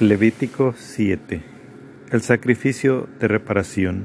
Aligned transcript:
Levítico 0.00 0.74
7 0.76 1.42
El 2.12 2.22
sacrificio 2.22 3.08
de 3.18 3.26
reparación 3.26 4.04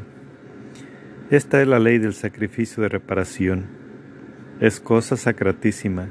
Esta 1.30 1.62
es 1.62 1.68
la 1.68 1.78
ley 1.78 2.00
del 2.00 2.16
sacrificio 2.16 2.82
de 2.82 2.90
reparación. 2.90 3.68
Es 4.60 4.80
cosa 4.80 5.18
sacratísima. 5.18 6.10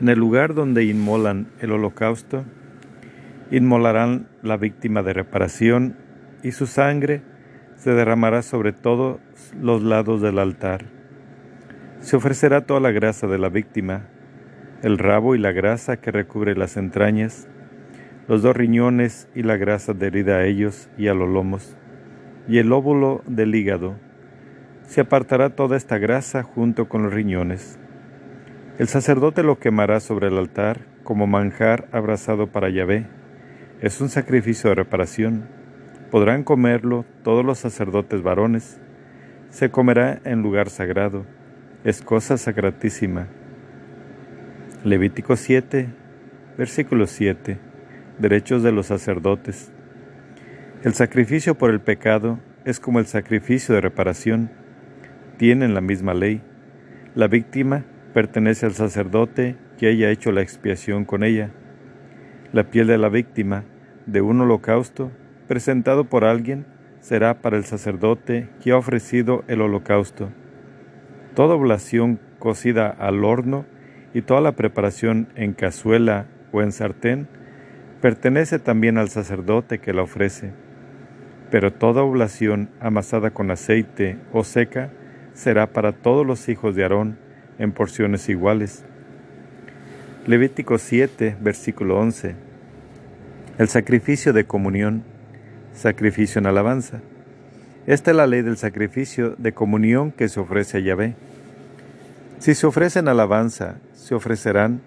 En 0.00 0.08
el 0.08 0.18
lugar 0.18 0.54
donde 0.54 0.84
inmolan 0.84 1.48
el 1.60 1.72
holocausto, 1.72 2.46
inmolarán 3.50 4.30
la 4.40 4.56
víctima 4.56 5.02
de 5.02 5.12
reparación 5.12 5.98
y 6.42 6.52
su 6.52 6.66
sangre 6.66 7.20
se 7.76 7.90
derramará 7.90 8.40
sobre 8.40 8.72
todos 8.72 9.20
los 9.60 9.82
lados 9.82 10.22
del 10.22 10.38
altar. 10.38 10.86
Se 12.00 12.16
ofrecerá 12.16 12.62
toda 12.62 12.80
la 12.80 12.90
grasa 12.90 13.26
de 13.26 13.36
la 13.36 13.50
víctima, 13.50 14.08
el 14.82 14.96
rabo 14.96 15.34
y 15.34 15.38
la 15.38 15.52
grasa 15.52 15.98
que 15.98 16.10
recubre 16.10 16.56
las 16.56 16.78
entrañas, 16.78 17.48
los 18.28 18.42
dos 18.42 18.54
riñones 18.54 19.26
y 19.34 19.42
la 19.42 19.56
grasa 19.56 19.92
adherida 19.92 20.36
a 20.36 20.44
ellos 20.44 20.90
y 20.98 21.08
a 21.08 21.14
los 21.14 21.30
lomos, 21.30 21.76
y 22.46 22.58
el 22.58 22.70
óvulo 22.72 23.22
del 23.26 23.54
hígado. 23.54 23.96
Se 24.86 25.00
apartará 25.00 25.56
toda 25.56 25.78
esta 25.78 25.96
grasa 25.96 26.42
junto 26.42 26.90
con 26.90 27.02
los 27.02 27.12
riñones. 27.12 27.78
El 28.78 28.86
sacerdote 28.86 29.42
lo 29.42 29.58
quemará 29.58 30.00
sobre 30.00 30.28
el 30.28 30.36
altar 30.36 30.80
como 31.04 31.26
manjar 31.26 31.88
abrazado 31.90 32.48
para 32.48 32.68
Yahvé. 32.68 33.06
Es 33.80 34.00
un 34.02 34.10
sacrificio 34.10 34.68
de 34.70 34.76
reparación. 34.76 35.48
Podrán 36.10 36.44
comerlo 36.44 37.06
todos 37.24 37.44
los 37.44 37.58
sacerdotes 37.58 38.22
varones. 38.22 38.78
Se 39.48 39.70
comerá 39.70 40.20
en 40.24 40.42
lugar 40.42 40.68
sagrado. 40.68 41.24
Es 41.82 42.02
cosa 42.02 42.36
sacratísima. 42.36 43.28
Levítico 44.84 45.34
7, 45.34 45.88
versículo 46.58 47.06
7 47.06 47.67
derechos 48.18 48.62
de 48.62 48.72
los 48.72 48.86
sacerdotes. 48.86 49.72
El 50.82 50.94
sacrificio 50.94 51.56
por 51.56 51.70
el 51.70 51.80
pecado 51.80 52.38
es 52.64 52.80
como 52.80 52.98
el 52.98 53.06
sacrificio 53.06 53.74
de 53.74 53.80
reparación. 53.80 54.50
Tienen 55.36 55.74
la 55.74 55.80
misma 55.80 56.14
ley. 56.14 56.42
La 57.14 57.28
víctima 57.28 57.84
pertenece 58.12 58.66
al 58.66 58.72
sacerdote 58.72 59.56
que 59.78 59.88
haya 59.88 60.10
hecho 60.10 60.32
la 60.32 60.42
expiación 60.42 61.04
con 61.04 61.22
ella. 61.22 61.50
La 62.52 62.70
piel 62.70 62.86
de 62.88 62.98
la 62.98 63.08
víctima 63.08 63.64
de 64.06 64.20
un 64.20 64.40
holocausto 64.40 65.12
presentado 65.46 66.04
por 66.04 66.24
alguien 66.24 66.66
será 67.00 67.40
para 67.40 67.56
el 67.56 67.64
sacerdote 67.64 68.48
que 68.62 68.72
ha 68.72 68.76
ofrecido 68.76 69.44
el 69.48 69.60
holocausto. 69.60 70.30
Toda 71.34 71.54
oblación 71.54 72.20
cocida 72.38 72.88
al 72.88 73.24
horno 73.24 73.66
y 74.14 74.22
toda 74.22 74.40
la 74.40 74.52
preparación 74.52 75.28
en 75.36 75.52
cazuela 75.52 76.26
o 76.52 76.62
en 76.62 76.72
sartén 76.72 77.28
pertenece 78.00 78.58
también 78.58 78.98
al 78.98 79.08
sacerdote 79.08 79.78
que 79.78 79.92
la 79.92 80.02
ofrece, 80.02 80.52
pero 81.50 81.72
toda 81.72 82.02
oblación 82.02 82.70
amasada 82.80 83.30
con 83.30 83.50
aceite 83.50 84.18
o 84.32 84.44
seca 84.44 84.90
será 85.34 85.68
para 85.68 85.92
todos 85.92 86.26
los 86.26 86.48
hijos 86.48 86.74
de 86.74 86.82
Aarón 86.82 87.18
en 87.58 87.72
porciones 87.72 88.28
iguales. 88.28 88.84
Levítico 90.26 90.78
7, 90.78 91.36
versículo 91.40 91.98
11. 91.98 92.34
El 93.58 93.68
sacrificio 93.68 94.32
de 94.32 94.44
comunión, 94.44 95.02
sacrificio 95.72 96.38
en 96.38 96.46
alabanza. 96.46 97.00
Esta 97.86 98.10
es 98.10 98.16
la 98.16 98.26
ley 98.26 98.42
del 98.42 98.58
sacrificio 98.58 99.34
de 99.38 99.52
comunión 99.52 100.12
que 100.12 100.28
se 100.28 100.38
ofrece 100.38 100.78
a 100.78 100.80
Yahvé. 100.80 101.14
Si 102.38 102.54
se 102.54 102.66
ofrece 102.66 102.98
en 102.98 103.08
alabanza, 103.08 103.76
se 103.94 104.14
ofrecerán, 104.14 104.82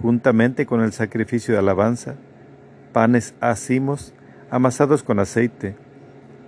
juntamente 0.00 0.64
con 0.64 0.80
el 0.80 0.92
sacrificio 0.92 1.54
de 1.54 1.60
alabanza, 1.60 2.14
panes 2.98 3.32
ácimos 3.40 4.12
amasados 4.50 5.04
con 5.04 5.20
aceite, 5.20 5.76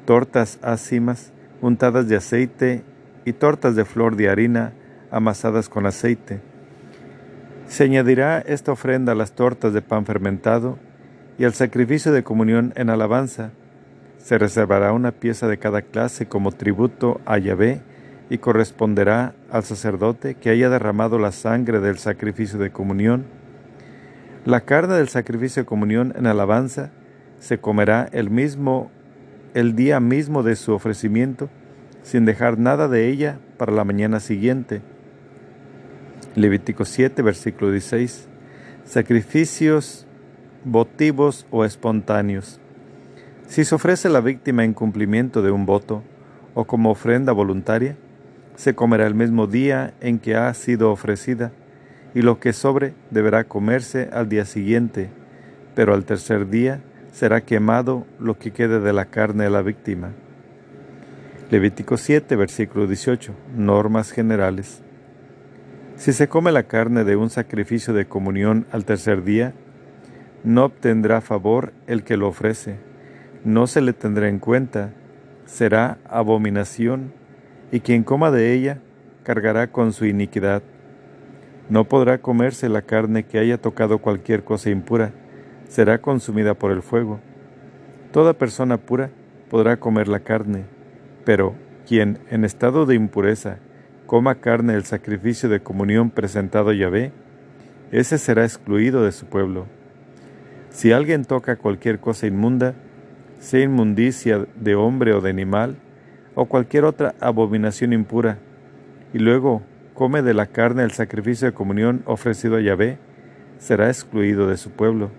tortas 0.05 0.59
ácimas 0.63 1.33
untadas 1.61 2.09
de 2.09 2.17
aceite 2.17 2.83
y 3.25 3.35
tortas 3.35 3.77
de 3.77 3.85
flor 3.85 4.17
de 4.17 4.29
harina 4.29 4.73
amasadas 5.13 5.69
con 5.69 5.87
aceite. 5.87 6.41
Se 7.69 7.85
añadirá 7.85 8.41
esta 8.41 8.73
ofrenda 8.73 9.13
a 9.13 9.15
las 9.15 9.31
tortas 9.37 9.73
de 9.73 9.81
pan 9.81 10.05
fermentado 10.07 10.77
y 11.39 11.45
al 11.45 11.55
sacrificio 11.55 12.11
de 12.11 12.25
comunión 12.25 12.73
en 12.75 12.91
alabanza. 12.91 13.53
Se 14.19 14.37
reservará 14.37 14.93
una 14.93 15.13
pieza 15.13 15.47
de 15.47 15.59
cada 15.59 15.83
clase 15.83 16.27
como 16.27 16.51
tributo 16.51 17.21
a 17.27 17.39
Yahvé 17.39 17.81
y 18.29 18.39
corresponderá 18.39 19.35
al 19.53 19.63
sacerdote 19.63 20.35
que 20.35 20.51
haya 20.51 20.69
derramado 20.69 21.21
la 21.21 21.31
sangre 21.31 21.79
del 21.79 21.99
sacrificio 21.99 22.59
de 22.59 22.73
comunión 22.73 23.39
la 24.45 24.63
carne 24.63 24.95
del 24.95 25.09
sacrificio 25.09 25.63
de 25.63 25.67
comunión 25.67 26.15
en 26.17 26.27
alabanza 26.27 26.91
se 27.39 27.59
comerá 27.59 28.09
el 28.13 28.31
mismo 28.31 28.91
el 29.55 29.75
día 29.75 29.99
mismo 30.01 30.43
de 30.43 30.55
su 30.57 30.73
ofrecimiento, 30.73 31.51
sin 32.03 32.25
dejar 32.25 32.59
nada 32.59 32.89
de 32.89 33.09
ella 33.09 33.41
para 33.59 33.73
la 33.73 33.85
mañana 33.85 34.21
siguiente. 34.21 34.81
Levítico 36.37 36.85
7, 36.85 37.21
versículo 37.23 37.73
16. 37.73 38.29
Sacrificios 38.85 40.07
votivos 40.65 41.47
o 41.51 41.65
espontáneos. 41.65 42.61
Si 43.47 43.65
se 43.65 43.75
ofrece 43.75 44.09
la 44.09 44.21
víctima 44.21 44.65
en 44.65 44.73
cumplimiento 44.73 45.43
de 45.43 45.51
un 45.51 45.67
voto 45.67 46.05
o 46.55 46.65
como 46.65 46.91
ofrenda 46.91 47.33
voluntaria, 47.33 47.97
se 48.55 48.75
comerá 48.75 49.07
el 49.07 49.15
mismo 49.15 49.47
día 49.47 49.95
en 50.01 50.21
que 50.21 50.37
ha 50.37 50.55
sido 50.55 50.93
ofrecida 50.93 51.53
y 52.15 52.23
lo 52.23 52.41
que 52.41 52.53
sobre 52.53 52.95
deberá 53.11 53.45
comerse 53.45 54.11
al 54.13 54.29
día 54.29 54.45
siguiente, 54.45 55.11
pero 55.75 55.95
al 55.95 56.05
tercer 56.05 56.49
día 56.49 56.81
será 57.13 57.41
quemado 57.43 58.07
lo 58.19 58.39
que 58.39 58.53
quede 58.53 58.81
de 58.81 58.93
la 58.93 59.07
carne 59.07 59.45
de 59.45 59.51
la 59.51 59.63
víctima. 59.63 60.13
Levítico 61.51 61.97
7, 61.97 62.37
versículo 62.37 62.87
18. 62.87 63.35
Normas 63.57 64.13
generales. 64.13 64.83
Si 65.97 66.13
se 66.13 66.29
come 66.29 66.53
la 66.53 66.63
carne 66.63 67.05
de 67.05 67.17
un 67.17 67.29
sacrificio 67.29 67.93
de 67.93 68.07
comunión 68.07 68.67
al 68.71 68.85
tercer 68.85 69.25
día, 69.25 69.53
no 70.45 70.65
obtendrá 70.65 71.21
favor 71.21 71.73
el 71.87 72.05
que 72.05 72.17
lo 72.17 72.29
ofrece, 72.29 72.79
no 73.45 73.67
se 73.67 73.81
le 73.81 73.93
tendrá 73.93 74.29
en 74.29 74.39
cuenta, 74.39 74.93
será 75.45 75.99
abominación, 76.09 77.13
y 77.73 77.81
quien 77.81 78.05
coma 78.05 78.31
de 78.31 78.53
ella 78.53 78.79
cargará 79.25 79.73
con 79.73 79.93
su 79.93 80.07
iniquidad. 80.07 80.63
No 81.71 81.85
podrá 81.85 82.19
comerse 82.19 82.69
la 82.69 82.83
carne 82.83 83.23
que 83.23 83.39
haya 83.39 83.57
tocado 83.57 83.99
cualquier 83.99 84.43
cosa 84.43 84.71
impura, 84.71 85.13
será 85.69 85.99
consumida 85.99 86.55
por 86.55 86.73
el 86.73 86.83
fuego. 86.83 87.21
Toda 88.13 88.35
persona 88.35 88.77
pura 88.77 89.11
podrá 89.49 89.79
comer 89.79 90.09
la 90.09 90.19
carne, 90.19 90.65
pero 91.25 91.55
quien 91.87 92.19
en 92.29 92.45
estado 92.45 92.87
de 92.87 92.97
impureza 92.97 93.59
coma 94.07 94.35
carne 94.35 94.73
del 94.73 94.85
sacrificio 94.85 95.49
de 95.49 95.61
comunión 95.61 96.11
presentado 96.11 96.71
a 96.71 96.75
Yahvé, 96.75 97.13
ese 97.93 98.19
será 98.19 98.43
excluido 98.43 99.05
de 99.05 99.13
su 99.13 99.27
pueblo. 99.27 99.67
Si 100.71 100.91
alguien 100.91 101.25
toca 101.25 101.55
cualquier 101.55 102.01
cosa 102.01 102.27
inmunda, 102.27 102.75
sea 103.39 103.61
inmundicia 103.61 104.45
de 104.57 104.75
hombre 104.75 105.13
o 105.15 105.21
de 105.21 105.31
animal, 105.31 105.77
o 106.35 106.47
cualquier 106.47 106.85
otra 106.85 107.15
abominación 107.21 107.93
impura, 107.93 108.39
y 109.13 109.19
luego 109.19 109.63
come 110.01 110.23
de 110.23 110.33
la 110.33 110.47
carne 110.47 110.81
del 110.81 110.93
sacrificio 110.93 111.47
de 111.47 111.53
comunión 111.53 112.03
ofrecido 112.07 112.57
a 112.57 112.63
Yahvé, 112.63 112.97
será 113.59 113.89
excluido 113.89 114.49
de 114.49 114.57
su 114.57 114.71
pueblo. 114.71 115.11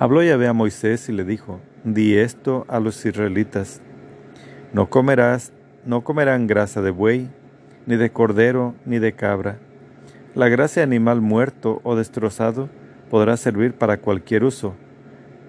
Habló 0.00 0.24
Yahvé 0.24 0.48
a 0.48 0.52
Moisés 0.52 1.08
y 1.08 1.12
le 1.12 1.22
dijo, 1.22 1.60
di 1.84 2.16
esto 2.16 2.64
a 2.66 2.80
los 2.80 3.06
israelitas, 3.06 3.80
no 4.72 4.90
comerás, 4.90 5.52
no 5.84 6.00
comerán 6.00 6.48
grasa 6.48 6.82
de 6.82 6.90
buey, 6.90 7.30
ni 7.86 7.94
de 7.94 8.10
cordero, 8.10 8.74
ni 8.84 8.98
de 8.98 9.12
cabra. 9.12 9.58
La 10.34 10.48
grasa 10.48 10.80
de 10.80 10.84
animal 10.86 11.20
muerto 11.20 11.80
o 11.84 11.94
destrozado 11.94 12.68
podrá 13.08 13.36
servir 13.36 13.74
para 13.74 13.98
cualquier 13.98 14.42
uso, 14.42 14.74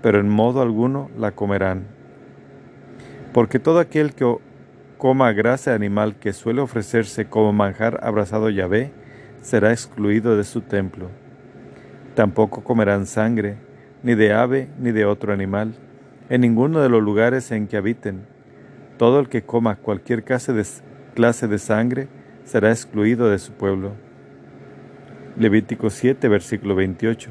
pero 0.04 0.20
en 0.20 0.30
modo 0.30 0.62
alguno 0.62 1.10
la 1.18 1.32
comerán. 1.32 1.88
Porque 3.34 3.58
todo 3.58 3.80
aquel 3.80 4.14
que 4.14 4.38
coma 4.98 5.32
grasa 5.32 5.74
animal 5.74 6.16
que 6.16 6.34
suele 6.34 6.62
ofrecerse 6.62 7.26
como 7.26 7.54
manjar 7.54 8.00
abrazado 8.04 8.50
Yahvé, 8.50 8.92
será 9.42 9.72
excluido 9.72 10.36
de 10.36 10.44
su 10.44 10.62
templo. 10.62 11.10
Tampoco 12.16 12.64
comerán 12.64 13.06
sangre, 13.06 13.58
ni 14.04 14.16
de 14.16 14.34
ave 14.34 14.70
ni 14.80 14.92
de 14.92 15.06
otro 15.06 15.34
animal, 15.34 15.76
en 16.30 16.42
ninguno 16.42 16.82
de 16.82 16.90
los 16.90 17.02
lugares 17.02 17.52
en 17.52 17.68
que 17.68 17.78
habiten. 17.78 18.26
Todo 18.98 19.20
el 19.20 19.30
que 19.30 19.44
coma 19.44 19.76
cualquier 19.76 20.24
clase 20.24 20.54
de, 20.54 21.58
sangre 21.60 22.08
será 22.44 22.72
excluido 22.72 23.30
de 23.30 23.38
su 23.38 23.54
pueblo. 23.54 23.92
Levítico 25.38 25.92
7, 25.92 26.28
versículo 26.28 26.74
28. 26.74 27.30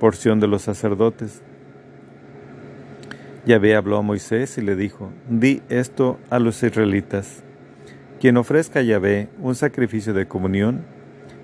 Porción 0.00 0.40
de 0.40 0.46
los 0.46 0.62
sacerdotes. 0.62 1.42
Yahvé 3.46 3.76
habló 3.76 3.96
a 3.98 4.02
Moisés 4.02 4.58
y 4.58 4.60
le 4.60 4.74
dijo, 4.74 5.12
di 5.30 5.62
esto 5.68 6.18
a 6.30 6.40
los 6.40 6.60
israelitas. 6.64 7.44
Quien 8.20 8.38
ofrezca 8.38 8.80
a 8.80 8.82
Yahvé 8.82 9.28
un 9.38 9.54
sacrificio 9.54 10.12
de 10.12 10.26
comunión, 10.26 10.84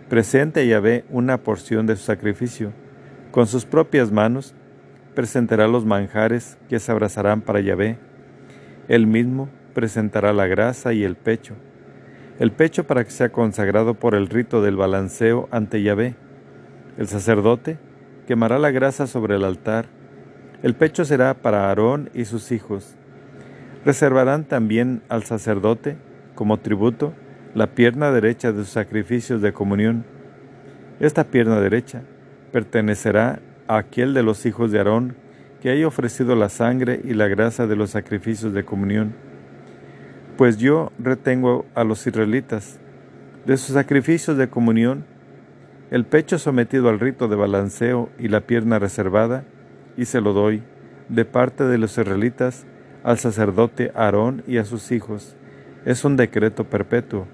presente 0.08 0.60
a 0.60 0.64
Yahvé 0.64 1.04
una 1.10 1.38
porción 1.38 1.87
de 1.87 1.94
su 1.94 2.02
sacrificio, 2.02 2.72
con 3.31 3.46
sus 3.46 3.64
propias 3.66 4.10
manos, 4.10 4.52
presentará 5.14 5.69
los 5.69 5.84
manjares 5.84 6.58
que 6.69 6.81
se 6.81 6.90
abrazarán 6.90 7.40
para 7.40 7.60
Yahvé. 7.60 7.99
Él 8.88 9.06
mismo 9.06 9.49
presentará 9.72 10.32
la 10.32 10.49
grasa 10.49 10.93
y 10.93 11.04
el 11.04 11.14
pecho. 11.14 11.54
El 12.40 12.50
pecho 12.50 12.84
para 12.84 13.04
que 13.04 13.10
sea 13.10 13.31
consagrado 13.31 13.94
por 13.94 14.16
el 14.16 14.26
rito 14.28 14.60
del 14.60 14.75
balanceo 14.75 15.49
ante 15.52 15.82
Yahvé. 15.82 16.16
El 16.99 17.06
sacerdote 17.06 17.78
quemará 18.26 18.58
la 18.58 18.72
grasa 18.72 19.06
sobre 19.06 19.37
el 19.37 19.44
altar. 19.44 19.87
El 20.62 20.75
pecho 20.75 21.05
será 21.05 21.35
para 21.35 21.69
Aarón 21.69 22.11
y 22.14 22.25
sus 22.25 22.53
hijos. 22.53 22.94
Reservarán 23.85 24.44
también 24.44 25.03
al 25.09 25.25
sacerdote, 25.25 25.97
como 26.37 26.59
tributo, 26.59 27.14
la 27.55 27.69
pierna 27.69 28.12
derecha 28.12 28.53
de 28.53 28.61
sus 28.61 28.69
sacrificios 28.69 29.43
de 29.43 29.53
comunión. 29.53 30.05
Esta 31.00 31.25
pierna 31.25 31.61
derecha 31.61 32.03
pertenecerá 32.53 33.41
a 33.67 33.79
aquel 33.79 34.14
de 34.14 34.23
los 34.23 34.47
hijos 34.47 34.70
de 34.70 34.79
Aarón 34.79 35.17
que 35.61 35.70
haya 35.70 35.87
ofrecido 35.87 36.37
la 36.37 36.49
sangre 36.49 37.00
y 37.05 37.14
la 37.14 37.29
grasa 37.29 37.67
de 37.67 37.76
los 37.76 37.91
sacrificios 37.91 38.53
de 38.53 38.64
comunión. 38.64 39.14
Pues 40.37 40.59
yo 40.59 40.93
retengo 40.99 41.67
a 41.75 41.85
los 41.85 42.06
israelitas 42.06 42.79
de 43.47 43.56
sus 43.56 43.75
sacrificios 43.75 44.37
de 44.37 44.49
comunión, 44.49 45.05
el 45.91 46.05
pecho 46.05 46.38
sometido 46.38 46.88
al 46.88 47.00
rito 47.00 47.29
de 47.29 47.37
balanceo 47.37 48.11
y 48.19 48.29
la 48.29 48.41
pierna 48.41 48.79
reservada, 48.79 49.44
y 49.96 50.04
se 50.06 50.20
lo 50.20 50.32
doy, 50.32 50.62
de 51.08 51.24
parte 51.24 51.64
de 51.64 51.78
los 51.78 51.96
israelitas, 51.98 52.66
al 53.04 53.18
sacerdote 53.18 53.92
Aarón 53.94 54.42
y 54.46 54.58
a 54.58 54.64
sus 54.64 54.92
hijos. 54.92 55.36
Es 55.84 56.04
un 56.04 56.16
decreto 56.16 56.64
perpetuo. 56.64 57.26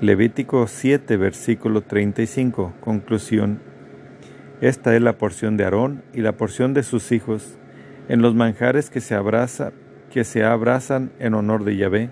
Levítico 0.00 0.66
7, 0.66 1.16
versículo 1.16 1.82
35, 1.82 2.74
conclusión. 2.80 3.60
Esta 4.60 4.94
es 4.94 5.02
la 5.02 5.18
porción 5.18 5.56
de 5.56 5.64
Aarón 5.64 6.02
y 6.14 6.20
la 6.20 6.32
porción 6.32 6.72
de 6.74 6.82
sus 6.82 7.12
hijos 7.12 7.58
en 8.08 8.22
los 8.22 8.34
manjares 8.34 8.90
que 8.90 9.00
se, 9.00 9.14
abraza, 9.14 9.72
que 10.10 10.24
se 10.24 10.44
abrazan 10.44 11.12
en 11.18 11.34
honor 11.34 11.64
de 11.64 11.76
Yahvé, 11.76 12.10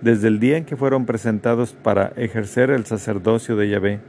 desde 0.00 0.28
el 0.28 0.40
día 0.40 0.56
en 0.56 0.64
que 0.64 0.76
fueron 0.76 1.06
presentados 1.06 1.72
para 1.72 2.12
ejercer 2.16 2.70
el 2.70 2.84
sacerdocio 2.84 3.56
de 3.56 3.68
Yahvé. 3.68 4.00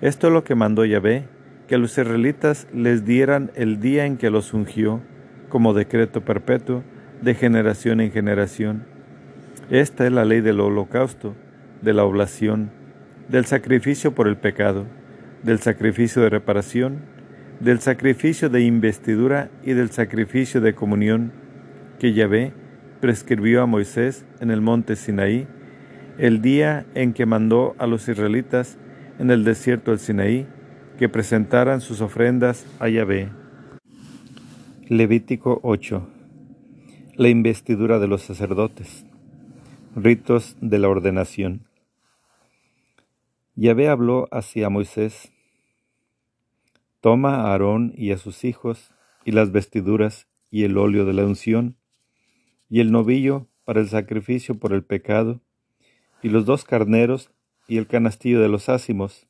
Esto 0.00 0.26
es 0.26 0.32
lo 0.32 0.44
que 0.44 0.54
mandó 0.54 0.84
Yahvé, 0.84 1.28
que 1.68 1.78
los 1.78 1.92
israelitas 1.92 2.66
les 2.72 3.04
dieran 3.04 3.50
el 3.54 3.80
día 3.80 4.06
en 4.06 4.16
que 4.16 4.30
los 4.30 4.52
ungió, 4.52 5.00
como 5.48 5.74
decreto 5.74 6.20
perpetuo, 6.22 6.82
de 7.22 7.34
generación 7.34 8.00
en 8.00 8.12
generación. 8.12 8.84
Esta 9.70 10.06
es 10.06 10.12
la 10.12 10.24
ley 10.24 10.40
del 10.40 10.60
holocausto, 10.60 11.34
de 11.80 11.94
la 11.94 12.04
oblación, 12.04 12.70
del 13.28 13.46
sacrificio 13.46 14.14
por 14.14 14.28
el 14.28 14.36
pecado, 14.36 14.84
del 15.42 15.58
sacrificio 15.60 16.22
de 16.22 16.30
reparación, 16.30 16.98
del 17.60 17.80
sacrificio 17.80 18.50
de 18.50 18.62
investidura 18.62 19.48
y 19.62 19.72
del 19.72 19.90
sacrificio 19.90 20.60
de 20.60 20.74
comunión 20.74 21.32
que 21.98 22.12
Yahvé 22.12 22.52
prescribió 23.00 23.62
a 23.62 23.66
Moisés 23.66 24.24
en 24.40 24.50
el 24.50 24.60
monte 24.60 24.96
Sinaí, 24.96 25.46
el 26.18 26.42
día 26.42 26.84
en 26.94 27.12
que 27.12 27.26
mandó 27.26 27.74
a 27.78 27.86
los 27.86 28.08
israelitas 28.08 28.76
en 29.18 29.30
el 29.30 29.44
desierto 29.44 29.90
del 29.90 30.00
Sinaí 30.00 30.46
que 30.98 31.08
presentaran 31.08 31.80
sus 31.80 32.00
ofrendas 32.00 32.66
a 32.78 32.88
Yahvé. 32.88 33.30
Levítico 34.88 35.58
8. 35.64 36.06
La 37.16 37.28
investidura 37.28 37.98
de 37.98 38.06
los 38.06 38.22
sacerdotes. 38.22 39.04
Ritos 39.96 40.56
de 40.60 40.78
la 40.78 40.88
ordenación. 40.88 41.66
Yahvé 43.56 43.88
habló 43.88 44.28
hacia 44.30 44.68
Moisés, 44.68 45.32
Toma 47.00 47.36
a 47.36 47.52
Aarón 47.52 47.92
y 47.96 48.12
a 48.12 48.18
sus 48.18 48.44
hijos, 48.44 48.92
y 49.24 49.32
las 49.32 49.52
vestiduras, 49.52 50.28
y 50.50 50.64
el 50.64 50.78
óleo 50.78 51.04
de 51.04 51.12
la 51.12 51.24
unción, 51.24 51.76
y 52.68 52.80
el 52.80 52.92
novillo 52.92 53.48
para 53.64 53.80
el 53.80 53.88
sacrificio 53.88 54.58
por 54.58 54.72
el 54.72 54.84
pecado, 54.84 55.40
y 56.22 56.28
los 56.28 56.46
dos 56.46 56.64
carneros, 56.64 57.30
y 57.66 57.78
el 57.78 57.86
canastillo 57.86 58.40
de 58.40 58.48
los 58.48 58.68
ácimos, 58.68 59.26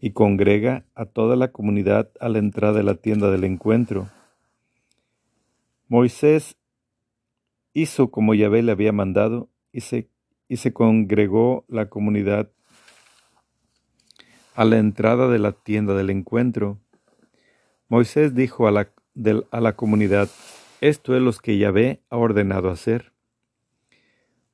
y 0.00 0.12
congrega 0.12 0.84
a 0.94 1.04
toda 1.04 1.36
la 1.36 1.52
comunidad 1.52 2.10
a 2.20 2.28
la 2.28 2.38
entrada 2.38 2.78
de 2.78 2.82
la 2.84 2.94
tienda 2.94 3.30
del 3.30 3.44
encuentro. 3.44 4.08
Moisés 5.88 6.56
hizo 7.74 8.10
como 8.10 8.34
Yahvé 8.34 8.62
le 8.62 8.72
había 8.72 8.92
mandado, 8.92 9.48
y 9.72 9.82
se, 9.82 10.08
y 10.48 10.56
se 10.56 10.72
congregó 10.72 11.64
la 11.68 11.88
comunidad 11.88 12.50
a 14.54 14.64
la 14.64 14.78
entrada 14.78 15.28
de 15.28 15.38
la 15.38 15.52
tienda 15.52 15.94
del 15.94 16.10
encuentro. 16.10 16.78
Moisés 17.88 18.34
dijo 18.34 18.66
a 18.66 18.70
la, 18.70 18.92
a 19.50 19.60
la 19.60 19.76
comunidad, 19.76 20.28
esto 20.80 21.14
es 21.14 21.22
lo 21.22 21.32
que 21.32 21.58
Yahvé 21.58 22.02
ha 22.08 22.16
ordenado 22.16 22.70
hacer. 22.70 23.12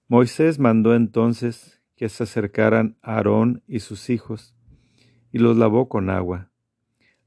Moisés 0.08 0.58
mandó 0.58 0.94
entonces 0.94 1.80
que 1.96 2.08
se 2.08 2.24
acercaran 2.24 2.96
a 3.02 3.16
Aarón 3.16 3.62
y 3.66 3.80
sus 3.80 4.10
hijos, 4.10 4.55
y 5.36 5.38
los 5.38 5.58
lavó 5.58 5.86
con 5.90 6.08
agua. 6.08 6.50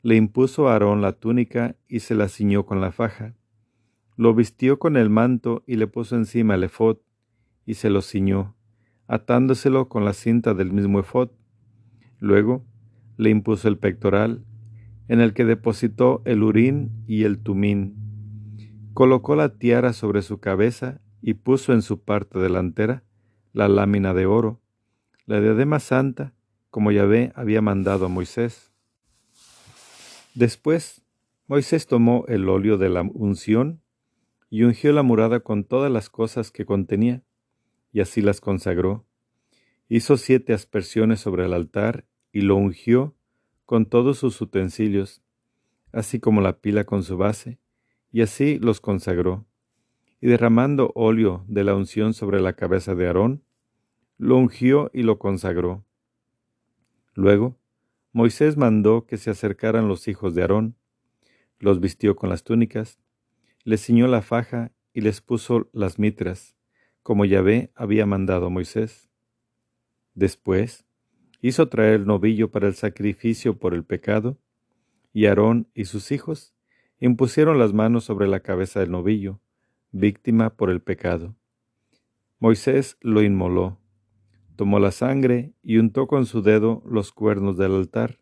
Le 0.01 0.15
impuso 0.15 0.67
a 0.67 0.73
Aarón 0.73 1.00
la 1.00 1.11
túnica 1.11 1.75
y 1.88 2.00
se 2.00 2.15
la 2.15 2.27
ciñó 2.27 2.65
con 2.65 2.81
la 2.81 2.91
faja. 2.91 3.35
Lo 4.17 4.33
vistió 4.33 4.79
con 4.79 4.97
el 4.97 5.11
manto 5.11 5.63
y 5.67 5.75
le 5.75 5.85
puso 5.85 6.15
encima 6.15 6.56
el 6.56 6.63
efod, 6.63 6.97
y 7.67 7.75
se 7.75 7.91
lo 7.91 8.01
ciñó, 8.01 8.56
atándoselo 9.06 9.89
con 9.89 10.06
la 10.06 10.13
cinta 10.13 10.56
del 10.56 10.73
mismo 10.73 11.00
efod. 11.00 11.29
Luego 12.17 12.65
le 13.17 13.29
impuso 13.29 13.67
el 13.67 13.77
pectoral, 13.77 14.44
en 15.07 15.21
el 15.21 15.35
que 15.35 15.45
depositó 15.45 16.23
el 16.25 16.41
urín 16.41 17.03
y 17.05 17.25
el 17.25 17.38
tumín. 17.38 17.94
Colocó 18.95 19.35
la 19.35 19.59
tiara 19.59 19.94
sobre 19.94 20.23
su 20.23 20.39
cabeza 20.39 21.00
y 21.21 21.35
puso 21.35 21.73
en 21.73 21.83
su 21.83 22.01
parte 22.01 22.39
delantera 22.39 23.03
la 23.53 23.67
lámina 23.67 24.15
de 24.15 24.25
oro, 24.25 24.63
la 25.27 25.39
diadema 25.39 25.79
santa, 25.79 26.33
como 26.69 26.92
Yahvé 26.92 27.31
había 27.36 27.62
mandado 27.62 28.06
a 28.06 28.10
Moisés. 28.10 28.71
Después, 30.36 31.01
Moisés 31.48 31.88
tomó 31.88 32.25
el 32.27 32.48
óleo 32.48 32.77
de 32.77 32.89
la 32.89 33.01
unción 33.01 33.81
y 34.50 34.63
ungió 34.63 34.94
la 34.94 35.04
murada 35.04 35.39
con 35.42 35.63
todas 35.63 35.92
las 35.92 36.10
cosas 36.10 36.51
que 36.51 36.66
contenía, 36.66 37.24
y 37.92 38.01
así 38.01 38.21
las 38.21 38.39
consagró. 38.42 39.06
Hizo 39.88 40.18
siete 40.18 40.54
aspersiones 40.54 41.19
sobre 41.19 41.45
el 41.45 41.54
altar 41.54 42.06
y 42.31 42.42
lo 42.42 42.56
ungió 42.56 43.15
con 43.65 43.86
todos 43.86 44.18
sus 44.19 44.39
utensilios, 44.42 45.24
así 45.91 46.20
como 46.20 46.41
la 46.41 46.60
pila 46.60 46.84
con 46.84 47.03
su 47.03 47.17
base, 47.17 47.60
y 48.12 48.22
así 48.22 48.60
los 48.60 48.82
consagró. 48.82 49.46
Y 50.22 50.27
derramando 50.27 50.91
óleo 50.96 51.46
de 51.48 51.63
la 51.63 51.75
unción 51.75 52.13
sobre 52.13 52.41
la 52.41 52.53
cabeza 52.53 52.93
de 52.93 53.08
Aarón, 53.08 53.43
lo 54.17 54.38
ungió 54.38 54.91
y 54.93 55.03
lo 55.03 55.17
consagró. 55.17 55.86
Luego, 57.19 57.59
Moisés 58.13 58.55
mandó 58.55 59.05
que 59.05 59.17
se 59.17 59.29
acercaran 59.29 59.89
los 59.89 60.07
hijos 60.07 60.35
de 60.35 60.41
Aarón, 60.43 60.77
los 61.59 61.81
vistió 61.81 62.15
con 62.15 62.29
las 62.29 62.45
túnicas, 62.45 62.97
les 63.65 63.83
ciñó 63.85 64.07
la 64.07 64.21
faja 64.21 64.71
y 64.93 65.01
les 65.01 65.19
puso 65.19 65.69
las 65.73 65.99
mitras, 65.99 66.55
como 67.03 67.25
Yahvé 67.25 67.73
había 67.75 68.05
mandado 68.05 68.49
Moisés. 68.49 69.09
Después, 70.13 70.85
hizo 71.41 71.67
traer 71.67 71.95
el 71.95 72.05
novillo 72.05 72.51
para 72.51 72.69
el 72.69 72.75
sacrificio 72.75 73.59
por 73.59 73.73
el 73.73 73.83
pecado, 73.83 74.38
y 75.11 75.25
Aarón 75.25 75.67
y 75.73 75.85
sus 75.85 76.13
hijos 76.13 76.55
impusieron 77.01 77.59
las 77.59 77.73
manos 77.73 78.05
sobre 78.05 78.29
la 78.29 78.39
cabeza 78.39 78.79
del 78.79 78.91
novillo, 78.91 79.41
víctima 79.91 80.55
por 80.55 80.69
el 80.69 80.79
pecado. 80.81 81.35
Moisés 82.39 82.95
lo 83.01 83.21
inmoló, 83.21 83.77
tomó 84.60 84.78
la 84.80 84.92
sangre 84.92 85.54
y 85.63 85.78
untó 85.78 86.06
con 86.08 86.25
su 86.25 86.42
dedo 86.42 86.84
los 86.86 87.13
cuernos 87.13 87.56
del 87.56 87.72
altar, 87.75 88.20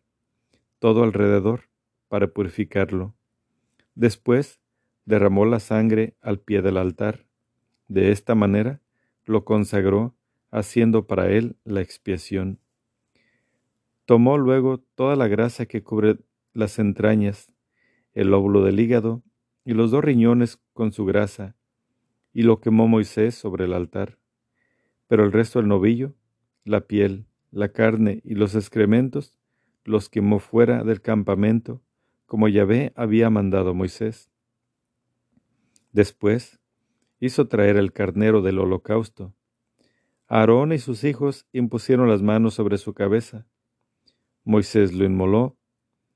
todo 0.77 1.01
alrededor, 1.01 1.61
para 2.09 2.27
purificarlo. 2.27 3.15
Después 3.95 4.61
derramó 5.05 5.47
la 5.47 5.59
sangre 5.59 6.15
al 6.21 6.39
pie 6.39 6.61
del 6.61 6.77
altar. 6.77 7.25
De 7.87 8.11
esta 8.11 8.35
manera 8.35 8.81
lo 9.25 9.45
consagró, 9.45 10.13
haciendo 10.51 11.07
para 11.07 11.27
él 11.31 11.55
la 11.63 11.81
expiación. 11.81 12.59
Tomó 14.05 14.37
luego 14.37 14.77
toda 14.93 15.15
la 15.15 15.27
grasa 15.27 15.65
que 15.65 15.81
cubre 15.81 16.19
las 16.53 16.77
entrañas, 16.77 17.51
el 18.13 18.27
lóbulo 18.27 18.63
del 18.63 18.79
hígado 18.79 19.23
y 19.65 19.73
los 19.73 19.89
dos 19.89 20.03
riñones 20.03 20.59
con 20.73 20.91
su 20.91 21.03
grasa, 21.03 21.55
y 22.31 22.43
lo 22.43 22.59
quemó 22.59 22.87
Moisés 22.87 23.33
sobre 23.33 23.65
el 23.65 23.73
altar. 23.73 24.19
Pero 25.07 25.23
el 25.23 25.31
resto 25.31 25.57
del 25.57 25.67
novillo, 25.67 26.13
la 26.67 26.81
piel, 26.81 27.25
la 27.51 27.69
carne 27.69 28.21
y 28.23 28.35
los 28.35 28.55
excrementos, 28.55 29.37
los 29.83 30.09
quemó 30.09 30.39
fuera 30.39 30.83
del 30.83 31.01
campamento, 31.01 31.81
como 32.25 32.47
Yahvé 32.47 32.93
había 32.95 33.29
mandado 33.29 33.73
Moisés. 33.73 34.29
Después 35.91 36.59
hizo 37.19 37.47
traer 37.47 37.77
el 37.77 37.93
carnero 37.93 38.41
del 38.41 38.59
holocausto. 38.59 39.33
Aarón 40.27 40.73
y 40.73 40.77
sus 40.77 41.03
hijos 41.03 41.47
impusieron 41.53 42.09
las 42.09 42.21
manos 42.21 42.53
sobre 42.53 42.77
su 42.77 42.93
cabeza, 42.93 43.47
Moisés 44.47 44.93
lo 44.93 45.03
inmoló 45.03 45.57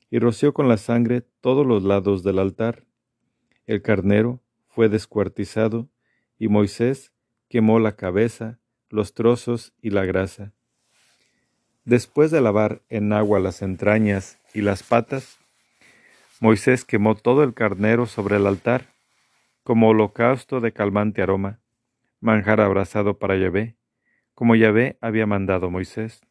y 0.09 0.19
roció 0.19 0.53
con 0.53 0.69
la 0.69 0.77
sangre 0.77 1.19
todos 1.41 1.67
los 1.67 1.83
lados 1.83 2.23
del 2.23 2.39
altar. 2.39 2.85
El 3.65 3.81
carnero 3.81 4.41
fue 4.69 4.87
descuartizado, 4.87 5.89
y 6.39 6.47
Moisés 6.47 7.11
quemó 7.49 7.77
la 7.79 7.97
cabeza, 7.97 8.60
los 8.91 9.13
trozos 9.13 9.73
y 9.81 9.89
la 9.89 10.05
grasa. 10.05 10.53
Después 11.85 12.31
de 12.31 12.41
lavar 12.41 12.81
en 12.89 13.11
agua 13.13 13.39
las 13.39 13.61
entrañas 13.61 14.39
y 14.53 14.61
las 14.61 14.83
patas, 14.83 15.39
Moisés 16.39 16.85
quemó 16.85 17.15
todo 17.15 17.43
el 17.43 17.53
carnero 17.53 18.05
sobre 18.05 18.37
el 18.37 18.47
altar, 18.47 18.87
como 19.63 19.89
holocausto 19.89 20.59
de 20.59 20.71
calmante 20.71 21.21
aroma, 21.21 21.59
manjar 22.19 22.61
abrasado 22.61 23.19
para 23.19 23.37
Yahvé, 23.37 23.75
como 24.33 24.55
Yahvé 24.55 24.97
había 25.01 25.25
mandado 25.25 25.69
Moisés. 25.69 26.21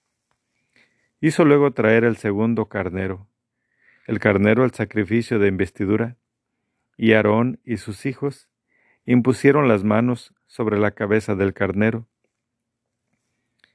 Hizo 1.21 1.45
luego 1.45 1.73
traer 1.73 2.05
el 2.05 2.17
segundo 2.17 2.67
carnero, 2.67 3.29
el 4.07 4.19
carnero 4.19 4.65
al 4.65 4.73
sacrificio 4.73 5.39
de 5.39 5.49
investidura, 5.49 6.17
y 6.97 7.13
Aarón 7.13 7.61
y 7.65 7.77
sus 7.77 8.05
hijos 8.07 8.49
impusieron 9.07 9.69
las 9.69 9.85
manos 9.85 10.35
sobre 10.47 10.79
la 10.79 10.91
cabeza 10.91 11.35
del 11.35 11.55
carnero. 11.55 12.07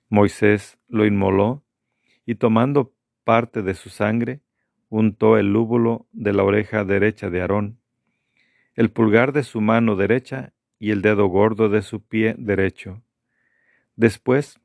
Moisés 0.10 0.78
lo 0.88 1.06
inmoló 1.06 1.64
y 2.26 2.36
tomando 2.36 2.94
parte 3.24 3.62
de 3.62 3.74
su 3.74 3.90
sangre, 3.90 4.42
untó 4.90 5.38
el 5.38 5.52
lúbulo 5.52 6.08
de 6.12 6.32
la 6.34 6.44
oreja 6.44 6.84
derecha 6.86 7.30
de 7.30 7.42
Aarón, 7.42 7.80
el 8.76 8.92
pulgar 8.92 9.34
de 9.34 9.44
su 9.44 9.62
mano 9.62 9.96
derecha 9.96 10.54
y 10.80 10.92
el 10.92 11.02
dedo 11.02 11.28
gordo 11.28 11.70
de 11.70 11.82
su 11.82 12.02
pie 12.02 12.36
derecho. 12.38 13.02
Después, 13.96 14.60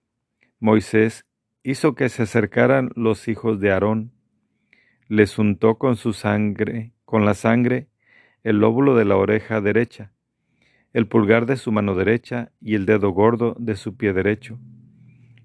Moisés 0.59 1.27
hizo 1.63 1.95
que 1.95 2.09
se 2.09 2.25
acercaran 2.25 2.91
los 2.95 3.29
hijos 3.29 3.61
de 3.61 3.71
Aarón, 3.71 4.13
les 5.09 5.39
untó 5.39 5.79
con 5.79 5.97
su 5.97 6.13
sangre, 6.13 6.93
con 7.05 7.25
la 7.25 7.35
sangre, 7.35 7.89
el 8.45 8.59
lóbulo 8.59 8.97
de 8.97 9.05
la 9.05 9.17
oreja 9.17 9.61
derecha, 9.61 10.13
el 10.93 11.07
pulgar 11.07 11.47
de 11.47 11.57
su 11.57 11.73
mano 11.73 11.95
derecha 11.95 12.53
y 12.61 12.75
el 12.75 12.87
dedo 12.87 13.11
gordo 13.11 13.57
de 13.59 13.77
su 13.77 13.97
pie 13.97 14.13
derecho, 14.13 14.59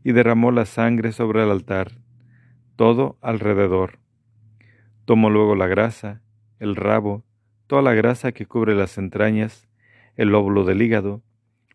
y 0.06 0.12
derramó 0.12 0.52
la 0.52 0.68
sangre 0.68 1.12
sobre 1.12 1.44
el 1.44 1.50
altar, 1.50 1.94
todo 2.76 3.18
alrededor. 3.22 3.98
Tomó 5.06 5.32
luego 5.32 5.56
la 5.56 5.66
grasa, 5.66 6.22
el 6.60 6.76
rabo, 6.76 7.26
toda 7.66 7.82
la 7.82 7.96
grasa 7.96 8.32
que 8.32 8.46
cubre 8.46 8.76
las 8.76 9.00
entrañas, 9.00 9.68
el 10.16 10.30
lóbulo 10.30 10.64
del 10.64 10.84
hígado, 10.84 11.24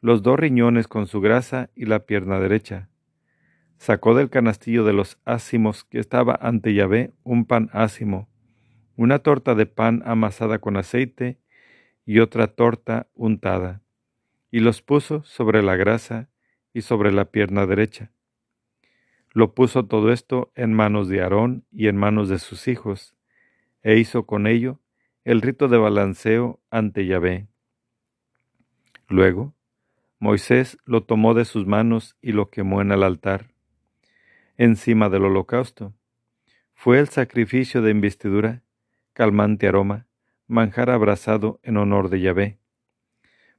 los 0.00 0.22
dos 0.22 0.38
riñones 0.38 0.86
con 0.86 1.08
su 1.08 1.20
grasa 1.20 1.70
y 1.74 1.86
la 1.86 2.06
pierna 2.06 2.38
derecha. 2.38 2.88
Sacó 3.78 4.14
del 4.14 4.30
canastillo 4.30 4.84
de 4.84 4.92
los 4.92 5.18
ácimos 5.24 5.82
que 5.82 5.98
estaba 5.98 6.38
ante 6.40 6.72
Yahvé 6.72 7.12
un 7.24 7.46
pan 7.46 7.68
ácimo, 7.72 8.28
una 8.94 9.18
torta 9.18 9.56
de 9.56 9.66
pan 9.66 10.04
amasada 10.06 10.60
con 10.60 10.76
aceite 10.76 11.40
y 12.06 12.20
otra 12.20 12.46
torta 12.46 13.08
untada, 13.12 13.82
y 14.52 14.60
los 14.60 14.82
puso 14.82 15.24
sobre 15.24 15.64
la 15.64 15.74
grasa 15.74 16.30
y 16.72 16.82
sobre 16.82 17.10
la 17.10 17.24
pierna 17.24 17.66
derecha. 17.66 18.12
Lo 19.32 19.54
puso 19.54 19.86
todo 19.86 20.12
esto 20.12 20.50
en 20.54 20.72
manos 20.72 21.08
de 21.08 21.22
Aarón 21.22 21.64
y 21.70 21.88
en 21.88 21.96
manos 21.96 22.28
de 22.28 22.38
sus 22.38 22.66
hijos, 22.68 23.16
e 23.82 23.96
hizo 23.96 24.26
con 24.26 24.46
ello 24.46 24.80
el 25.24 25.40
rito 25.40 25.68
de 25.68 25.78
balanceo 25.78 26.60
ante 26.70 27.06
Yahvé. 27.06 27.46
Luego, 29.08 29.54
Moisés 30.18 30.78
lo 30.84 31.04
tomó 31.04 31.34
de 31.34 31.44
sus 31.44 31.66
manos 31.66 32.16
y 32.20 32.32
lo 32.32 32.50
quemó 32.50 32.82
en 32.82 32.92
el 32.92 33.02
altar, 33.02 33.52
encima 34.56 35.08
del 35.08 35.24
holocausto. 35.24 35.94
Fue 36.74 36.98
el 36.98 37.08
sacrificio 37.08 37.82
de 37.82 37.90
investidura, 37.90 38.62
calmante 39.12 39.68
aroma, 39.68 40.06
manjar 40.46 40.90
abrazado 40.90 41.60
en 41.62 41.76
honor 41.76 42.10
de 42.10 42.20
Yahvé. 42.20 42.58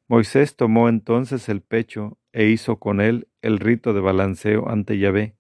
Moisés 0.08 0.56
tomó 0.56 0.90
entonces 0.90 1.48
el 1.48 1.62
pecho 1.62 2.18
e 2.34 2.46
hizo 2.48 2.80
con 2.80 3.00
él 3.00 3.30
el 3.42 3.60
rito 3.60 3.94
de 3.94 4.02
balanceo 4.02 4.70
ante 4.70 4.98
Yahvé. 5.00 5.36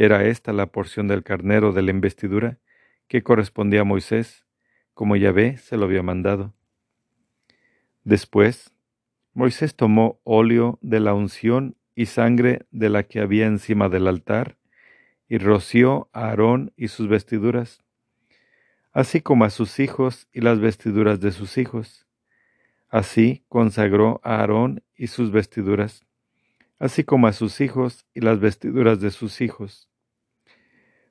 Era 0.00 0.24
esta 0.24 0.52
la 0.52 0.66
porción 0.66 1.08
del 1.08 1.24
carnero 1.24 1.72
de 1.72 1.82
la 1.82 1.90
investidura 1.90 2.60
que 3.08 3.24
correspondía 3.24 3.80
a 3.80 3.84
Moisés, 3.84 4.46
como 4.94 5.16
Yahvé 5.16 5.56
se 5.56 5.76
lo 5.76 5.86
había 5.86 6.04
mandado. 6.04 6.54
Después, 8.04 8.72
Moisés 9.34 9.74
tomó 9.74 10.20
óleo 10.22 10.78
de 10.82 11.00
la 11.00 11.14
unción 11.14 11.76
y 11.96 12.06
sangre 12.06 12.64
de 12.70 12.90
la 12.90 13.02
que 13.02 13.18
había 13.18 13.46
encima 13.46 13.88
del 13.88 14.06
altar, 14.06 14.56
y 15.28 15.38
roció 15.38 16.08
a 16.12 16.28
Aarón 16.28 16.72
y 16.76 16.86
sus 16.86 17.08
vestiduras, 17.08 17.82
así 18.92 19.20
como 19.20 19.46
a 19.46 19.50
sus 19.50 19.80
hijos 19.80 20.28
y 20.32 20.42
las 20.42 20.60
vestiduras 20.60 21.18
de 21.18 21.32
sus 21.32 21.58
hijos. 21.58 22.06
Así 22.88 23.42
consagró 23.48 24.20
a 24.22 24.36
Aarón 24.36 24.84
y 24.94 25.08
sus 25.08 25.32
vestiduras, 25.32 26.06
así 26.78 27.02
como 27.02 27.26
a 27.26 27.32
sus 27.32 27.60
hijos 27.60 28.06
y 28.14 28.20
las 28.20 28.38
vestiduras 28.38 29.00
de 29.00 29.10
sus 29.10 29.40
hijos. 29.40 29.87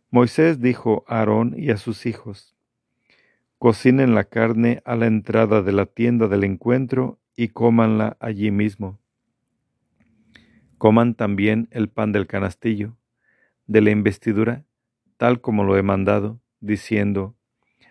Moisés 0.10 0.62
dijo 0.62 1.04
a 1.06 1.20
Aarón 1.20 1.54
y 1.58 1.70
a 1.70 1.76
sus 1.76 2.06
hijos, 2.06 2.56
Cocinen 3.58 4.16
la 4.16 4.24
carne 4.24 4.82
a 4.86 4.96
la 4.96 5.06
entrada 5.06 5.62
de 5.62 5.74
la 5.74 5.86
tienda 5.86 6.30
del 6.30 6.46
encuentro 6.46 7.20
y 7.36 7.50
cómanla 7.50 8.16
allí 8.22 8.50
mismo. 8.50 9.00
Coman 10.78 11.14
también 11.14 11.68
el 11.72 11.90
pan 11.90 12.14
del 12.14 12.26
canastillo, 12.26 12.96
de 13.66 13.82
la 13.82 13.92
investidura, 13.92 14.64
tal 15.18 15.42
como 15.42 15.66
lo 15.66 15.76
he 15.76 15.84
mandado, 15.84 16.40
diciendo, 16.62 17.36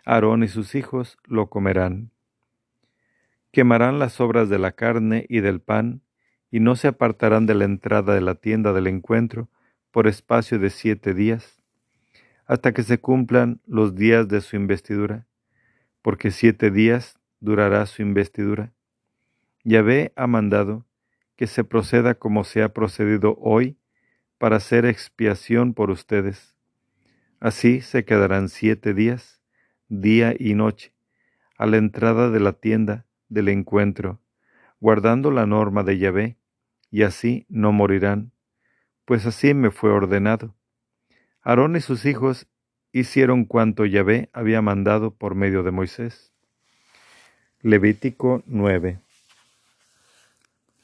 Aarón 0.06 0.42
y 0.42 0.49
sus 0.49 0.75
hijos 0.75 1.18
lo 1.25 1.50
comerán. 1.50 2.12
Quemarán 3.52 3.99
las 3.99 4.23
obras 4.23 4.49
de 4.49 4.58
la 4.58 4.73
carne 4.73 5.26
y 5.28 5.40
del 5.40 5.61
pan, 5.61 6.00
y 6.50 6.61
no 6.61 6.76
se 6.76 6.88
apartarán 6.88 7.44
de 7.44 7.56
la 7.56 7.64
entrada 7.64 8.14
de 8.14 8.23
la 8.23 8.37
tienda 8.37 8.73
del 8.73 8.87
encuentro 8.87 9.50
por 9.90 10.06
espacio 10.06 10.58
de 10.58 10.70
siete 10.70 11.12
días 11.12 11.56
hasta 12.46 12.72
que 12.72 12.82
se 12.82 12.98
cumplan 12.98 13.60
los 13.66 13.94
días 13.94 14.28
de 14.28 14.40
su 14.40 14.56
investidura, 14.56 15.26
porque 16.02 16.30
siete 16.30 16.70
días 16.70 17.18
durará 17.40 17.84
su 17.86 18.02
investidura. 18.02 18.72
Yahvé 19.64 20.12
ha 20.16 20.26
mandado 20.26 20.86
que 21.36 21.46
se 21.46 21.64
proceda 21.64 22.14
como 22.14 22.44
se 22.44 22.62
ha 22.62 22.72
procedido 22.72 23.36
hoy 23.40 23.76
para 24.38 24.56
hacer 24.56 24.86
expiación 24.86 25.74
por 25.74 25.90
ustedes. 25.90 26.56
Así 27.40 27.80
se 27.80 28.04
quedarán 28.04 28.48
siete 28.48 28.94
días, 28.94 29.40
día 29.88 30.34
y 30.38 30.54
noche, 30.54 30.92
a 31.58 31.66
la 31.66 31.76
entrada 31.76 32.30
de 32.30 32.40
la 32.40 32.52
tienda 32.52 33.06
del 33.28 33.48
encuentro, 33.48 34.20
guardando 34.80 35.30
la 35.30 35.46
norma 35.46 35.82
de 35.82 35.98
Yahvé, 35.98 36.36
y 36.90 37.02
así 37.02 37.44
no 37.48 37.72
morirán, 37.72 38.32
pues 39.04 39.26
así 39.26 39.52
me 39.52 39.70
fue 39.70 39.90
ordenado. 39.90 40.55
Aarón 41.48 41.76
y 41.76 41.80
sus 41.80 42.06
hijos 42.06 42.48
hicieron 42.90 43.44
cuanto 43.44 43.86
Yahvé 43.86 44.30
había 44.32 44.62
mandado 44.62 45.12
por 45.12 45.36
medio 45.36 45.62
de 45.62 45.70
Moisés. 45.70 46.32
Levítico 47.60 48.42
9. 48.46 48.98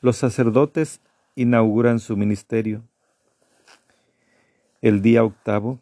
Los 0.03 0.19
sacerdotes 0.19 1.01
inauguran 1.35 1.99
su 1.99 2.17
ministerio. 2.17 2.85
El 4.83 5.03
día 5.03 5.25
octavo, 5.25 5.81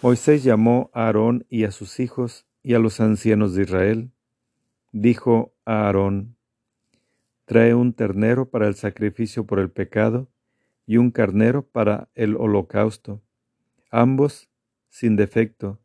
Moisés 0.00 0.44
llamó 0.44 0.90
a 0.94 1.04
Aarón 1.04 1.44
y 1.50 1.64
a 1.64 1.70
sus 1.70 2.00
hijos 2.00 2.46
y 2.62 2.72
a 2.72 2.78
los 2.78 3.00
ancianos 3.00 3.54
de 3.54 3.64
Israel. 3.64 4.10
Dijo 4.92 5.52
a 5.66 5.88
Aarón, 5.88 6.36
Trae 7.44 7.74
un 7.74 7.92
ternero 7.92 8.48
para 8.48 8.66
el 8.66 8.76
sacrificio 8.76 9.44
por 9.44 9.58
el 9.58 9.68
pecado 9.70 10.26
y 10.86 10.96
un 10.96 11.10
carnero 11.10 11.66
para 11.66 12.08
el 12.14 12.34
holocausto 12.36 13.20
ambos 13.90 14.48
sin 14.88 15.16
defecto, 15.16 15.80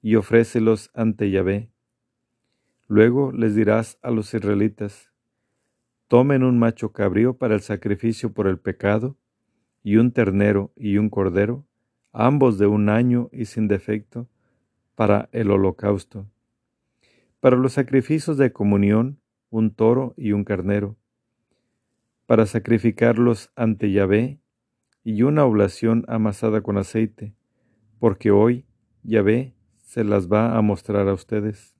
y 0.00 0.16
ofrécelos 0.16 0.90
ante 0.94 1.30
Yahvé. 1.30 1.70
Luego 2.88 3.30
les 3.32 3.54
dirás 3.54 3.98
a 4.02 4.10
los 4.10 4.34
israelitas, 4.34 5.12
tomen 6.08 6.42
un 6.42 6.58
macho 6.58 6.92
cabrío 6.92 7.38
para 7.38 7.54
el 7.54 7.60
sacrificio 7.60 8.32
por 8.32 8.46
el 8.46 8.58
pecado, 8.58 9.16
y 9.84 9.96
un 9.96 10.12
ternero 10.12 10.72
y 10.76 10.98
un 10.98 11.10
cordero, 11.10 11.66
ambos 12.12 12.58
de 12.58 12.66
un 12.66 12.88
año 12.88 13.28
y 13.32 13.46
sin 13.46 13.68
defecto, 13.68 14.28
para 14.94 15.28
el 15.32 15.50
holocausto. 15.50 16.26
Para 17.40 17.56
los 17.56 17.72
sacrificios 17.72 18.36
de 18.36 18.52
comunión, 18.52 19.20
un 19.50 19.74
toro 19.74 20.14
y 20.16 20.32
un 20.32 20.44
carnero. 20.44 20.96
Para 22.26 22.46
sacrificarlos 22.46 23.50
ante 23.56 23.90
Yahvé, 23.90 24.38
y 25.04 25.22
una 25.22 25.44
oblación 25.44 26.04
amasada 26.06 26.60
con 26.60 26.78
aceite 26.78 27.34
porque 28.02 28.32
hoy 28.32 28.66
Yahvé 29.04 29.54
se 29.76 30.02
las 30.02 30.26
va 30.26 30.58
a 30.58 30.60
mostrar 30.60 31.06
a 31.06 31.14
ustedes. 31.14 31.76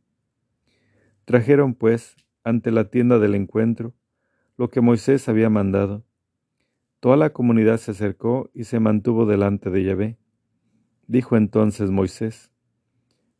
Trajeron 1.25 1.75
pues 1.75 2.15
ante 2.45 2.71
la 2.71 2.91
tienda 2.91 3.19
del 3.19 3.35
encuentro 3.35 3.93
lo 4.57 4.71
que 4.71 4.81
Moisés 4.81 5.29
había 5.29 5.51
mandado. 5.51 6.05
Toda 7.01 7.17
la 7.17 7.31
comunidad 7.31 7.79
se 7.79 7.91
acercó 7.91 8.53
y 8.55 8.63
se 8.63 8.79
mantuvo 8.79 9.27
delante 9.27 9.69
de 9.69 9.83
Yahvé. 9.83 10.19
Dijo 11.09 11.37
entonces 11.37 11.91
Moisés, 11.91 12.53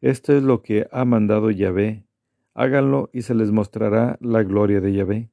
Esto 0.01 0.33
es 0.33 0.43
lo 0.43 0.63
que 0.63 0.89
ha 0.91 1.05
mandado 1.05 1.53
Yahvé. 1.53 2.05
Háganlo 2.53 3.11
y 3.13 3.23
se 3.23 3.37
les 3.37 3.53
mostrará 3.53 4.19
la 4.21 4.43
gloria 4.43 4.81
de 4.81 4.93
Yahvé. 4.93 5.31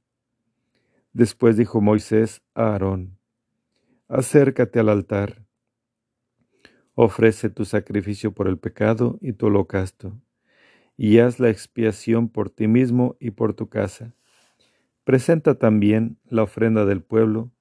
Después 1.14 1.58
dijo 1.58 1.82
Moisés 1.82 2.44
a 2.54 2.74
Aarón, 2.74 3.18
Acércate 4.08 4.80
al 4.80 4.90
altar, 4.90 5.49
ofrece 7.02 7.50
tu 7.50 7.64
sacrificio 7.64 8.34
por 8.34 8.50
el 8.50 8.58
pecado 8.58 9.18
y 9.22 9.32
tu 9.32 9.46
holocausto, 9.46 10.20
y 10.98 11.20
haz 11.20 11.40
la 11.40 11.50
expiación 11.50 12.28
por 12.28 12.50
ti 12.50 12.68
mismo 12.68 13.16
y 13.22 13.32
por 13.32 13.54
tu 13.54 13.70
casa. 13.70 14.14
Presenta 15.06 15.56
también 15.56 16.18
la 16.28 16.44
ofrenda 16.44 16.84
del 16.84 17.02
pueblo, 17.02 17.52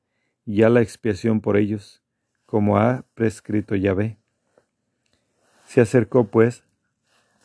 y 0.45 0.65
haz 0.65 0.73
la 0.73 0.81
expiación 0.81 1.41
por 1.41 1.57
ellos, 1.57 2.03
como 2.47 2.79
ha 2.79 3.05
prescrito 3.15 3.77
Yahvé. 3.77 4.19
Se 5.67 5.81
acercó, 5.81 6.27
pues, 6.27 6.65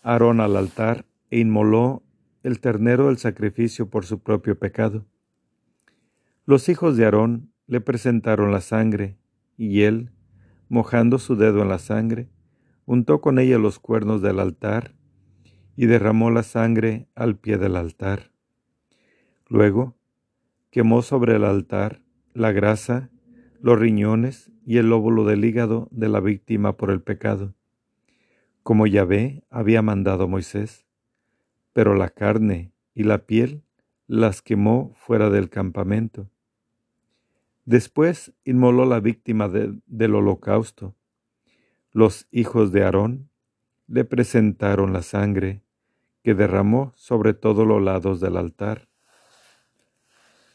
Aarón 0.02 0.42
al 0.42 0.58
altar 0.58 1.06
e 1.30 1.38
inmoló 1.38 2.02
el 2.42 2.60
ternero 2.60 3.06
del 3.06 3.20
sacrificio 3.20 3.92
por 3.92 4.08
su 4.08 4.18
propio 4.18 4.58
pecado. 4.58 5.06
Los 6.48 6.70
hijos 6.70 6.98
de 6.98 7.06
Aarón 7.06 7.54
le 7.68 7.82
presentaron 7.82 8.52
la 8.52 8.62
sangre, 8.62 9.16
y 9.58 9.84
él, 9.84 10.10
mojando 10.74 11.20
su 11.20 11.36
dedo 11.36 11.62
en 11.62 11.70
la 11.70 11.78
sangre, 11.78 12.32
untó 12.88 13.22
con 13.22 13.38
ella 13.38 13.60
los 13.60 13.78
cuernos 13.78 14.24
del 14.24 14.40
altar 14.40 14.96
y 15.76 15.86
derramó 15.86 16.32
la 16.32 16.42
sangre 16.42 17.08
al 17.14 17.38
pie 17.38 17.60
del 17.60 17.76
altar. 17.76 18.32
Luego, 19.48 19.96
quemó 20.72 21.04
sobre 21.04 21.36
el 21.36 21.44
altar 21.44 22.02
la 22.34 22.52
grasa, 22.52 23.12
los 23.62 23.78
riñones 23.78 24.52
y 24.66 24.78
el 24.78 24.90
lóbulo 24.90 25.26
del 25.26 25.46
hígado 25.46 25.90
de 25.92 26.10
la 26.10 26.20
víctima 26.20 26.76
por 26.76 26.90
el 26.90 27.04
pecado, 27.04 27.54
como 28.64 28.88
Yahvé 28.88 29.44
había 29.52 29.84
mandado 29.84 30.28
Moisés, 30.28 30.88
pero 31.74 31.94
la 31.94 32.10
carne 32.10 32.74
y 32.96 33.04
la 33.04 33.28
piel 33.28 33.62
las 34.08 34.42
quemó 34.42 34.92
fuera 34.96 35.30
del 35.30 35.52
campamento. 35.52 36.32
Después 37.66 38.34
inmoló 38.44 38.86
la 38.86 39.00
víctima 39.00 39.48
del 39.48 40.16
holocausto. 40.16 40.96
Los 41.92 42.28
hijos 42.32 42.72
de 42.72 42.84
Aarón 42.84 43.30
le 43.88 44.04
presentaron 44.04 44.92
la 44.92 45.02
sangre 45.02 45.64
que 46.24 46.34
derramó 46.34 46.94
sobre 46.96 47.34
todos 47.34 47.66
los 47.66 47.82
lados 47.82 48.20
del 48.20 48.38
altar. 48.38 48.90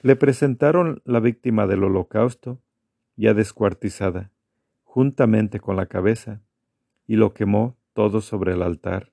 Le 0.03 0.17
presentaron 0.17 1.03
la 1.05 1.21
víctima 1.21 1.67
del 1.67 1.85
holocausto, 1.85 2.61
ya 3.17 3.35
descuartizada, 3.35 4.31
juntamente 4.85 5.61
con 5.61 5.77
la 5.77 5.87
cabeza, 5.87 6.43
y 7.07 7.17
lo 7.17 7.35
quemó 7.35 7.77
todo 7.95 8.21
sobre 8.21 8.53
el 8.53 8.63
altar. 8.63 9.13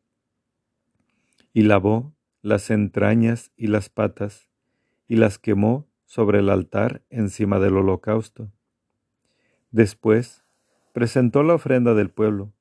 Y 1.54 1.64
lavó 1.64 2.14
las 2.42 2.70
entrañas 2.70 3.52
y 3.56 3.68
las 3.68 3.90
patas, 3.90 4.50
y 5.08 5.16
las 5.16 5.40
quemó 5.40 5.88
sobre 6.06 6.40
el 6.40 6.50
altar 6.50 7.04
encima 7.10 7.60
del 7.60 7.78
holocausto. 7.78 8.52
Después 9.72 10.44
presentó 10.94 11.44
la 11.44 11.56
ofrenda 11.56 11.94
del 11.94 12.10
pueblo, 12.10 12.54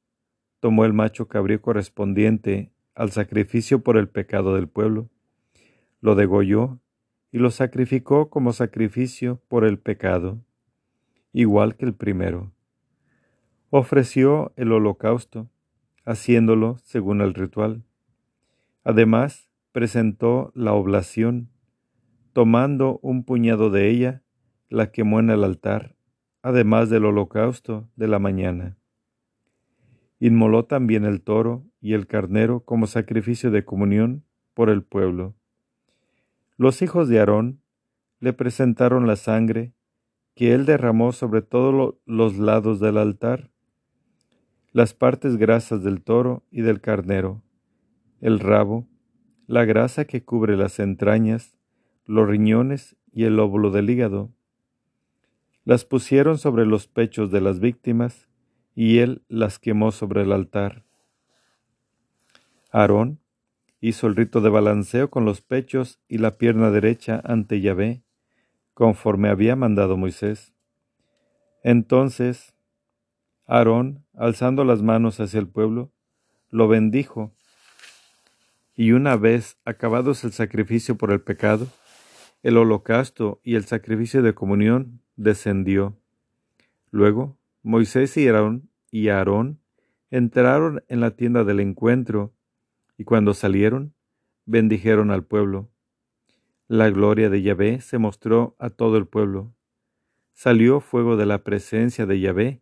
tomó 0.60 0.84
el 0.84 0.92
macho 0.92 1.28
cabrío 1.28 1.62
correspondiente 1.62 2.72
al 2.94 3.10
sacrificio 3.10 3.82
por 3.82 3.96
el 3.96 4.08
pecado 4.08 4.54
del 4.54 4.68
pueblo, 4.68 5.08
lo 6.00 6.14
degolló 6.14 6.80
y 7.30 7.38
lo 7.38 7.50
sacrificó 7.50 8.30
como 8.30 8.52
sacrificio 8.52 9.40
por 9.48 9.64
el 9.64 9.78
pecado, 9.78 10.44
igual 11.32 11.76
que 11.76 11.84
el 11.84 11.94
primero. 11.94 12.52
Ofreció 13.70 14.52
el 14.56 14.70
holocausto, 14.72 15.48
haciéndolo 16.04 16.78
según 16.84 17.20
el 17.20 17.34
ritual. 17.34 17.82
Además, 18.84 19.50
presentó 19.72 20.52
la 20.54 20.74
oblación, 20.74 21.50
tomando 22.34 22.98
un 23.00 23.24
puñado 23.24 23.70
de 23.70 23.88
ella, 23.88 24.22
la 24.68 24.90
quemó 24.90 25.20
en 25.20 25.30
el 25.30 25.44
altar, 25.44 25.94
además 26.42 26.90
del 26.90 27.04
holocausto 27.04 27.88
de 27.94 28.08
la 28.08 28.18
mañana. 28.18 28.76
Inmoló 30.18 30.64
también 30.64 31.04
el 31.04 31.22
toro 31.22 31.64
y 31.80 31.94
el 31.94 32.08
carnero 32.08 32.64
como 32.64 32.88
sacrificio 32.88 33.52
de 33.52 33.64
comunión 33.64 34.24
por 34.52 34.68
el 34.68 34.82
pueblo. 34.82 35.36
Los 36.56 36.82
hijos 36.82 37.08
de 37.08 37.20
Aarón 37.20 37.62
le 38.18 38.32
presentaron 38.32 39.06
la 39.06 39.16
sangre 39.16 39.72
que 40.34 40.54
él 40.54 40.66
derramó 40.66 41.12
sobre 41.12 41.40
todos 41.40 41.94
los 42.04 42.36
lados 42.36 42.80
del 42.80 42.98
altar, 42.98 43.52
las 44.72 44.92
partes 44.92 45.36
grasas 45.36 45.84
del 45.84 46.02
toro 46.02 46.42
y 46.50 46.62
del 46.62 46.80
carnero, 46.80 47.44
el 48.20 48.40
rabo, 48.40 48.88
la 49.46 49.64
grasa 49.64 50.04
que 50.04 50.24
cubre 50.24 50.56
las 50.56 50.80
entrañas, 50.80 51.56
los 52.06 52.28
riñones 52.28 52.96
y 53.12 53.24
el 53.24 53.38
óvulo 53.38 53.70
del 53.70 53.90
hígado. 53.90 54.30
Las 55.64 55.84
pusieron 55.84 56.38
sobre 56.38 56.66
los 56.66 56.86
pechos 56.86 57.30
de 57.30 57.40
las 57.40 57.60
víctimas 57.60 58.28
y 58.74 58.98
él 58.98 59.22
las 59.28 59.58
quemó 59.58 59.92
sobre 59.92 60.22
el 60.22 60.32
altar. 60.32 60.84
Aarón 62.70 63.20
hizo 63.80 64.06
el 64.06 64.16
rito 64.16 64.40
de 64.40 64.50
balanceo 64.50 65.10
con 65.10 65.24
los 65.24 65.40
pechos 65.40 66.00
y 66.08 66.18
la 66.18 66.38
pierna 66.38 66.70
derecha 66.70 67.20
ante 67.24 67.60
Yahvé, 67.60 68.02
conforme 68.74 69.28
había 69.28 69.56
mandado 69.56 69.96
Moisés. 69.96 70.52
Entonces 71.62 72.54
Aarón, 73.46 74.04
alzando 74.14 74.64
las 74.64 74.82
manos 74.82 75.20
hacia 75.20 75.38
el 75.38 75.48
pueblo, 75.48 75.92
lo 76.50 76.66
bendijo, 76.68 77.32
y 78.74 78.92
una 78.92 79.16
vez 79.16 79.58
acabados 79.64 80.24
el 80.24 80.32
sacrificio 80.32 80.96
por 80.96 81.12
el 81.12 81.20
pecado, 81.20 81.68
el 82.44 82.58
holocausto 82.58 83.40
y 83.42 83.54
el 83.54 83.64
sacrificio 83.64 84.22
de 84.22 84.34
comunión 84.34 85.00
descendió. 85.16 85.96
Luego 86.90 87.38
Moisés 87.62 88.18
y 88.18 88.28
Aarón, 88.28 88.68
y 88.90 89.08
Aarón 89.08 89.60
entraron 90.10 90.84
en 90.88 91.00
la 91.00 91.12
tienda 91.12 91.42
del 91.42 91.58
encuentro, 91.58 92.34
y 92.98 93.04
cuando 93.04 93.32
salieron, 93.32 93.94
bendijeron 94.44 95.10
al 95.10 95.24
pueblo. 95.24 95.70
La 96.68 96.90
gloria 96.90 97.30
de 97.30 97.40
Yahvé 97.40 97.80
se 97.80 97.96
mostró 97.96 98.54
a 98.58 98.68
todo 98.68 98.98
el 98.98 99.06
pueblo. 99.06 99.54
Salió 100.34 100.80
fuego 100.80 101.16
de 101.16 101.24
la 101.24 101.44
presencia 101.44 102.04
de 102.04 102.20
Yahvé, 102.20 102.60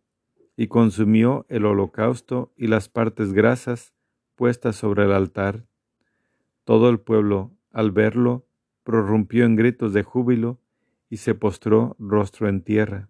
y 0.55 0.67
consumió 0.67 1.45
el 1.49 1.65
holocausto 1.65 2.53
y 2.55 2.67
las 2.67 2.87
partes 2.87 3.33
grasas 3.33 3.93
puestas 4.35 4.77
sobre 4.77 5.03
el 5.03 5.11
altar. 5.11 5.65
Todo 6.63 6.89
el 6.89 7.01
pueblo, 7.01 7.51
al 7.73 7.91
verlo, 7.91 8.45
prorrumpió 8.83 9.45
en 9.45 9.55
gritos 9.55 9.93
de 9.93 10.03
júbilo 10.03 10.59
y 11.09 11.17
se 11.17 11.35
postró 11.35 11.95
rostro 11.99 12.47
en 12.49 12.61
tierra. 12.61 13.09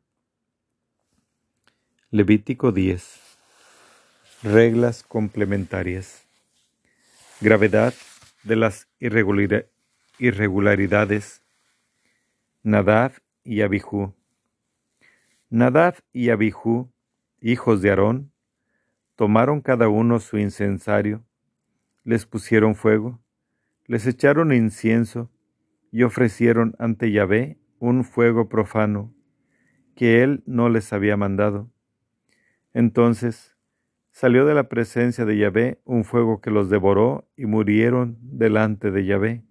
Levítico 2.10 2.72
10. 2.72 3.20
Reglas 4.44 5.04
complementarias. 5.04 6.28
Gravedad 7.42 7.94
de 8.44 8.56
las 8.56 8.88
irregularidades. 10.20 11.42
Nadab 12.62 13.14
y 13.44 13.62
Abijú. 13.62 14.14
Nadab 15.50 15.96
y 16.12 16.30
Abijú, 16.30 16.92
hijos 17.42 17.82
de 17.82 17.90
Aarón, 17.90 18.32
tomaron 19.16 19.62
cada 19.62 19.88
uno 19.88 20.20
su 20.20 20.38
incensario, 20.38 21.24
les 22.04 22.26
pusieron 22.26 22.76
fuego, 22.76 23.20
les 23.86 24.08
echaron 24.08 24.54
incienso 24.54 25.30
y 25.94 26.02
ofrecieron 26.02 26.76
ante 26.80 27.12
Yahvé 27.12 27.60
un 27.78 28.04
fuego 28.04 28.50
profano 28.50 29.14
que 29.96 30.24
él 30.24 30.42
no 30.48 30.68
les 30.68 30.92
había 30.92 31.16
mandado. 31.18 31.70
Entonces 32.74 33.56
salió 34.12 34.48
de 34.48 34.56
la 34.56 34.70
presencia 34.70 35.24
de 35.24 35.38
Yahvé 35.38 35.80
un 35.86 36.04
fuego 36.04 36.42
que 36.42 36.50
los 36.50 36.72
devoró 36.72 37.30
y 37.38 37.46
murieron 37.46 38.18
delante 38.22 38.90
de 38.90 39.06
Yahvé. 39.06 39.44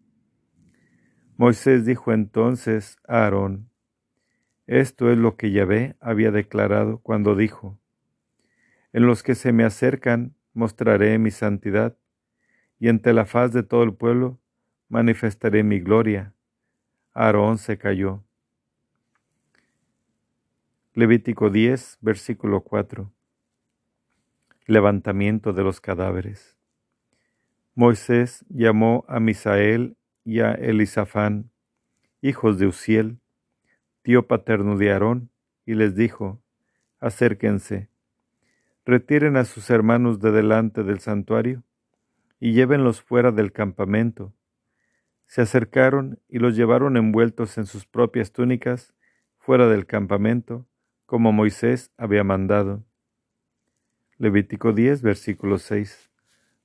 Moisés 1.36 1.86
dijo 1.86 2.12
entonces 2.12 2.96
a 3.06 3.22
Aarón, 3.22 3.70
esto 4.66 5.12
es 5.12 5.18
lo 5.18 5.36
que 5.36 5.52
Yahvé 5.52 5.96
había 6.00 6.32
declarado 6.32 6.98
cuando 6.98 7.36
dijo, 7.36 7.78
En 8.92 9.06
los 9.06 9.22
que 9.22 9.36
se 9.36 9.52
me 9.52 9.62
acercan 9.62 10.34
mostraré 10.54 11.16
mi 11.20 11.30
santidad, 11.30 11.96
y 12.80 12.88
ante 12.88 13.12
la 13.12 13.26
faz 13.26 13.52
de 13.52 13.62
todo 13.62 13.84
el 13.84 13.94
pueblo 13.94 14.41
manifestaré 14.92 15.62
mi 15.62 15.80
gloria. 15.80 16.34
Aarón 17.14 17.56
se 17.56 17.78
cayó. 17.78 18.22
Levítico 20.92 21.48
10, 21.48 21.96
versículo 22.02 22.60
4. 22.60 23.10
Levantamiento 24.66 25.54
de 25.54 25.62
los 25.62 25.80
cadáveres. 25.80 26.58
Moisés 27.74 28.44
llamó 28.50 29.06
a 29.08 29.18
Misael 29.18 29.96
y 30.26 30.40
a 30.40 30.52
Elisafán, 30.52 31.50
hijos 32.20 32.58
de 32.58 32.66
Uziel, 32.66 33.18
tío 34.02 34.26
paterno 34.26 34.76
de 34.76 34.92
Aarón, 34.92 35.30
y 35.64 35.72
les 35.72 35.96
dijo, 35.96 36.42
acérquense, 37.00 37.88
retiren 38.84 39.38
a 39.38 39.46
sus 39.46 39.70
hermanos 39.70 40.20
de 40.20 40.32
delante 40.32 40.82
del 40.82 41.00
santuario 41.00 41.62
y 42.38 42.52
llévenlos 42.52 43.00
fuera 43.00 43.32
del 43.32 43.52
campamento. 43.52 44.34
Se 45.32 45.40
acercaron 45.40 46.20
y 46.28 46.40
los 46.40 46.56
llevaron 46.56 46.98
envueltos 46.98 47.56
en 47.56 47.64
sus 47.64 47.86
propias 47.86 48.32
túnicas 48.32 48.92
fuera 49.38 49.66
del 49.66 49.86
campamento, 49.86 50.68
como 51.06 51.32
Moisés 51.32 51.90
había 51.96 52.22
mandado. 52.22 52.84
Levítico 54.18 54.74
10, 54.74 55.00
versículo 55.00 55.56
6. 55.56 56.10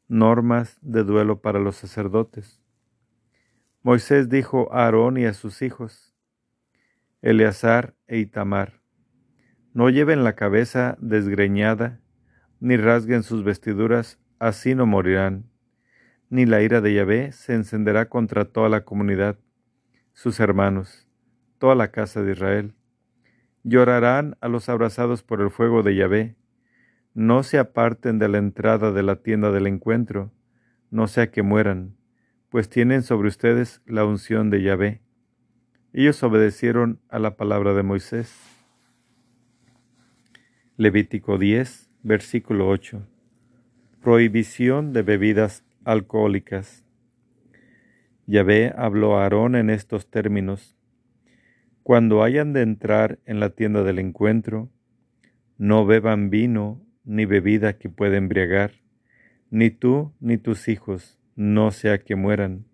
Normas 0.09 0.79
de 0.81 1.05
duelo 1.05 1.39
para 1.39 1.59
los 1.59 1.77
sacerdotes. 1.77 2.61
Moisés 3.83 4.27
dijo 4.27 4.67
a 4.73 4.83
Aarón 4.83 5.17
y 5.17 5.23
a 5.23 5.33
sus 5.33 5.61
hijos, 5.61 6.13
Eleazar 7.21 7.95
e 8.05 8.17
Itamar, 8.17 8.81
no 9.73 9.89
lleven 9.89 10.25
la 10.25 10.35
cabeza 10.35 10.97
desgreñada, 10.99 12.01
ni 12.59 12.75
rasguen 12.75 13.23
sus 13.23 13.45
vestiduras, 13.45 14.19
así 14.39 14.75
no 14.75 14.85
morirán 14.85 15.45
ni 16.29 16.45
la 16.45 16.61
ira 16.61 16.81
de 16.81 16.93
Yahvé 16.93 17.31
se 17.31 17.53
encenderá 17.53 18.09
contra 18.09 18.45
toda 18.45 18.69
la 18.69 18.83
comunidad, 18.83 19.37
sus 20.13 20.39
hermanos, 20.39 21.07
toda 21.57 21.75
la 21.75 21.91
casa 21.91 22.21
de 22.21 22.33
Israel. 22.33 22.73
Llorarán 23.63 24.35
a 24.41 24.47
los 24.47 24.69
abrazados 24.69 25.23
por 25.23 25.41
el 25.41 25.51
fuego 25.51 25.83
de 25.83 25.95
Yahvé. 25.95 26.35
No 27.13 27.43
se 27.43 27.57
aparten 27.57 28.19
de 28.19 28.27
la 28.27 28.37
entrada 28.37 28.91
de 28.91 29.03
la 29.03 29.17
tienda 29.17 29.51
del 29.51 29.67
encuentro, 29.67 30.31
no 30.91 31.07
sea 31.07 31.31
que 31.31 31.43
mueran, 31.43 31.95
pues 32.49 32.69
tienen 32.69 33.03
sobre 33.03 33.27
ustedes 33.27 33.81
la 33.85 34.05
unción 34.05 34.49
de 34.49 34.61
Yahvé. 34.61 35.01
Ellos 35.93 36.21
obedecieron 36.23 36.99
a 37.09 37.19
la 37.19 37.37
palabra 37.37 37.73
de 37.73 37.83
Moisés. 37.83 38.35
Levítico 40.75 41.37
10, 41.37 41.89
versículo 42.03 42.67
8. 42.69 43.01
Prohibición 44.01 44.93
de 44.93 45.01
bebidas 45.01 45.63
alcohólicas. 45.87 46.83
Yahvé 48.25 48.73
habló 48.75 49.17
a 49.17 49.23
Aarón 49.23 49.55
en 49.55 49.69
estos 49.69 50.11
términos. 50.11 50.75
Cuando 51.81 52.23
hayan 52.23 52.51
de 52.51 52.61
entrar 52.61 53.19
en 53.25 53.39
la 53.39 53.51
tienda 53.51 53.83
del 53.83 53.99
encuentro, 53.99 54.69
no 55.57 55.85
beban 55.85 56.29
vino 56.29 56.85
ni 57.05 57.23
bebida 57.23 57.77
que 57.77 57.87
pueda 57.87 58.17
embriagar, 58.17 58.71
ni 59.49 59.69
tú 59.69 60.11
ni 60.19 60.37
tus 60.37 60.67
hijos, 60.67 61.17
no 61.37 61.71
sea 61.71 61.99
que 61.99 62.17
mueran. 62.17 62.65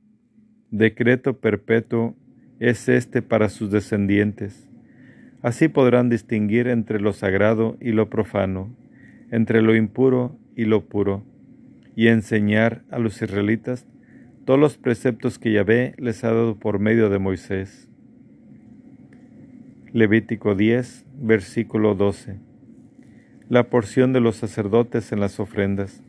Decreto 0.71 1.39
perpetuo 1.39 2.15
es 2.60 2.89
este 2.89 3.21
para 3.21 3.49
sus 3.49 3.69
descendientes. 3.69 4.67
Así 5.43 5.67
podrán 5.67 6.10
distinguir 6.10 6.67
entre 6.67 6.99
lo 6.99 7.13
sagrado 7.13 7.78
y 7.80 7.91
lo 7.91 8.10
profano, 8.10 8.76
entre 9.30 9.62
lo 9.62 9.76
impuro 9.76 10.39
y 10.56 10.65
lo 10.65 10.88
puro 10.88 11.32
y 11.95 12.08
enseñar 12.08 12.84
a 12.89 12.99
los 12.99 13.21
israelitas 13.21 13.86
todos 14.45 14.60
los 14.60 14.77
preceptos 14.77 15.39
que 15.39 15.51
Yahvé 15.51 15.93
les 15.97 16.23
ha 16.23 16.29
dado 16.29 16.58
por 16.58 16.79
medio 16.79 17.10
de 17.10 17.19
Moisés. 17.19 17.89
Levítico 19.91 20.56
10, 20.56 21.06
versículo 21.15 21.95
12. 21.95 22.39
La 23.47 23.69
porción 23.69 24.12
de 24.12 24.19
los 24.19 24.38
sacerdotes 24.38 25.12
en 25.12 25.19
las 25.19 25.39
ofrendas. 25.39 26.03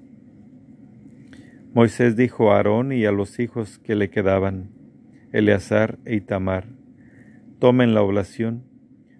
Moisés 1.74 2.16
dijo 2.16 2.52
a 2.52 2.56
Aarón 2.56 2.92
y 2.92 3.04
a 3.04 3.12
los 3.12 3.38
hijos 3.38 3.78
que 3.78 3.94
le 3.94 4.08
quedaban, 4.08 4.70
Eleazar 5.32 5.98
e 6.04 6.14
Itamar, 6.14 6.68
tomen 7.58 7.94
la 7.94 8.02
oblación, 8.02 8.64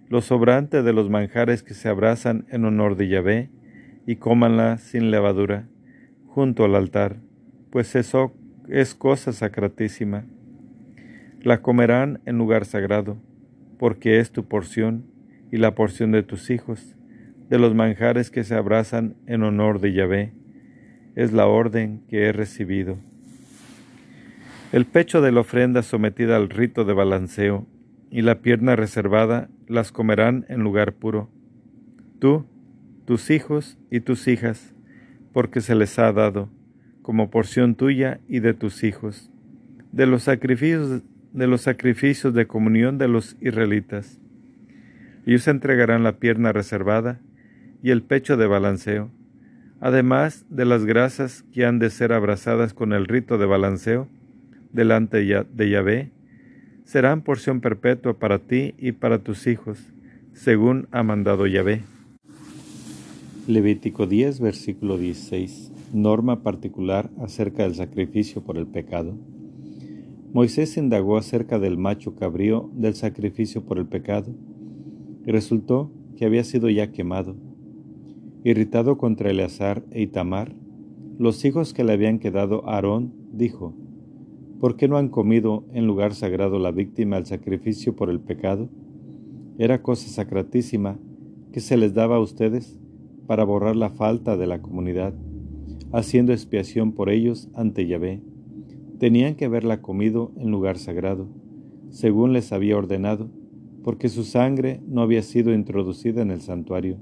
lo 0.09 0.20
sobrante 0.22 0.83
de 0.83 0.92
los 0.92 1.11
manjares 1.11 1.62
que 1.62 1.74
se 1.74 1.88
abrazan 1.88 2.46
en 2.50 2.64
honor 2.64 2.96
de 2.96 3.09
Yahvé, 3.09 3.50
y 4.07 4.16
cómanla 4.16 4.79
sin 4.79 5.11
levadura 5.11 5.66
junto 6.35 6.64
al 6.64 6.75
altar, 6.75 7.18
pues 7.70 7.94
eso 7.94 8.35
es 8.68 8.97
cosa 8.97 9.33
sacratísima. 9.33 10.25
La 11.40 11.62
comerán 11.62 12.20
en 12.27 12.38
lugar 12.38 12.64
sagrado, 12.64 13.18
porque 13.79 14.18
es 14.18 14.33
tu 14.33 14.49
porción 14.49 15.07
y 15.53 15.59
la 15.59 15.77
porción 15.77 16.11
de 16.11 16.25
tus 16.25 16.51
hijos, 16.51 16.97
de 17.49 17.61
los 17.61 17.77
manjares 17.77 18.33
que 18.33 18.42
se 18.42 18.57
abrazan 18.57 19.14
en 19.27 19.44
honor 19.44 19.81
de 19.81 19.92
Yahvé. 19.92 20.33
Es 21.14 21.33
la 21.33 21.47
orden 21.47 22.03
que 22.09 22.25
he 22.25 22.33
recibido. 22.33 22.99
El 24.73 24.87
pecho 24.87 25.20
de 25.20 25.31
la 25.31 25.42
ofrenda 25.42 25.85
sometida 25.85 26.35
al 26.35 26.51
rito 26.51 26.85
de 26.85 26.94
balanceo 26.94 27.68
y 28.11 28.23
la 28.23 28.40
pierna 28.40 28.75
reservada 28.75 29.51
las 29.68 29.92
comerán 29.92 30.47
en 30.49 30.64
lugar 30.64 30.94
puro. 30.94 31.31
Tú, 32.18 32.44
tus 33.05 33.31
hijos 33.31 33.79
y 33.88 34.01
tus 34.01 34.27
hijas, 34.27 34.73
porque 35.35 35.61
se 35.61 35.75
les 35.75 35.99
ha 35.99 36.12
dado, 36.12 36.49
como 37.03 37.29
porción 37.29 37.75
tuya 37.75 38.20
y 38.29 38.38
de 38.38 38.55
tus 38.55 38.85
hijos, 38.85 39.31
de 39.92 40.07
los 40.07 40.23
sacrificios 40.23 41.03
de, 41.33 41.47
los 41.49 41.62
sacrificios 41.62 42.33
de 42.33 42.47
comunión 42.47 42.99
de 42.99 43.09
los 43.09 43.37
israelitas. 43.40 44.20
Ellos 45.27 45.49
entregarán 45.49 46.05
la 46.05 46.18
pierna 46.18 46.53
reservada 46.53 47.20
y 47.83 47.90
el 47.90 48.03
pecho 48.03 48.37
de 48.37 48.47
balanceo, 48.47 49.11
además 49.81 50.47
de 50.51 50.66
las 50.66 50.85
grasas 50.85 51.42
que 51.53 51.66
han 51.66 51.81
de 51.81 51.90
ser 51.90 52.12
abrazadas 52.12 52.73
con 52.73 52.92
el 52.92 53.07
rito 53.07 53.37
de 53.37 53.47
balanceo 53.47 54.09
delante 54.73 55.18
de 55.18 55.68
Yahvé, 55.68 56.12
serán 56.85 57.23
porción 57.23 57.61
perpetua 57.61 58.20
para 58.20 58.38
ti 58.38 58.75
y 58.79 58.92
para 58.92 59.18
tus 59.18 59.49
hijos, 59.49 59.92
según 60.33 60.87
ha 60.92 61.03
mandado 61.03 61.49
Yahvé. 61.49 61.83
Levítico 63.46 64.07
10, 64.07 64.40
versículo 64.40 64.96
16. 64.96 65.70
Norma 65.92 66.42
particular 66.42 67.11
acerca 67.18 67.64
del 67.64 67.74
sacrificio 67.74 68.42
por 68.42 68.57
el 68.57 68.66
pecado. 68.66 69.18
Moisés 70.33 70.78
indagó 70.78 71.18
acerca 71.18 71.59
del 71.59 71.76
macho 71.76 72.14
cabrío 72.14 72.70
del 72.72 72.94
sacrificio 72.94 73.62
por 73.62 73.78
el 73.78 73.85
pecado 73.85 74.33
y 75.26 75.30
resultó 75.30 75.90
que 76.16 76.24
había 76.24 76.42
sido 76.42 76.70
ya 76.70 76.90
quemado. 76.90 77.37
Irritado 78.44 78.96
contra 78.96 79.28
Eleazar 79.28 79.85
e 79.90 80.00
Itamar, 80.00 80.54
los 81.18 81.44
hijos 81.44 81.74
que 81.74 81.85
le 81.85 81.92
habían 81.92 82.20
quedado 82.20 82.66
a 82.66 82.76
Aarón, 82.76 83.12
dijo, 83.30 83.74
¿por 84.59 84.76
qué 84.76 84.88
no 84.88 84.96
han 84.96 85.11
comido 85.11 85.66
en 85.74 85.87
lugar 85.87 86.14
sagrado 86.14 86.59
la 86.59 86.70
víctima 86.70 87.16
del 87.16 87.26
sacrificio 87.26 87.94
por 87.94 88.09
el 88.09 88.20
pecado? 88.20 88.70
Era 89.59 89.83
cosa 89.83 90.09
sacratísima 90.09 90.98
que 91.52 91.61
se 91.61 91.76
les 91.76 91.92
daba 91.92 92.16
a 92.16 92.20
ustedes 92.20 92.80
para 93.26 93.44
borrar 93.44 93.76
la 93.76 93.90
falta 93.90 94.37
de 94.37 94.46
la 94.46 94.60
comunidad, 94.60 95.14
haciendo 95.92 96.32
expiación 96.32 96.92
por 96.92 97.10
ellos 97.10 97.48
ante 97.54 97.87
Yahvé. 97.87 98.20
Tenían 98.98 99.34
que 99.34 99.46
haberla 99.46 99.80
comido 99.80 100.32
en 100.37 100.50
lugar 100.50 100.78
sagrado, 100.78 101.28
según 101.90 102.32
les 102.32 102.52
había 102.52 102.76
ordenado, 102.76 103.30
porque 103.82 104.08
su 104.08 104.24
sangre 104.24 104.80
no 104.87 105.02
había 105.02 105.22
sido 105.22 105.52
introducida 105.52 106.22
en 106.22 106.30
el 106.30 106.40
santuario. 106.40 106.98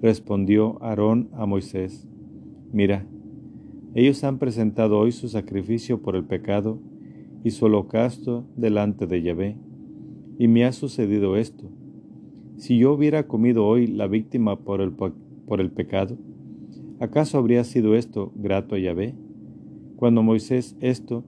Respondió 0.00 0.82
Aarón 0.82 1.28
a 1.32 1.46
Moisés, 1.46 2.08
Mira, 2.72 3.06
ellos 3.94 4.24
han 4.24 4.38
presentado 4.38 4.98
hoy 4.98 5.12
su 5.12 5.28
sacrificio 5.28 6.00
por 6.00 6.16
el 6.16 6.24
pecado 6.24 6.78
y 7.44 7.50
su 7.50 7.66
holocausto 7.66 8.46
delante 8.56 9.06
de 9.06 9.22
Yahvé, 9.22 9.56
y 10.38 10.48
me 10.48 10.64
ha 10.64 10.72
sucedido 10.72 11.36
esto 11.36 11.70
si 12.62 12.78
yo 12.78 12.92
hubiera 12.92 13.26
comido 13.26 13.66
hoy 13.66 13.88
la 13.88 14.06
víctima 14.06 14.54
por 14.54 14.80
el, 14.82 14.92
por 14.92 15.60
el 15.60 15.72
pecado, 15.72 16.16
¿acaso 17.00 17.36
habría 17.36 17.64
sido 17.64 17.96
esto 17.96 18.30
grato 18.36 18.76
a 18.76 18.78
Yahvé? 18.78 19.16
Cuando 19.96 20.22
Moisés 20.22 20.76
esto, 20.78 21.24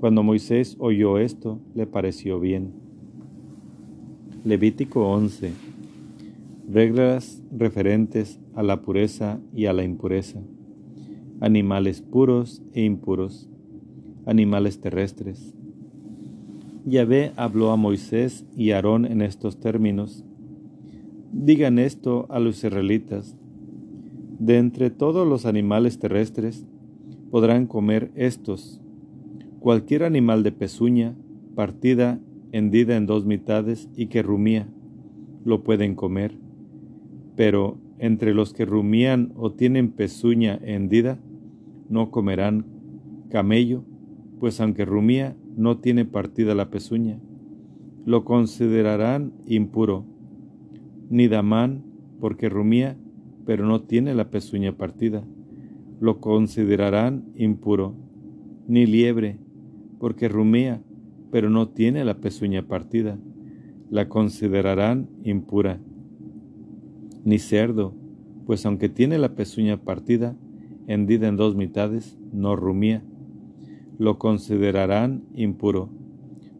cuando 0.00 0.24
Moisés 0.24 0.76
oyó 0.80 1.18
esto, 1.18 1.60
le 1.76 1.86
pareció 1.86 2.40
bien. 2.40 2.72
Levítico 4.44 5.08
11. 5.08 5.52
Reglas 6.68 7.44
referentes 7.56 8.40
a 8.56 8.64
la 8.64 8.82
pureza 8.82 9.38
y 9.54 9.66
a 9.66 9.72
la 9.72 9.84
impureza. 9.84 10.40
Animales 11.38 12.02
puros 12.02 12.60
e 12.72 12.82
impuros. 12.82 13.48
Animales 14.26 14.80
terrestres. 14.80 15.54
Yahvé 16.86 17.30
habló 17.36 17.70
a 17.70 17.76
Moisés 17.76 18.44
y 18.56 18.72
Aarón 18.72 19.04
en 19.04 19.22
estos 19.22 19.60
términos 19.60 20.24
Digan 21.32 21.78
esto 21.78 22.26
a 22.28 22.40
los 22.40 22.64
israelitas. 22.64 23.36
De 24.40 24.58
entre 24.58 24.90
todos 24.90 25.28
los 25.28 25.46
animales 25.46 26.00
terrestres 26.00 26.66
podrán 27.30 27.66
comer 27.66 28.10
estos. 28.16 28.80
Cualquier 29.60 30.02
animal 30.02 30.42
de 30.42 30.50
pezuña, 30.50 31.14
partida, 31.54 32.18
hendida 32.50 32.96
en 32.96 33.06
dos 33.06 33.26
mitades 33.26 33.88
y 33.94 34.06
que 34.06 34.22
rumía, 34.22 34.66
lo 35.44 35.62
pueden 35.62 35.94
comer. 35.94 36.36
Pero 37.36 37.78
entre 38.00 38.34
los 38.34 38.52
que 38.52 38.64
rumían 38.64 39.32
o 39.36 39.52
tienen 39.52 39.92
pezuña 39.92 40.58
hendida, 40.64 41.20
no 41.88 42.10
comerán 42.10 42.64
camello, 43.30 43.84
pues 44.40 44.60
aunque 44.60 44.84
rumía, 44.84 45.36
no 45.56 45.78
tiene 45.78 46.04
partida 46.04 46.56
la 46.56 46.70
pezuña. 46.70 47.20
Lo 48.04 48.24
considerarán 48.24 49.32
impuro 49.46 50.06
ni 51.10 51.28
Damán, 51.28 51.82
porque 52.20 52.48
rumía, 52.48 52.96
pero 53.44 53.66
no 53.66 53.82
tiene 53.82 54.14
la 54.14 54.30
pezuña 54.30 54.72
partida. 54.76 55.24
lo 56.00 56.18
considerarán 56.18 57.24
impuro, 57.34 57.94
ni 58.66 58.86
liebre, 58.86 59.36
porque 59.98 60.28
rumía, 60.28 60.80
pero 61.30 61.50
no 61.50 61.68
tiene 61.68 62.06
la 62.06 62.14
pezuña 62.14 62.62
partida, 62.62 63.18
la 63.90 64.08
considerarán 64.08 65.10
impura, 65.24 65.78
ni 67.22 67.38
cerdo, 67.38 67.92
pues 68.46 68.64
aunque 68.64 68.88
tiene 68.88 69.18
la 69.18 69.34
pezuña 69.34 69.76
partida, 69.76 70.36
hendida 70.86 71.28
en 71.28 71.36
dos 71.36 71.54
mitades, 71.54 72.16
no 72.32 72.56
rumía, 72.56 73.02
lo 73.98 74.18
considerarán 74.18 75.24
impuro. 75.34 75.90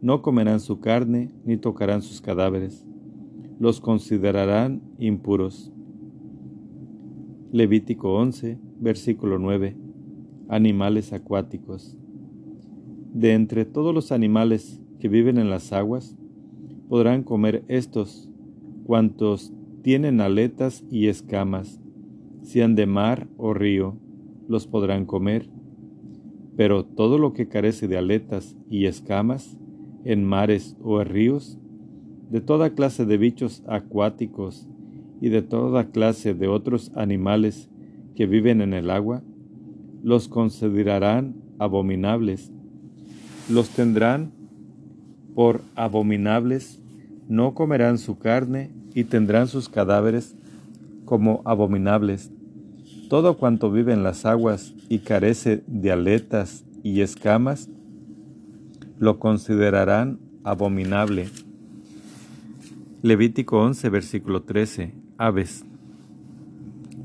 No 0.01 0.21
comerán 0.21 0.59
su 0.59 0.79
carne 0.79 1.31
ni 1.45 1.57
tocarán 1.57 2.01
sus 2.01 2.21
cadáveres. 2.21 2.85
Los 3.61 3.79
considerarán 3.79 4.81
impuros. 4.97 5.71
Levítico 7.51 8.15
11, 8.15 8.57
versículo 8.79 9.37
9. 9.37 9.77
Animales 10.49 11.13
acuáticos. 11.13 11.95
De 13.13 13.33
entre 13.33 13.65
todos 13.65 13.93
los 13.93 14.11
animales 14.11 14.81
que 14.99 15.09
viven 15.09 15.37
en 15.37 15.51
las 15.51 15.73
aguas, 15.73 16.17
podrán 16.89 17.21
comer 17.21 17.63
estos, 17.67 18.31
cuantos 18.83 19.53
tienen 19.83 20.21
aletas 20.21 20.83
y 20.89 21.05
escamas, 21.05 21.79
sean 22.41 22.73
de 22.73 22.87
mar 22.87 23.27
o 23.37 23.53
río, 23.53 23.95
los 24.47 24.65
podrán 24.65 25.05
comer 25.05 25.51
pero 26.55 26.85
todo 26.85 27.17
lo 27.17 27.33
que 27.33 27.47
carece 27.47 27.87
de 27.87 27.97
aletas 27.97 28.55
y 28.69 28.85
escamas, 28.85 29.57
en 30.03 30.25
mares 30.25 30.75
o 30.81 31.01
en 31.01 31.07
ríos, 31.07 31.59
de 32.31 32.41
toda 32.41 32.71
clase 32.71 33.05
de 33.05 33.17
bichos 33.17 33.61
acuáticos 33.67 34.67
y 35.19 35.29
de 35.29 35.41
toda 35.41 35.91
clase 35.91 36.33
de 36.33 36.47
otros 36.47 36.91
animales 36.95 37.69
que 38.15 38.25
viven 38.25 38.61
en 38.61 38.73
el 38.73 38.89
agua, 38.89 39.21
los 40.01 40.27
considerarán 40.27 41.35
abominables. 41.59 42.51
Los 43.49 43.69
tendrán 43.69 44.31
por 45.35 45.61
abominables, 45.75 46.81
no 47.27 47.53
comerán 47.53 47.99
su 47.99 48.17
carne 48.17 48.71
y 48.95 49.03
tendrán 49.03 49.47
sus 49.47 49.69
cadáveres 49.69 50.35
como 51.05 51.41
abominables 51.45 52.31
todo 53.11 53.35
cuanto 53.35 53.69
vive 53.69 53.91
en 53.91 54.03
las 54.03 54.25
aguas 54.25 54.73
y 54.87 54.99
carece 54.99 55.65
de 55.67 55.91
aletas 55.91 56.63
y 56.81 57.01
escamas, 57.01 57.69
lo 58.99 59.19
considerarán 59.19 60.21
abominable. 60.45 61.27
Levítico 63.03 63.59
11, 63.59 63.89
versículo 63.89 64.43
13. 64.43 64.93
Aves. 65.17 65.65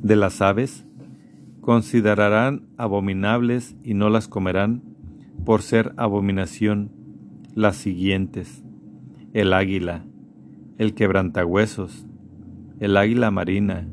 De 0.03 0.15
las 0.15 0.43
aves, 0.43 0.85
considerarán 1.63 2.67
abominables 2.77 3.75
y 3.83 3.95
no 3.95 4.11
las 4.11 4.29
comerán, 4.29 4.83
por 5.47 5.63
ser 5.63 5.95
abominación, 5.97 6.91
las 7.55 7.77
siguientes. 7.77 8.63
El 9.33 9.55
águila, 9.55 10.05
el 10.77 10.93
quebrantahuesos, 10.93 12.07
el 12.79 12.99
águila 12.99 13.31
marina, 13.31 13.89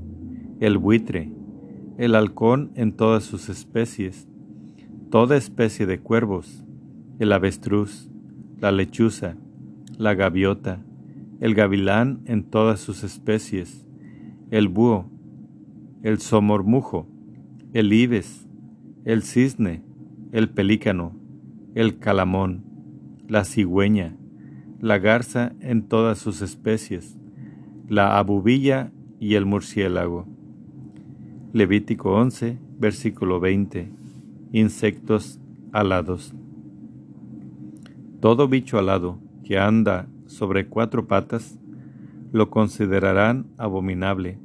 el 0.59 0.77
buitre, 0.77 1.31
el 1.97 2.15
halcón 2.15 2.71
en 2.75 2.91
todas 2.91 3.23
sus 3.23 3.47
especies, 3.47 4.27
toda 5.09 5.37
especie 5.37 5.85
de 5.85 6.01
cuervos, 6.01 6.65
el 7.19 7.31
avestruz, 7.31 8.09
la 8.59 8.73
lechuza, 8.73 9.37
la 9.97 10.15
gaviota, 10.15 10.83
el 11.43 11.55
gavilán 11.55 12.21
en 12.23 12.45
todas 12.45 12.79
sus 12.79 13.03
especies, 13.03 13.85
el 14.49 14.69
búho, 14.69 15.11
el 16.01 16.19
somormujo, 16.19 17.05
el 17.73 17.91
ibes, 17.91 18.47
el 19.03 19.23
cisne, 19.23 19.83
el 20.31 20.49
pelícano, 20.49 21.19
el 21.75 21.99
calamón, 21.99 22.63
la 23.27 23.43
cigüeña, 23.43 24.15
la 24.79 24.99
garza 24.99 25.51
en 25.59 25.83
todas 25.83 26.17
sus 26.17 26.41
especies, 26.41 27.19
la 27.89 28.17
abubilla 28.17 28.93
y 29.19 29.35
el 29.35 29.45
murciélago 29.45 30.33
Levítico 31.51 32.13
11, 32.13 32.57
versículo 32.79 33.41
20. 33.41 33.91
Insectos 34.53 35.41
alados. 35.73 36.33
Todo 38.21 38.47
bicho 38.47 38.79
alado 38.79 39.19
que 39.43 39.59
anda 39.59 40.07
sobre 40.33 40.67
cuatro 40.67 41.07
patas 41.07 41.57
lo 42.31 42.49
considerarán 42.49 43.45
abominable, 43.57 44.39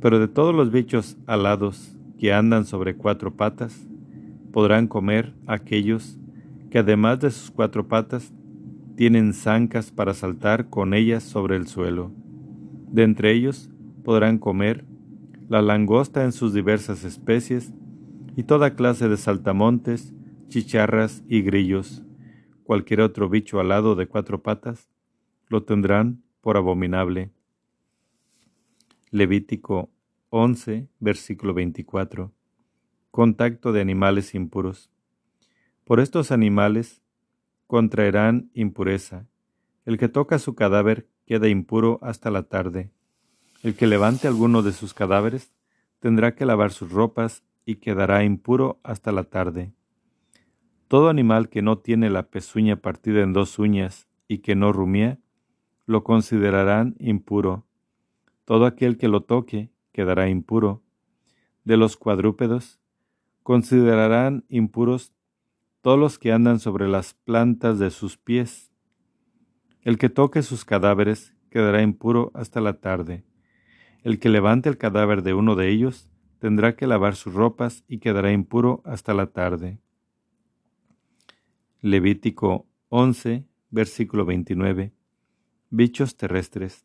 pero 0.00 0.18
de 0.18 0.28
todos 0.28 0.54
los 0.54 0.70
bichos 0.70 1.16
alados 1.26 1.96
que 2.18 2.32
andan 2.32 2.64
sobre 2.64 2.96
cuatro 2.96 3.34
patas, 3.36 3.86
podrán 4.52 4.88
comer 4.88 5.34
aquellos 5.46 6.18
que 6.70 6.80
además 6.80 7.20
de 7.20 7.30
sus 7.30 7.50
cuatro 7.50 7.86
patas 7.86 8.34
tienen 8.96 9.32
zancas 9.32 9.92
para 9.92 10.14
saltar 10.14 10.68
con 10.68 10.92
ellas 10.92 11.22
sobre 11.22 11.56
el 11.56 11.68
suelo. 11.68 12.10
De 12.90 13.04
entre 13.04 13.32
ellos 13.32 13.70
podrán 14.02 14.38
comer 14.38 14.84
la 15.48 15.62
langosta 15.62 16.24
en 16.24 16.32
sus 16.32 16.52
diversas 16.52 17.04
especies, 17.04 17.72
y 18.36 18.44
toda 18.44 18.74
clase 18.76 19.08
de 19.08 19.16
saltamontes, 19.16 20.14
chicharras 20.48 21.24
y 21.28 21.42
grillos. 21.42 22.04
Cualquier 22.68 23.00
otro 23.00 23.30
bicho 23.30 23.60
alado 23.60 23.94
de 23.94 24.08
cuatro 24.08 24.42
patas 24.42 24.90
lo 25.46 25.62
tendrán 25.62 26.22
por 26.42 26.58
abominable. 26.58 27.30
Levítico 29.10 29.88
11, 30.28 30.86
versículo 31.00 31.54
24. 31.54 32.30
Contacto 33.10 33.72
de 33.72 33.80
animales 33.80 34.34
impuros. 34.34 34.90
Por 35.84 35.98
estos 35.98 36.30
animales 36.30 37.00
contraerán 37.66 38.50
impureza. 38.52 39.26
El 39.86 39.96
que 39.96 40.10
toca 40.10 40.38
su 40.38 40.54
cadáver 40.54 41.08
queda 41.24 41.48
impuro 41.48 41.98
hasta 42.02 42.30
la 42.30 42.42
tarde. 42.42 42.90
El 43.62 43.76
que 43.76 43.86
levante 43.86 44.28
alguno 44.28 44.62
de 44.62 44.72
sus 44.72 44.92
cadáveres 44.92 45.54
tendrá 46.00 46.34
que 46.34 46.44
lavar 46.44 46.70
sus 46.72 46.92
ropas 46.92 47.44
y 47.64 47.76
quedará 47.76 48.24
impuro 48.24 48.78
hasta 48.82 49.10
la 49.10 49.24
tarde. 49.24 49.72
Todo 50.88 51.10
animal 51.10 51.50
que 51.50 51.60
no 51.60 51.78
tiene 51.78 52.08
la 52.08 52.30
pezuña 52.30 52.76
partida 52.76 53.20
en 53.22 53.34
dos 53.34 53.58
uñas 53.58 54.08
y 54.26 54.38
que 54.38 54.56
no 54.56 54.72
rumía, 54.72 55.20
lo 55.84 56.02
considerarán 56.02 56.96
impuro. 56.98 57.66
Todo 58.46 58.64
aquel 58.64 58.96
que 58.96 59.08
lo 59.08 59.20
toque 59.22 59.70
quedará 59.92 60.30
impuro. 60.30 60.82
De 61.64 61.76
los 61.76 61.98
cuadrúpedos, 61.98 62.80
considerarán 63.42 64.46
impuros 64.48 65.12
todos 65.82 65.98
los 65.98 66.18
que 66.18 66.32
andan 66.32 66.58
sobre 66.58 66.88
las 66.88 67.12
plantas 67.12 67.78
de 67.78 67.90
sus 67.90 68.16
pies. 68.16 68.72
El 69.82 69.98
que 69.98 70.08
toque 70.08 70.42
sus 70.42 70.64
cadáveres 70.64 71.34
quedará 71.50 71.82
impuro 71.82 72.30
hasta 72.34 72.62
la 72.62 72.80
tarde. 72.80 73.24
El 74.04 74.18
que 74.18 74.30
levante 74.30 74.70
el 74.70 74.78
cadáver 74.78 75.22
de 75.22 75.34
uno 75.34 75.54
de 75.54 75.68
ellos 75.68 76.10
tendrá 76.38 76.76
que 76.76 76.86
lavar 76.86 77.14
sus 77.14 77.34
ropas 77.34 77.84
y 77.88 77.98
quedará 77.98 78.32
impuro 78.32 78.80
hasta 78.86 79.12
la 79.12 79.26
tarde. 79.26 79.80
Levítico 81.80 82.66
11, 82.88 83.46
versículo 83.70 84.24
29. 84.24 84.92
Bichos 85.70 86.16
terrestres. 86.16 86.84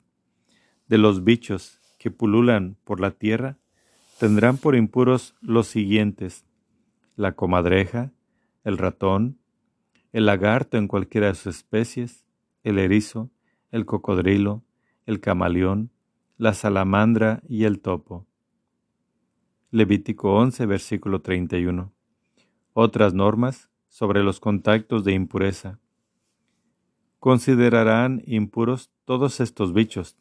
De 0.87 0.99
los 0.99 1.23
bichos 1.23 1.81
que 1.97 2.11
pululan 2.11 2.77
por 2.83 2.99
la 2.99 3.09
tierra, 3.09 3.57
tendrán 4.19 4.57
por 4.57 4.75
impuros 4.75 5.33
los 5.41 5.65
siguientes: 5.65 6.45
la 7.15 7.31
comadreja, 7.31 8.11
el 8.63 8.77
ratón, 8.77 9.39
el 10.11 10.27
lagarto 10.27 10.77
en 10.77 10.87
cualquiera 10.87 11.25
de 11.25 11.33
sus 11.33 11.55
especies, 11.55 12.23
el 12.63 12.77
erizo, 12.77 13.31
el 13.71 13.87
cocodrilo, 13.87 14.63
el 15.07 15.19
camaleón, 15.19 15.89
la 16.37 16.53
salamandra 16.53 17.41
y 17.49 17.63
el 17.63 17.79
topo. 17.79 18.27
Levítico 19.71 20.35
11, 20.35 20.67
versículo 20.67 21.23
31. 21.23 21.91
Otras 22.73 23.15
normas 23.15 23.71
sobre 23.93 24.23
los 24.23 24.39
contactos 24.39 25.03
de 25.03 25.13
impureza. 25.13 25.77
Considerarán 27.19 28.23
impuros 28.25 28.89
todos 29.05 29.39
estos 29.39 29.71
bichos. 29.71 30.17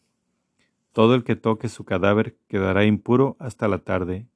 Todo 0.93 1.15
el 1.15 1.25
que 1.25 1.37
toque 1.37 1.71
su 1.71 1.87
cadáver 1.87 2.37
quedará 2.49 2.85
impuro 2.85 3.35
hasta 3.39 3.69
la 3.69 3.79
tarde. 3.79 4.29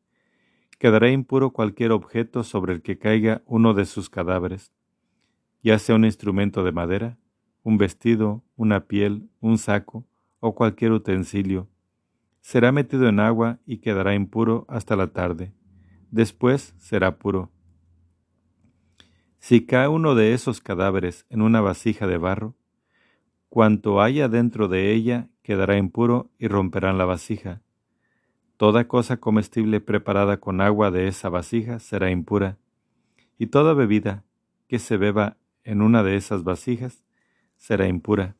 Quedará 0.78 1.10
impuro 1.10 1.50
cualquier 1.50 1.92
objeto 1.92 2.44
sobre 2.44 2.72
el 2.72 2.80
que 2.80 2.98
caiga 2.98 3.42
uno 3.44 3.74
de 3.74 3.84
sus 3.84 4.08
cadáveres, 4.08 4.72
ya 5.62 5.78
sea 5.78 5.96
un 5.96 6.06
instrumento 6.06 6.64
de 6.64 6.72
madera, 6.72 7.18
un 7.62 7.76
vestido, 7.76 8.42
una 8.56 8.86
piel, 8.86 9.28
un 9.40 9.58
saco 9.58 10.06
o 10.40 10.54
cualquier 10.54 10.92
utensilio, 10.92 11.68
será 12.40 12.72
metido 12.72 13.06
en 13.06 13.20
agua 13.20 13.58
y 13.66 13.78
quedará 13.78 14.14
impuro 14.14 14.64
hasta 14.70 14.96
la 14.96 15.08
tarde. 15.08 15.52
Después 16.10 16.74
será 16.78 17.18
puro. 17.18 17.50
Si 19.38 19.66
cae 19.66 19.88
uno 19.88 20.14
de 20.14 20.32
esos 20.34 20.60
cadáveres 20.60 21.26
en 21.30 21.42
una 21.42 21.60
vasija 21.60 22.06
de 22.06 22.18
barro, 22.18 22.54
cuanto 23.48 24.00
haya 24.00 24.28
dentro 24.28 24.68
de 24.68 24.92
ella 24.92 25.28
quedará 25.42 25.76
impuro 25.78 26.30
y 26.38 26.48
romperán 26.48 26.98
la 26.98 27.04
vasija. 27.04 27.62
Toda 28.56 28.88
cosa 28.88 29.18
comestible 29.18 29.80
preparada 29.80 30.38
con 30.38 30.60
agua 30.60 30.90
de 30.90 31.08
esa 31.08 31.28
vasija 31.28 31.78
será 31.78 32.10
impura, 32.10 32.58
y 33.38 33.46
toda 33.48 33.74
bebida 33.74 34.24
que 34.66 34.78
se 34.78 34.96
beba 34.96 35.36
en 35.62 35.82
una 35.82 36.02
de 36.02 36.16
esas 36.16 36.42
vasijas 36.42 37.04
será 37.56 37.86
impura. 37.86 38.36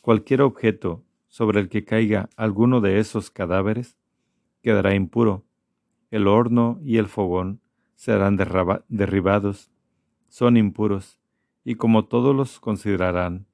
Cualquier 0.00 0.42
objeto 0.42 1.02
sobre 1.28 1.60
el 1.60 1.68
que 1.68 1.84
caiga 1.84 2.28
alguno 2.36 2.80
de 2.80 2.98
esos 2.98 3.30
cadáveres 3.30 3.96
quedará 4.62 4.94
impuro. 4.94 5.44
El 6.10 6.26
horno 6.26 6.78
y 6.82 6.98
el 6.98 7.06
fogón 7.06 7.60
serán 7.94 8.36
derribados, 8.36 9.70
son 10.34 10.56
impuros, 10.56 11.20
y 11.62 11.76
como 11.76 12.06
todos 12.06 12.34
los 12.34 12.58
considerarán. 12.58 13.46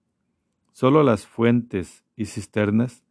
Solo 0.73 1.03
las 1.03 1.27
fuentes 1.27 2.07
y 2.17 2.25
cisternas, 2.25 3.05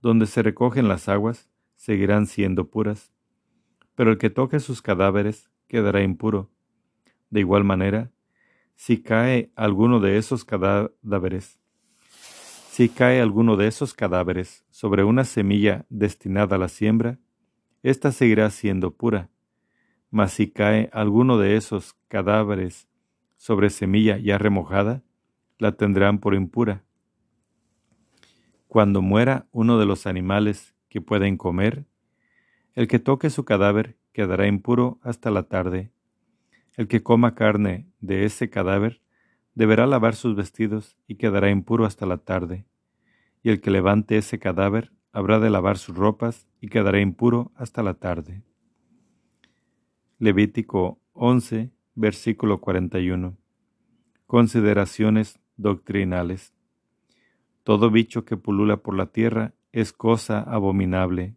donde 0.00 0.26
se 0.26 0.42
recogen 0.42 0.88
las 0.88 1.08
aguas, 1.08 1.48
seguirán 1.76 2.26
siendo 2.26 2.68
puras, 2.68 3.12
pero 3.94 4.10
el 4.10 4.18
que 4.18 4.28
toque 4.28 4.58
sus 4.58 4.82
cadáveres 4.82 5.52
quedará 5.68 6.02
impuro. 6.02 6.50
De 7.30 7.38
igual 7.38 7.62
manera, 7.62 8.10
si 8.74 9.00
cae 9.00 9.52
alguno 9.54 10.00
de 10.00 10.16
esos 10.16 10.44
cadáveres, 10.44 11.60
si 12.72 12.88
cae 12.88 13.20
alguno 13.20 13.56
de 13.56 13.68
esos 13.68 13.94
cadáveres 13.94 14.64
sobre 14.70 15.04
una 15.04 15.22
semilla 15.22 15.86
destinada 15.90 16.56
a 16.56 16.58
la 16.58 16.68
siembra, 16.68 17.20
ésta 17.84 18.10
seguirá 18.10 18.50
siendo 18.50 18.96
pura. 18.96 19.30
Mas 20.10 20.32
si 20.32 20.50
cae 20.50 20.90
alguno 20.92 21.38
de 21.38 21.54
esos 21.54 21.94
cadáveres 22.08 22.88
sobre 23.42 23.70
semilla 23.70 24.18
ya 24.18 24.38
remojada, 24.38 25.02
la 25.58 25.72
tendrán 25.72 26.20
por 26.20 26.36
impura. 26.36 26.84
Cuando 28.68 29.02
muera 29.02 29.48
uno 29.50 29.80
de 29.80 29.84
los 29.84 30.06
animales 30.06 30.76
que 30.88 31.00
pueden 31.00 31.36
comer, 31.36 31.84
el 32.74 32.86
que 32.86 33.00
toque 33.00 33.30
su 33.30 33.44
cadáver 33.44 33.96
quedará 34.12 34.46
impuro 34.46 35.00
hasta 35.02 35.32
la 35.32 35.42
tarde. 35.42 35.90
El 36.76 36.86
que 36.86 37.02
coma 37.02 37.34
carne 37.34 37.88
de 37.98 38.26
ese 38.26 38.48
cadáver 38.48 39.02
deberá 39.56 39.88
lavar 39.88 40.14
sus 40.14 40.36
vestidos 40.36 40.96
y 41.08 41.16
quedará 41.16 41.50
impuro 41.50 41.84
hasta 41.84 42.06
la 42.06 42.18
tarde. 42.18 42.64
Y 43.42 43.50
el 43.50 43.60
que 43.60 43.72
levante 43.72 44.18
ese 44.18 44.38
cadáver 44.38 44.92
habrá 45.10 45.40
de 45.40 45.50
lavar 45.50 45.78
sus 45.78 45.96
ropas 45.96 46.46
y 46.60 46.68
quedará 46.68 47.00
impuro 47.00 47.50
hasta 47.56 47.82
la 47.82 47.94
tarde. 47.94 48.44
Levítico 50.20 51.00
11, 51.14 51.72
versículo 51.94 52.60
41. 52.60 53.36
Consideraciones 54.26 55.38
doctrinales. 55.56 56.54
Todo 57.64 57.90
bicho 57.90 58.24
que 58.24 58.36
pulula 58.36 58.78
por 58.78 58.96
la 58.96 59.06
tierra 59.06 59.54
es 59.72 59.92
cosa 59.92 60.40
abominable. 60.40 61.36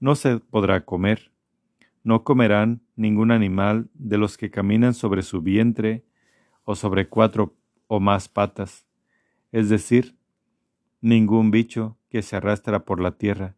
No 0.00 0.14
se 0.14 0.38
podrá 0.38 0.84
comer. 0.84 1.32
No 2.02 2.24
comerán 2.24 2.82
ningún 2.96 3.30
animal 3.30 3.88
de 3.94 4.18
los 4.18 4.36
que 4.36 4.50
caminan 4.50 4.94
sobre 4.94 5.22
su 5.22 5.40
vientre 5.40 6.04
o 6.64 6.74
sobre 6.74 7.08
cuatro 7.08 7.54
o 7.86 8.00
más 8.00 8.28
patas, 8.28 8.86
es 9.52 9.68
decir, 9.68 10.16
ningún 11.00 11.50
bicho 11.50 11.98
que 12.08 12.22
se 12.22 12.36
arrastra 12.36 12.84
por 12.84 13.00
la 13.00 13.12
tierra, 13.12 13.56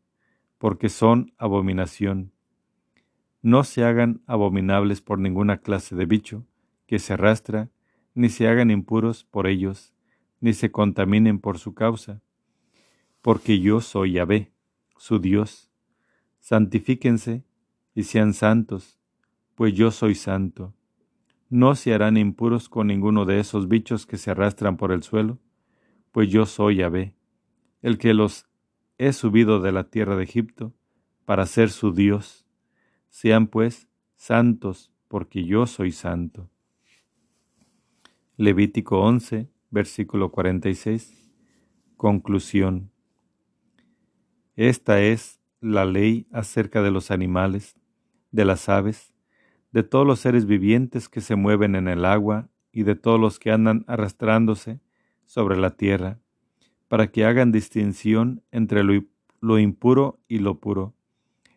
porque 0.58 0.88
son 0.88 1.32
abominación. 1.38 2.32
No 3.46 3.62
se 3.62 3.84
hagan 3.84 4.22
abominables 4.26 5.00
por 5.00 5.20
ninguna 5.20 5.58
clase 5.58 5.94
de 5.94 6.04
bicho 6.04 6.44
que 6.88 6.98
se 6.98 7.12
arrastra, 7.12 7.70
ni 8.12 8.28
se 8.28 8.48
hagan 8.48 8.72
impuros 8.72 9.22
por 9.22 9.46
ellos, 9.46 9.94
ni 10.40 10.52
se 10.52 10.72
contaminen 10.72 11.38
por 11.38 11.60
su 11.60 11.72
causa, 11.72 12.20
porque 13.22 13.60
yo 13.60 13.80
soy 13.80 14.14
Yahvé, 14.14 14.50
su 14.96 15.20
Dios. 15.20 15.70
Santifíquense 16.40 17.44
y 17.94 18.02
sean 18.02 18.34
santos, 18.34 18.98
pues 19.54 19.74
yo 19.74 19.92
soy 19.92 20.16
santo. 20.16 20.74
No 21.48 21.76
se 21.76 21.94
harán 21.94 22.16
impuros 22.16 22.68
con 22.68 22.88
ninguno 22.88 23.26
de 23.26 23.38
esos 23.38 23.68
bichos 23.68 24.06
que 24.06 24.18
se 24.18 24.32
arrastran 24.32 24.76
por 24.76 24.90
el 24.90 25.04
suelo, 25.04 25.38
pues 26.10 26.28
yo 26.30 26.46
soy 26.46 26.78
Yahvé, 26.78 27.14
el 27.80 27.96
que 27.98 28.12
los 28.12 28.48
he 28.98 29.12
subido 29.12 29.60
de 29.60 29.70
la 29.70 29.84
tierra 29.84 30.16
de 30.16 30.24
Egipto 30.24 30.74
para 31.24 31.46
ser 31.46 31.70
su 31.70 31.92
Dios. 31.92 32.45
Sean 33.18 33.46
pues 33.46 33.88
santos, 34.14 34.92
porque 35.08 35.46
yo 35.46 35.66
soy 35.66 35.90
santo. 35.90 36.50
Levítico 38.36 39.00
11, 39.00 39.48
versículo 39.70 40.30
46. 40.30 41.32
Conclusión. 41.96 42.90
Esta 44.54 45.00
es 45.00 45.40
la 45.62 45.86
ley 45.86 46.26
acerca 46.30 46.82
de 46.82 46.90
los 46.90 47.10
animales, 47.10 47.78
de 48.32 48.44
las 48.44 48.68
aves, 48.68 49.14
de 49.72 49.82
todos 49.82 50.06
los 50.06 50.20
seres 50.20 50.44
vivientes 50.44 51.08
que 51.08 51.22
se 51.22 51.36
mueven 51.36 51.74
en 51.74 51.88
el 51.88 52.04
agua 52.04 52.50
y 52.70 52.82
de 52.82 52.96
todos 52.96 53.18
los 53.18 53.38
que 53.38 53.50
andan 53.50 53.86
arrastrándose 53.88 54.82
sobre 55.24 55.56
la 55.56 55.70
tierra, 55.70 56.20
para 56.86 57.10
que 57.10 57.24
hagan 57.24 57.50
distinción 57.50 58.42
entre 58.50 58.84
lo, 58.84 59.58
impuro 59.58 60.20
y 60.28 60.40
lo 60.40 60.60
puro, 60.60 60.95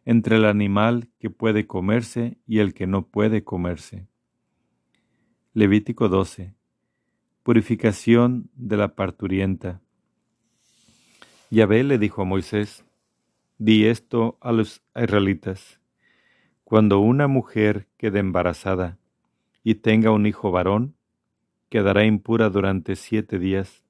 entre 0.05 0.37
el 0.37 0.45
animal 0.45 1.09
que 1.19 1.29
puede 1.29 1.67
comerse 1.67 2.37
y 2.45 2.59
el 2.59 2.73
que 2.73 2.87
no 2.87 3.07
puede 3.07 3.43
comerse. 3.43 4.07
Levítico 5.53 6.09
12. 6.09 6.55
Purificación 7.43 8.49
de 8.55 8.77
la 8.77 8.95
parturienta. 8.95 9.81
Yahvé 11.49 11.83
le 11.83 11.97
dijo 11.97 12.21
a 12.21 12.25
Moisés, 12.25 12.85
Di 13.57 13.85
esto 13.85 14.37
a 14.41 14.51
los 14.51 14.81
israelitas. 14.95 15.79
Cuando 16.63 16.99
una 16.99 17.27
mujer 17.27 17.87
quede 17.97 18.19
embarazada 18.19 18.97
y 19.63 19.75
tenga 19.75 20.11
un 20.11 20.25
hijo 20.25 20.51
varón, 20.51 20.95
quedará 21.69 22.05
impura 22.05 22.49
durante 22.49 22.95
siete 22.95 23.37
días 23.37 23.83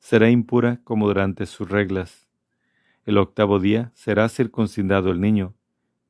será 0.00 0.30
impura 0.30 0.80
como 0.82 1.06
durante 1.06 1.46
sus 1.46 1.70
reglas. 1.70 2.26
El 3.10 3.18
octavo 3.18 3.58
día 3.58 3.90
será 3.96 4.28
circuncidado 4.28 5.10
el 5.10 5.20
niño, 5.20 5.56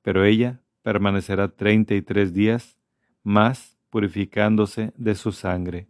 pero 0.02 0.22
ella 0.26 0.60
permanecerá 0.82 1.48
treinta 1.48 1.94
y 1.94 2.02
tres 2.02 2.34
días 2.34 2.76
más 3.22 3.78
purificándose 3.88 4.92
de 4.98 5.14
su 5.14 5.32
sangre. 5.32 5.88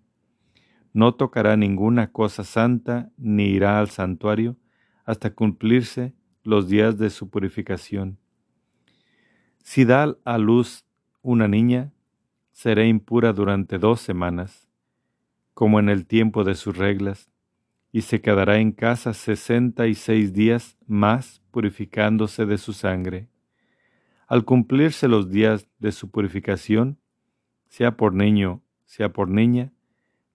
No 0.92 1.16
tocará 1.16 1.56
ninguna 1.56 2.12
cosa 2.12 2.44
santa 2.44 3.10
ni 3.16 3.46
irá 3.46 3.80
al 3.80 3.90
santuario 3.90 4.56
hasta 5.04 5.34
cumplirse 5.34 6.14
los 6.44 6.68
días 6.68 6.96
de 6.96 7.10
su 7.10 7.28
purificación. 7.28 8.20
Si 9.64 9.84
da 9.84 10.16
a 10.24 10.38
luz 10.38 10.84
una 11.22 11.48
niña, 11.48 11.92
será 12.52 12.86
impura 12.86 13.32
durante 13.32 13.78
dos 13.78 14.00
semanas, 14.00 14.68
como 15.54 15.80
en 15.80 15.88
el 15.88 16.06
tiempo 16.06 16.44
de 16.44 16.54
sus 16.54 16.76
reglas, 16.76 17.29
y 17.92 18.02
se 18.02 18.20
quedará 18.20 18.58
en 18.58 18.72
casa 18.72 19.14
sesenta 19.14 19.86
y 19.86 19.94
seis 19.94 20.32
días 20.32 20.76
más 20.86 21.42
purificándose 21.50 22.46
de 22.46 22.58
su 22.58 22.72
sangre. 22.72 23.28
Al 24.28 24.44
cumplirse 24.44 25.08
los 25.08 25.30
días 25.30 25.66
de 25.80 25.90
su 25.90 26.10
purificación, 26.10 26.98
sea 27.68 27.96
por 27.96 28.14
niño, 28.14 28.62
sea 28.84 29.12
por 29.12 29.28
niña, 29.28 29.72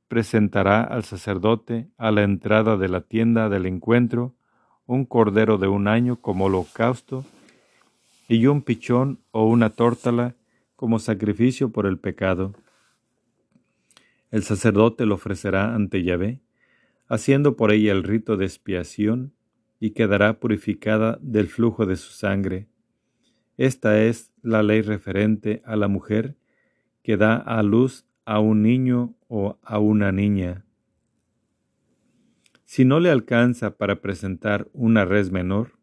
presentará 0.07 0.83
al 0.83 1.03
sacerdote 1.03 1.89
a 1.97 2.11
la 2.11 2.23
entrada 2.23 2.77
de 2.77 2.89
la 2.89 3.01
tienda 3.01 3.49
del 3.49 3.65
encuentro 3.65 4.35
un 4.85 5.05
cordero 5.05 5.57
de 5.57 5.67
un 5.67 5.87
año 5.87 6.17
como 6.17 6.45
holocausto 6.45 7.25
y 8.27 8.45
un 8.47 8.61
pichón 8.61 9.19
o 9.31 9.45
una 9.45 9.71
tórtala 9.71 10.35
como 10.75 10.99
sacrificio 10.99 11.71
por 11.71 11.85
el 11.85 11.97
pecado. 11.97 12.53
El 14.29 14.43
sacerdote 14.43 15.05
lo 15.05 15.15
ofrecerá 15.15 15.73
ante 15.73 16.03
Yahvé 16.03 16.41
haciendo 17.07 17.55
por 17.55 17.71
ella 17.71 17.91
el 17.91 18.03
rito 18.03 18.37
de 18.37 18.45
expiación, 18.45 19.33
y 19.80 19.91
quedará 19.91 20.39
purificada 20.39 21.19
del 21.21 21.47
flujo 21.47 21.86
de 21.86 21.95
su 21.97 22.11
sangre. 22.11 22.67
Esta 23.57 24.01
es 24.01 24.32
la 24.41 24.63
ley 24.63 24.82
referente 24.82 25.61
a 25.65 25.75
la 25.75 25.88
mujer 25.88 26.36
que 27.03 27.17
da 27.17 27.36
a 27.36 27.61
luz 27.61 28.05
a 28.25 28.39
un 28.39 28.63
niño 28.63 29.15
o 29.27 29.59
a 29.61 29.80
una 29.80 30.11
niña. 30.11 30.65
Si 32.63 32.84
no 32.84 32.99
le 32.99 33.11
alcanza 33.11 33.77
para 33.77 34.01
presentar 34.01 34.67
una 34.73 35.05
res 35.05 35.32
menor, 35.32 35.77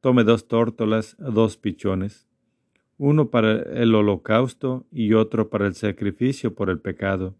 tome 0.00 0.24
dos 0.24 0.48
tórtolas, 0.48 1.16
dos 1.18 1.56
pichones, 1.56 2.26
uno 2.96 3.30
para 3.30 3.52
el 3.52 3.94
holocausto 3.94 4.86
y 4.90 5.12
otro 5.12 5.50
para 5.50 5.66
el 5.66 5.74
sacrificio 5.74 6.54
por 6.54 6.70
el 6.70 6.80
pecado, 6.80 7.36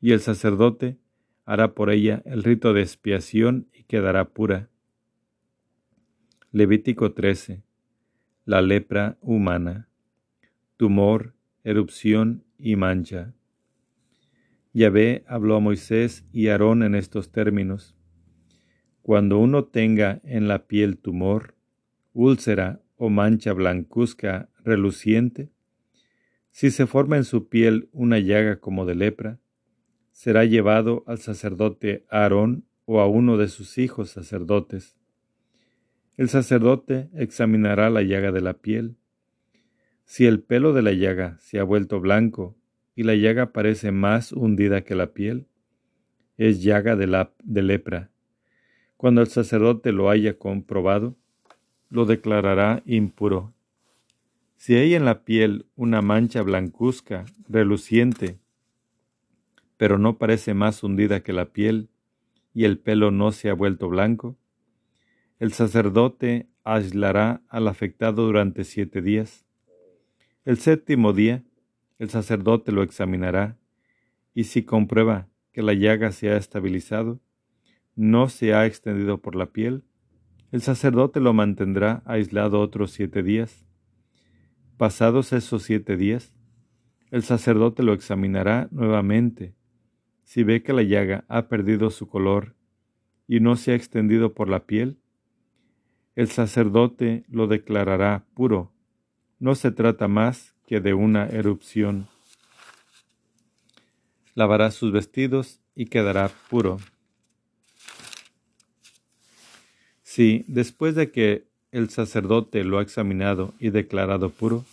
y 0.00 0.12
el 0.12 0.20
sacerdote 0.20 0.98
hará 1.46 1.74
por 1.74 1.90
ella 1.90 2.22
el 2.26 2.42
rito 2.42 2.74
de 2.74 2.82
expiación 2.82 3.68
y 3.72 3.84
quedará 3.84 4.30
pura. 4.30 4.68
Levítico 6.50 7.12
13. 7.12 7.62
La 8.44 8.60
lepra 8.60 9.16
humana. 9.20 9.88
Tumor, 10.76 11.34
erupción 11.62 12.44
y 12.58 12.76
mancha. 12.76 13.32
Yahvé 14.72 15.24
habló 15.26 15.56
a 15.56 15.60
Moisés 15.60 16.24
y 16.32 16.48
Aarón 16.48 16.82
en 16.82 16.94
estos 16.94 17.30
términos. 17.30 17.96
Cuando 19.00 19.38
uno 19.38 19.64
tenga 19.64 20.20
en 20.24 20.48
la 20.48 20.66
piel 20.66 20.98
tumor, 20.98 21.54
úlcera 22.12 22.82
o 22.96 23.08
mancha 23.08 23.52
blancuzca 23.52 24.50
reluciente, 24.64 25.50
si 26.50 26.70
se 26.70 26.86
forma 26.86 27.16
en 27.16 27.24
su 27.24 27.48
piel 27.48 27.88
una 27.92 28.18
llaga 28.18 28.58
como 28.60 28.84
de 28.84 28.96
lepra, 28.96 29.38
será 30.16 30.46
llevado 30.46 31.04
al 31.06 31.18
sacerdote 31.18 32.06
Aarón 32.08 32.64
o 32.86 33.00
a 33.00 33.06
uno 33.06 33.36
de 33.36 33.48
sus 33.48 33.76
hijos 33.76 34.08
sacerdotes. 34.08 34.96
El 36.16 36.30
sacerdote 36.30 37.10
examinará 37.12 37.90
la 37.90 38.00
llaga 38.00 38.32
de 38.32 38.40
la 38.40 38.54
piel. 38.54 38.96
Si 40.06 40.24
el 40.24 40.40
pelo 40.40 40.72
de 40.72 40.80
la 40.80 40.92
llaga 40.92 41.36
se 41.40 41.58
ha 41.58 41.64
vuelto 41.64 42.00
blanco 42.00 42.56
y 42.94 43.02
la 43.02 43.14
llaga 43.14 43.52
parece 43.52 43.92
más 43.92 44.32
hundida 44.32 44.84
que 44.84 44.94
la 44.94 45.12
piel, 45.12 45.48
es 46.38 46.62
llaga 46.62 46.96
de, 46.96 47.08
la, 47.08 47.34
de 47.44 47.62
lepra. 47.62 48.10
Cuando 48.96 49.20
el 49.20 49.26
sacerdote 49.26 49.92
lo 49.92 50.08
haya 50.08 50.38
comprobado, 50.38 51.14
lo 51.90 52.06
declarará 52.06 52.82
impuro. 52.86 53.52
Si 54.56 54.76
hay 54.76 54.94
en 54.94 55.04
la 55.04 55.24
piel 55.24 55.66
una 55.76 56.00
mancha 56.00 56.40
blancuzca, 56.40 57.26
reluciente, 57.50 58.38
pero 59.76 59.98
no 59.98 60.18
parece 60.18 60.54
más 60.54 60.82
hundida 60.82 61.20
que 61.20 61.32
la 61.32 61.46
piel, 61.46 61.88
y 62.54 62.64
el 62.64 62.78
pelo 62.78 63.10
no 63.10 63.32
se 63.32 63.50
ha 63.50 63.54
vuelto 63.54 63.88
blanco, 63.88 64.36
el 65.38 65.52
sacerdote 65.52 66.48
aislará 66.64 67.42
al 67.48 67.68
afectado 67.68 68.24
durante 68.24 68.64
siete 68.64 69.02
días. 69.02 69.44
El 70.44 70.56
séptimo 70.56 71.12
día, 71.12 71.44
el 71.98 72.08
sacerdote 72.08 72.72
lo 72.72 72.82
examinará, 72.82 73.58
y 74.32 74.44
si 74.44 74.62
comprueba 74.62 75.28
que 75.52 75.62
la 75.62 75.74
llaga 75.74 76.12
se 76.12 76.30
ha 76.30 76.36
estabilizado, 76.36 77.20
no 77.94 78.28
se 78.28 78.54
ha 78.54 78.66
extendido 78.66 79.20
por 79.20 79.34
la 79.34 79.46
piel, 79.46 79.84
el 80.52 80.62
sacerdote 80.62 81.20
lo 81.20 81.32
mantendrá 81.32 82.02
aislado 82.06 82.60
otros 82.60 82.92
siete 82.92 83.22
días. 83.22 83.66
Pasados 84.76 85.32
esos 85.32 85.62
siete 85.62 85.96
días, 85.96 86.34
el 87.10 87.22
sacerdote 87.22 87.82
lo 87.82 87.92
examinará 87.92 88.68
nuevamente. 88.70 89.54
Si 90.26 90.42
ve 90.42 90.64
que 90.64 90.72
la 90.72 90.82
llaga 90.82 91.24
ha 91.28 91.46
perdido 91.46 91.88
su 91.90 92.08
color 92.08 92.56
y 93.28 93.38
no 93.38 93.54
se 93.54 93.70
ha 93.70 93.74
extendido 93.76 94.34
por 94.34 94.48
la 94.48 94.66
piel, 94.66 94.98
el 96.16 96.28
sacerdote 96.28 97.24
lo 97.28 97.46
declarará 97.46 98.26
puro. 98.34 98.72
No 99.38 99.54
se 99.54 99.70
trata 99.70 100.08
más 100.08 100.52
que 100.66 100.80
de 100.80 100.94
una 100.94 101.26
erupción. 101.26 102.08
Lavará 104.34 104.72
sus 104.72 104.90
vestidos 104.90 105.60
y 105.76 105.86
quedará 105.86 106.28
puro. 106.50 106.78
Si, 110.02 110.44
después 110.48 110.96
de 110.96 111.12
que 111.12 111.46
el 111.70 111.88
sacerdote 111.88 112.64
lo 112.64 112.78
ha 112.78 112.82
examinado 112.82 113.54
y 113.60 113.70
declarado 113.70 114.30
puro, 114.30 114.64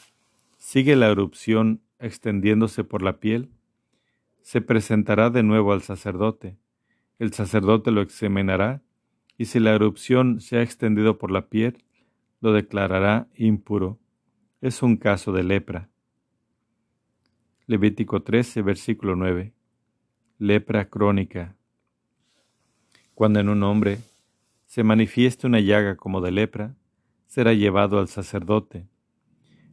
sigue 0.58 0.96
la 0.96 1.12
erupción 1.12 1.80
extendiéndose 2.00 2.84
por 2.84 3.04
la 3.04 3.20
piel, 3.20 3.50
se 4.44 4.62
presentará 4.62 5.30
de 5.30 5.42
nuevo 5.42 5.74
al 5.74 5.82
sacerdote. 5.82 6.58
El 7.18 7.34
sacerdote 7.34 7.92
lo 7.92 8.02
examinará 8.02 8.82
y 9.38 9.46
si 9.46 9.60
la 9.60 9.74
erupción 9.74 10.42
se 10.42 10.58
ha 10.58 10.62
extendido 10.62 11.18
por 11.18 11.32
la 11.32 11.48
piel, 11.48 11.84
lo 12.42 12.52
declarará 12.52 13.28
impuro. 13.36 14.00
Es 14.62 14.84
un 14.84 14.98
caso 14.98 15.32
de 15.32 15.44
lepra. 15.44 15.90
Levítico 17.66 18.22
13, 18.22 18.62
versículo 18.62 19.16
9. 19.16 19.54
Lepra 20.40 20.90
crónica. 20.90 21.56
Cuando 23.16 23.40
en 23.40 23.48
un 23.48 23.64
hombre 23.64 24.00
se 24.66 24.84
manifieste 24.84 25.48
una 25.48 25.62
llaga 25.62 25.96
como 25.96 26.20
de 26.20 26.32
lepra, 26.32 26.76
será 27.28 27.54
llevado 27.54 27.98
al 27.98 28.10
sacerdote. 28.10 28.88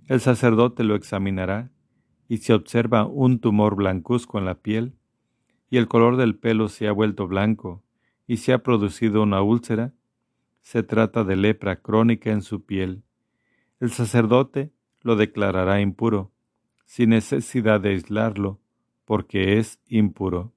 El 0.06 0.20
sacerdote 0.20 0.84
lo 0.84 0.94
examinará, 0.94 1.70
y 2.31 2.37
si 2.37 2.53
observa 2.53 3.07
un 3.07 3.41
tumor 3.41 3.74
blancuzco 3.74 4.39
en 4.39 4.45
la 4.45 4.55
piel, 4.55 4.95
y 5.68 5.78
el 5.78 5.89
color 5.89 6.16
del 6.16 6.37
pelo 6.37 6.68
se 6.68 6.87
ha 6.87 6.93
vuelto 6.93 7.26
blanco, 7.26 7.83
y 8.28 8.37
se 8.37 8.53
ha 8.53 8.62
producido 8.62 9.24
una 9.24 9.43
úlcera, 9.43 9.95
se 10.61 10.85
trata 10.85 11.24
de 11.24 11.35
lepra 11.35 11.83
crónica 11.83 12.31
en 12.31 12.43
su 12.43 12.64
piel. 12.64 13.03
El 13.81 13.91
sacerdote 13.91 14.70
lo 15.01 15.16
declarará 15.16 15.81
impuro, 15.81 16.31
sin 16.87 17.11
necesidad 17.11 17.81
de 17.81 17.89
aislarlo, 17.89 18.61
porque 19.05 19.59
es 19.59 19.81
impuro. 19.89 20.53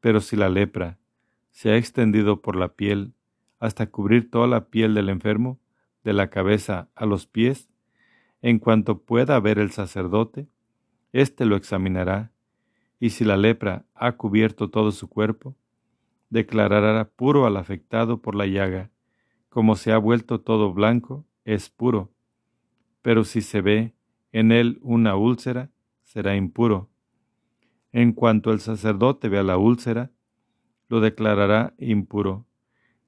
Pero 0.00 0.22
si 0.22 0.34
la 0.34 0.48
lepra 0.48 0.98
se 1.50 1.72
ha 1.72 1.76
extendido 1.76 2.40
por 2.40 2.56
la 2.56 2.68
piel 2.68 3.12
hasta 3.58 3.90
cubrir 3.90 4.30
toda 4.30 4.46
la 4.46 4.70
piel 4.70 4.94
del 4.94 5.10
enfermo, 5.10 5.60
de 6.04 6.14
la 6.14 6.30
cabeza 6.30 6.88
a 6.94 7.04
los 7.04 7.26
pies, 7.26 7.68
en 8.40 8.58
cuanto 8.58 9.02
pueda 9.02 9.38
ver 9.40 9.58
el 9.58 9.70
sacerdote, 9.70 10.48
éste 11.14 11.44
lo 11.44 11.54
examinará, 11.54 12.32
y 12.98 13.10
si 13.10 13.24
la 13.24 13.36
lepra 13.36 13.86
ha 13.94 14.12
cubierto 14.12 14.68
todo 14.68 14.90
su 14.90 15.08
cuerpo, 15.08 15.56
declarará 16.28 17.08
puro 17.08 17.46
al 17.46 17.56
afectado 17.56 18.20
por 18.20 18.34
la 18.34 18.46
llaga, 18.46 18.90
como 19.48 19.76
se 19.76 19.92
ha 19.92 19.98
vuelto 19.98 20.40
todo 20.40 20.72
blanco, 20.72 21.24
es 21.44 21.70
puro, 21.70 22.10
pero 23.00 23.22
si 23.22 23.42
se 23.42 23.60
ve 23.60 23.94
en 24.32 24.50
él 24.50 24.80
una 24.82 25.14
úlcera, 25.14 25.70
será 26.02 26.34
impuro. 26.34 26.90
En 27.92 28.12
cuanto 28.12 28.50
el 28.50 28.58
sacerdote 28.58 29.28
vea 29.28 29.44
la 29.44 29.56
úlcera, 29.56 30.10
lo 30.88 30.98
declarará 30.98 31.74
impuro. 31.78 32.44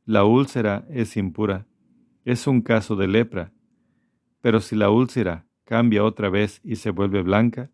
La 0.04 0.22
úlcera 0.22 0.86
es 0.90 1.16
impura, 1.16 1.66
es 2.24 2.46
un 2.46 2.62
caso 2.62 2.94
de 2.94 3.08
lepra, 3.08 3.52
pero 4.40 4.60
si 4.60 4.76
la 4.76 4.90
úlcera 4.90 5.46
cambia 5.64 6.04
otra 6.04 6.30
vez 6.30 6.60
y 6.62 6.76
se 6.76 6.90
vuelve 6.90 7.22
blanca, 7.22 7.70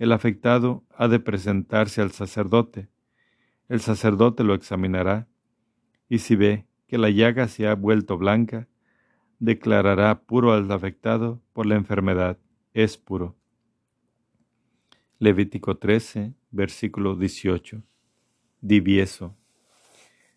el 0.00 0.12
afectado 0.12 0.82
ha 0.96 1.08
de 1.08 1.20
presentarse 1.20 2.00
al 2.00 2.10
sacerdote. 2.10 2.88
El 3.68 3.82
sacerdote 3.82 4.44
lo 4.44 4.54
examinará, 4.54 5.28
y 6.08 6.20
si 6.20 6.36
ve 6.36 6.64
que 6.88 6.96
la 6.96 7.10
llaga 7.10 7.48
se 7.48 7.68
ha 7.68 7.74
vuelto 7.74 8.16
blanca, 8.16 8.66
declarará 9.40 10.22
puro 10.22 10.54
al 10.54 10.72
afectado 10.72 11.42
por 11.52 11.66
la 11.66 11.74
enfermedad, 11.74 12.38
es 12.72 12.96
puro. 12.96 13.36
Levítico 15.18 15.76
13, 15.76 16.32
versículo 16.50 17.14
18. 17.14 17.82
Divieso. 18.62 19.36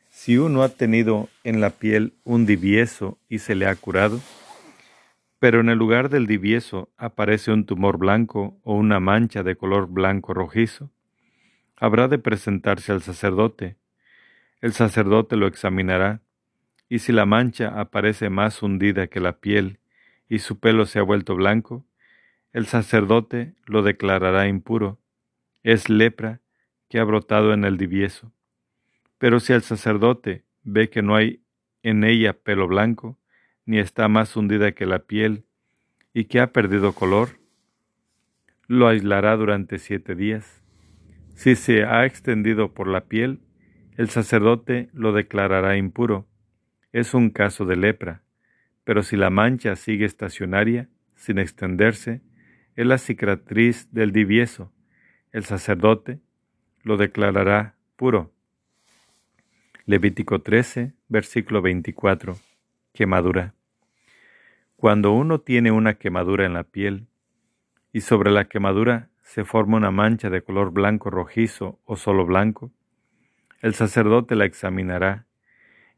Si 0.10 0.38
uno 0.38 0.62
ha 0.64 0.70
tenido 0.70 1.30
en 1.46 1.62
la 1.62 1.70
piel 1.70 2.16
un 2.26 2.46
divieso 2.46 3.18
y 3.30 3.40
se 3.40 3.56
le 3.56 3.68
ha 3.68 3.76
curado, 3.78 4.20
pero 5.44 5.60
en 5.60 5.68
el 5.68 5.78
lugar 5.78 6.08
del 6.08 6.26
divieso 6.26 6.90
aparece 6.96 7.52
un 7.52 7.66
tumor 7.66 7.98
blanco 7.98 8.62
o 8.64 8.76
una 8.76 9.02
mancha 9.02 9.44
de 9.44 9.58
color 9.58 9.90
blanco 9.90 10.34
rojizo, 10.34 10.90
habrá 11.76 12.08
de 12.08 12.18
presentarse 12.18 12.94
al 12.94 13.02
sacerdote. 13.02 13.76
El 14.62 14.72
sacerdote 14.72 15.36
lo 15.36 15.46
examinará, 15.46 16.22
y 16.88 17.00
si 17.00 17.12
la 17.12 17.26
mancha 17.26 17.78
aparece 17.78 18.30
más 18.30 18.64
hundida 18.64 19.08
que 19.08 19.20
la 19.20 19.42
piel 19.42 19.80
y 20.30 20.40
su 20.40 20.62
pelo 20.62 20.86
se 20.86 21.00
ha 21.00 21.04
vuelto 21.04 21.36
blanco, 21.36 21.86
el 22.54 22.66
sacerdote 22.66 23.54
lo 23.66 23.82
declarará 23.82 24.48
impuro. 24.48 24.98
Es 25.62 25.90
lepra 25.90 26.40
que 26.88 27.00
ha 27.00 27.04
brotado 27.04 27.54
en 27.54 27.66
el 27.66 27.76
divieso. 27.76 28.32
Pero 29.18 29.42
si 29.42 29.52
el 29.52 29.62
sacerdote 29.62 30.46
ve 30.64 30.90
que 30.90 31.02
no 31.02 31.18
hay 31.18 31.42
en 31.82 32.06
ella 32.06 32.32
pelo 32.32 32.70
blanco, 32.70 33.20
ni 33.66 33.80
está 33.80 34.08
más 34.08 34.36
hundida 34.36 34.74
que 34.74 34.86
la 34.86 35.00
piel, 35.00 35.46
y 36.14 36.26
que 36.26 36.40
ha 36.40 36.54
perdido 36.54 36.94
color, 36.94 37.40
lo 38.68 38.88
aislará 38.88 39.36
durante 39.36 39.80
siete 39.80 40.16
días. 40.16 40.62
Si 41.36 41.56
se 41.56 41.84
ha 41.84 42.06
extendido 42.06 42.74
por 42.74 42.88
la 42.88 43.06
piel, 43.06 43.40
el 43.98 44.10
sacerdote 44.10 44.90
lo 44.94 45.12
declarará 45.12 45.78
impuro. 45.78 46.28
Es 46.92 47.14
un 47.14 47.30
caso 47.30 47.66
de 47.66 47.76
lepra, 47.76 48.22
pero 48.84 49.02
si 49.02 49.18
la 49.18 49.30
mancha 49.30 49.76
sigue 49.76 50.06
estacionaria, 50.06 50.90
sin 51.16 51.40
extenderse, 51.40 52.22
es 52.76 52.86
la 52.86 52.98
cicatriz 52.98 53.92
del 53.92 54.12
divieso. 54.12 54.72
El 55.32 55.46
sacerdote 55.46 56.20
lo 56.84 56.98
declarará 56.98 57.76
puro. 57.96 58.32
Levítico 59.86 60.42
13, 60.42 60.94
versículo 61.08 61.62
24. 61.62 62.38
Quemadura. 62.94 63.56
Cuando 64.76 65.14
uno 65.14 65.40
tiene 65.40 65.72
una 65.72 65.96
quemadura 65.96 66.46
en 66.46 66.54
la 66.54 66.64
piel 66.64 67.08
y 67.92 68.02
sobre 68.02 68.30
la 68.30 68.46
quemadura 68.46 69.10
se 69.24 69.46
forma 69.46 69.78
una 69.78 69.90
mancha 69.90 70.30
de 70.30 70.44
color 70.44 70.72
blanco 70.72 71.10
rojizo 71.10 71.80
o 71.86 71.96
solo 71.96 72.24
blanco, 72.24 72.72
el 73.62 73.74
sacerdote 73.74 74.36
la 74.36 74.46
examinará 74.46 75.26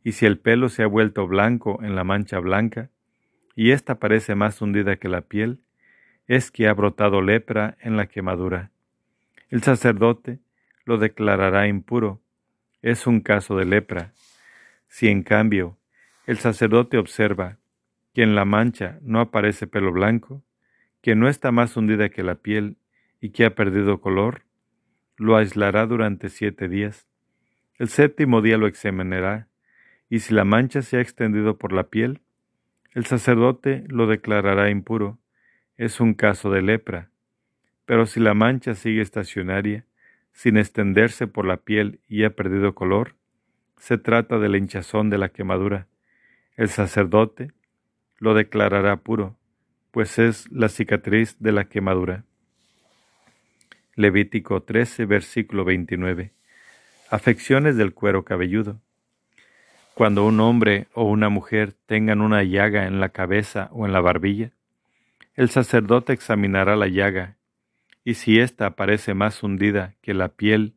y 0.05 0.13
si 0.13 0.25
el 0.25 0.39
pelo 0.39 0.69
se 0.69 0.83
ha 0.83 0.87
vuelto 0.87 1.27
blanco 1.27 1.83
en 1.83 1.95
la 1.95 2.05
mancha 2.05 2.39
blanca 2.39 2.89
y 3.55 3.71
ésta 3.71 3.99
parece 3.99 4.35
más 4.35 4.61
hundida 4.61 4.95
que 4.95 5.09
la 5.09 5.21
piel, 5.21 5.59
es 6.27 6.49
que 6.49 6.69
ha 6.69 6.73
brotado 6.73 7.21
lepra 7.21 7.75
en 7.81 7.97
la 7.97 8.07
quemadura. 8.07 8.71
El 9.49 9.63
sacerdote 9.63 10.39
lo 10.85 10.97
declarará 10.97 11.67
impuro 11.67 12.21
es 12.81 13.05
un 13.05 13.19
caso 13.19 13.57
de 13.57 13.65
lepra. 13.65 14.13
Si 14.87 15.09
en 15.09 15.23
cambio 15.23 15.77
el 16.25 16.37
sacerdote 16.37 16.97
observa 16.97 17.57
que 18.13 18.23
en 18.23 18.33
la 18.33 18.45
mancha 18.45 18.99
no 19.01 19.19
aparece 19.19 19.67
pelo 19.67 19.91
blanco, 19.91 20.43
que 21.01 21.15
no 21.15 21.27
está 21.27 21.51
más 21.51 21.77
hundida 21.77 22.09
que 22.09 22.23
la 22.23 22.35
piel 22.35 22.77
y 23.21 23.29
que 23.29 23.45
ha 23.45 23.53
perdido 23.53 24.01
color, 24.01 24.43
lo 25.17 25.37
aislará 25.37 25.85
durante 25.85 26.29
siete 26.29 26.67
días. 26.67 27.07
El 27.77 27.89
séptimo 27.89 28.41
día 28.41 28.57
lo 28.57 28.67
examinará, 28.67 29.47
y 30.09 30.19
si 30.19 30.33
la 30.33 30.45
mancha 30.45 30.81
se 30.81 30.97
ha 30.97 31.01
extendido 31.01 31.57
por 31.57 31.73
la 31.73 31.89
piel, 31.89 32.21
el 32.93 33.05
sacerdote 33.05 33.83
lo 33.87 34.07
declarará 34.07 34.69
impuro. 34.69 35.19
Es 35.77 35.99
un 35.99 36.13
caso 36.13 36.49
de 36.49 36.61
lepra. 36.61 37.09
Pero 37.85 38.05
si 38.05 38.19
la 38.19 38.33
mancha 38.33 38.73
sigue 38.73 39.01
estacionaria, 39.01 39.85
sin 40.31 40.57
extenderse 40.57 41.27
por 41.27 41.45
la 41.45 41.57
piel 41.57 41.99
y 42.07 42.23
ha 42.23 42.35
perdido 42.35 42.73
color, 42.73 43.15
se 43.77 43.97
trata 43.97 44.39
de 44.39 44.49
la 44.49 44.57
hinchazón 44.57 45.09
de 45.09 45.17
la 45.17 45.29
quemadura. 45.29 45.87
El 46.57 46.69
sacerdote 46.69 47.51
lo 48.17 48.33
declarará 48.33 48.95
puro, 48.97 49.35
pues 49.91 50.19
es 50.19 50.49
la 50.51 50.69
cicatriz 50.69 51.35
de 51.39 51.51
la 51.51 51.65
quemadura. 51.65 52.23
Levítico 53.95 54.63
13, 54.63 55.05
versículo 55.05 55.65
29. 55.65 56.31
Afecciones 57.09 57.75
del 57.75 57.93
cuero 57.93 58.23
cabelludo. 58.23 58.79
Cuando 59.95 60.25
un 60.25 60.39
hombre 60.39 60.87
o 60.93 61.03
una 61.03 61.29
mujer 61.29 61.73
tengan 61.85 62.21
una 62.21 62.43
llaga 62.43 62.87
en 62.87 62.99
la 62.99 63.09
cabeza 63.09 63.69
o 63.71 63.85
en 63.85 63.91
la 63.91 64.01
barbilla, 64.01 64.51
el 65.35 65.49
sacerdote 65.49 66.13
examinará 66.13 66.77
la 66.77 66.87
llaga, 66.87 67.35
y 68.05 68.13
si 68.13 68.39
ésta 68.39 68.67
aparece 68.67 69.13
más 69.13 69.43
hundida 69.43 69.95
que 70.01 70.13
la 70.13 70.29
piel 70.29 70.75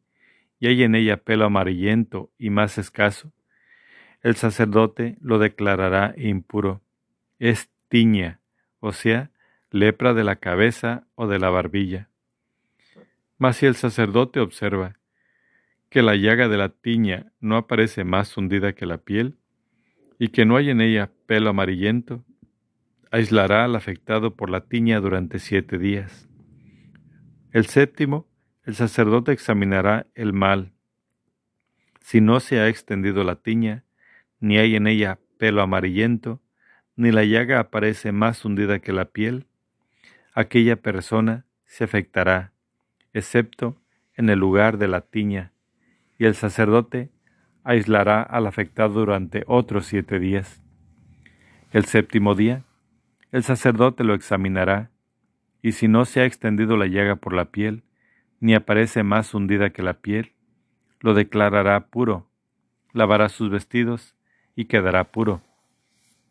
y 0.58 0.66
hay 0.66 0.82
en 0.82 0.96
ella 0.96 1.18
pelo 1.18 1.44
amarillento 1.44 2.30
y 2.36 2.50
más 2.50 2.78
escaso, 2.78 3.32
el 4.22 4.36
sacerdote 4.36 5.16
lo 5.20 5.38
declarará 5.38 6.14
impuro 6.16 6.82
es 7.38 7.70
tiña, 7.88 8.40
o 8.80 8.92
sea, 8.92 9.30
lepra 9.70 10.14
de 10.14 10.24
la 10.24 10.36
cabeza 10.36 11.06
o 11.14 11.26
de 11.26 11.38
la 11.38 11.50
barbilla. 11.50 12.08
Mas 13.38 13.56
si 13.56 13.66
el 13.66 13.76
sacerdote 13.76 14.40
observa 14.40 14.96
que 15.88 16.02
la 16.02 16.16
llaga 16.16 16.48
de 16.48 16.58
la 16.58 16.68
tiña 16.70 17.32
no 17.40 17.56
aparece 17.56 18.04
más 18.04 18.36
hundida 18.36 18.72
que 18.72 18.86
la 18.86 18.98
piel, 18.98 19.36
y 20.18 20.28
que 20.28 20.44
no 20.44 20.56
hay 20.56 20.70
en 20.70 20.80
ella 20.80 21.12
pelo 21.26 21.50
amarillento, 21.50 22.24
aislará 23.10 23.64
al 23.64 23.76
afectado 23.76 24.34
por 24.34 24.50
la 24.50 24.62
tiña 24.62 25.00
durante 25.00 25.38
siete 25.38 25.78
días. 25.78 26.28
El 27.52 27.66
séptimo, 27.66 28.26
el 28.64 28.74
sacerdote 28.74 29.32
examinará 29.32 30.06
el 30.14 30.32
mal. 30.32 30.72
Si 32.00 32.20
no 32.20 32.40
se 32.40 32.58
ha 32.58 32.68
extendido 32.68 33.22
la 33.22 33.36
tiña, 33.36 33.84
ni 34.40 34.58
hay 34.58 34.76
en 34.76 34.86
ella 34.86 35.18
pelo 35.38 35.62
amarillento, 35.62 36.40
ni 36.96 37.12
la 37.12 37.24
llaga 37.24 37.60
aparece 37.60 38.12
más 38.12 38.44
hundida 38.44 38.80
que 38.80 38.92
la 38.92 39.06
piel, 39.06 39.46
aquella 40.34 40.76
persona 40.76 41.46
se 41.64 41.84
afectará, 41.84 42.52
excepto 43.12 43.80
en 44.14 44.28
el 44.28 44.38
lugar 44.38 44.78
de 44.78 44.88
la 44.88 45.02
tiña, 45.02 45.52
y 46.18 46.24
el 46.24 46.34
sacerdote 46.34 47.10
aislará 47.62 48.22
al 48.22 48.46
afectado 48.46 48.94
durante 48.94 49.44
otros 49.46 49.86
siete 49.86 50.18
días. 50.18 50.62
El 51.70 51.84
séptimo 51.84 52.34
día, 52.34 52.64
el 53.30 53.42
sacerdote 53.44 54.04
lo 54.04 54.14
examinará, 54.14 54.90
y 55.62 55.72
si 55.72 55.86
no 55.86 56.04
se 56.04 56.20
ha 56.20 56.24
extendido 56.24 56.76
la 56.76 56.86
llaga 56.86 57.16
por 57.16 57.32
la 57.32 57.46
piel, 57.46 57.84
ni 58.40 58.54
aparece 58.54 59.02
más 59.02 59.34
hundida 59.34 59.70
que 59.70 59.82
la 59.82 59.94
piel, 59.94 60.32
lo 61.00 61.14
declarará 61.14 61.86
puro, 61.86 62.28
lavará 62.92 63.28
sus 63.28 63.50
vestidos 63.50 64.16
y 64.58 64.64
quedará 64.64 65.12
puro. 65.12 65.40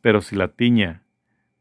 Pero 0.01 0.19
si 0.19 0.35
la 0.35 0.49
tiña, 0.49 1.01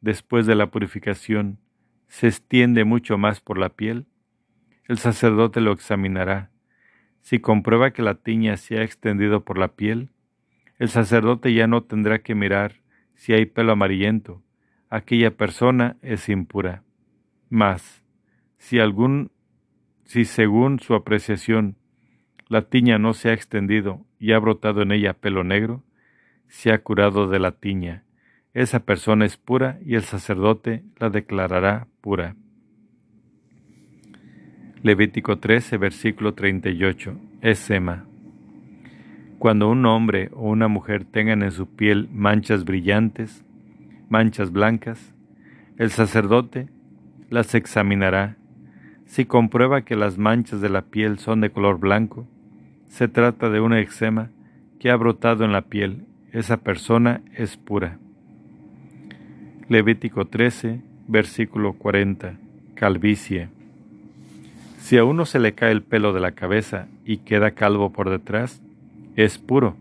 después 0.00 0.46
de 0.46 0.56
la 0.56 0.72
purificación, 0.72 1.60
se 2.08 2.26
extiende 2.26 2.84
mucho 2.84 3.18
más 3.18 3.40
por 3.40 3.56
la 3.56 3.68
piel, 3.68 4.06
el 4.88 4.98
sacerdote 4.98 5.60
lo 5.60 5.70
examinará. 5.70 6.50
Si 7.20 7.38
comprueba 7.38 7.92
que 7.92 8.02
la 8.02 8.16
tiña 8.16 8.56
se 8.56 8.80
ha 8.80 8.82
extendido 8.82 9.44
por 9.44 9.58
la 9.58 9.76
piel, 9.76 10.10
el 10.80 10.88
sacerdote 10.88 11.54
ya 11.54 11.68
no 11.68 11.84
tendrá 11.84 12.18
que 12.18 12.34
mirar 12.34 12.80
si 13.14 13.32
hay 13.32 13.46
pelo 13.46 13.70
amarillento. 13.70 14.42
Aquella 14.90 15.36
persona 15.36 15.98
es 16.02 16.28
impura. 16.28 16.82
Mas, 17.48 18.02
si 18.58 18.80
algún, 18.80 19.30
si 20.04 20.24
según 20.24 20.80
su 20.80 20.96
apreciación, 20.96 21.76
la 22.48 22.62
tiña 22.62 22.98
no 22.98 23.14
se 23.14 23.30
ha 23.30 23.34
extendido 23.34 24.04
y 24.18 24.32
ha 24.32 24.38
brotado 24.40 24.82
en 24.82 24.90
ella 24.90 25.12
pelo 25.12 25.44
negro, 25.44 25.84
se 26.48 26.72
ha 26.72 26.82
curado 26.82 27.28
de 27.28 27.38
la 27.38 27.52
tiña 27.52 28.06
esa 28.56 28.80
persona 28.80 29.26
es 29.26 29.36
pura 29.36 29.78
y 29.84 29.96
el 29.96 30.02
sacerdote 30.02 30.82
la 30.96 31.10
declarará 31.10 31.88
pura. 32.00 32.36
Levítico 34.82 35.38
13, 35.38 35.76
versículo 35.76 36.32
38. 36.32 37.20
Es 37.42 37.58
Sema. 37.58 38.06
Cuando 39.38 39.68
un 39.68 39.84
hombre 39.84 40.30
o 40.32 40.48
una 40.48 40.68
mujer 40.68 41.04
tengan 41.04 41.42
en 41.42 41.50
su 41.50 41.66
piel 41.76 42.08
manchas 42.10 42.64
brillantes, 42.64 43.44
manchas 44.08 44.50
blancas, 44.50 45.14
el 45.76 45.90
sacerdote 45.90 46.70
las 47.28 47.54
examinará. 47.54 48.38
Si 49.04 49.26
comprueba 49.26 49.82
que 49.82 49.96
las 49.96 50.16
manchas 50.16 50.62
de 50.62 50.70
la 50.70 50.86
piel 50.86 51.18
son 51.18 51.42
de 51.42 51.50
color 51.50 51.78
blanco, 51.78 52.26
se 52.88 53.06
trata 53.06 53.50
de 53.50 53.60
un 53.60 53.74
eczema 53.74 54.30
que 54.80 54.90
ha 54.90 54.96
brotado 54.96 55.44
en 55.44 55.52
la 55.52 55.60
piel. 55.60 56.06
Esa 56.36 56.58
persona 56.58 57.22
es 57.34 57.56
pura. 57.56 57.96
Levítico 59.70 60.26
13, 60.26 60.82
versículo 61.08 61.72
40. 61.72 62.34
Calvicie. 62.74 63.48
Si 64.76 64.98
a 64.98 65.04
uno 65.04 65.24
se 65.24 65.38
le 65.38 65.54
cae 65.54 65.72
el 65.72 65.80
pelo 65.80 66.12
de 66.12 66.20
la 66.20 66.32
cabeza 66.32 66.88
y 67.06 67.20
queda 67.24 67.52
calvo 67.52 67.90
por 67.90 68.10
detrás, 68.10 68.60
es 69.16 69.38
puro. 69.38 69.78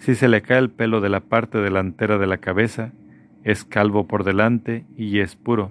Si 0.00 0.16
se 0.16 0.26
le 0.26 0.42
cae 0.42 0.58
el 0.58 0.70
pelo 0.70 1.00
de 1.00 1.08
la 1.08 1.20
parte 1.20 1.58
delantera 1.58 2.18
de 2.18 2.26
la 2.26 2.38
cabeza, 2.38 2.90
es 3.44 3.62
calvo 3.62 4.08
por 4.08 4.24
delante 4.24 4.84
y 4.96 5.20
es 5.20 5.36
puro. 5.36 5.70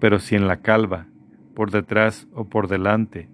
Pero 0.00 0.18
si 0.18 0.34
en 0.34 0.48
la 0.48 0.56
calva, 0.56 1.06
por 1.54 1.70
detrás 1.70 2.26
o 2.34 2.46
por 2.46 2.66
delante, 2.66 3.28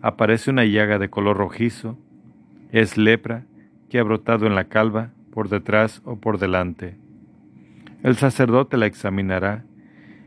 aparece 0.00 0.50
una 0.50 0.64
llaga 0.64 0.98
de 0.98 1.10
color 1.10 1.36
rojizo, 1.36 1.98
es 2.72 2.96
lepra 2.96 3.44
que 3.88 3.98
ha 3.98 4.02
brotado 4.02 4.46
en 4.46 4.54
la 4.54 4.64
calva, 4.64 5.10
por 5.32 5.48
detrás 5.48 6.02
o 6.04 6.16
por 6.16 6.38
delante. 6.38 6.96
El 8.02 8.16
sacerdote 8.16 8.76
la 8.76 8.86
examinará, 8.86 9.64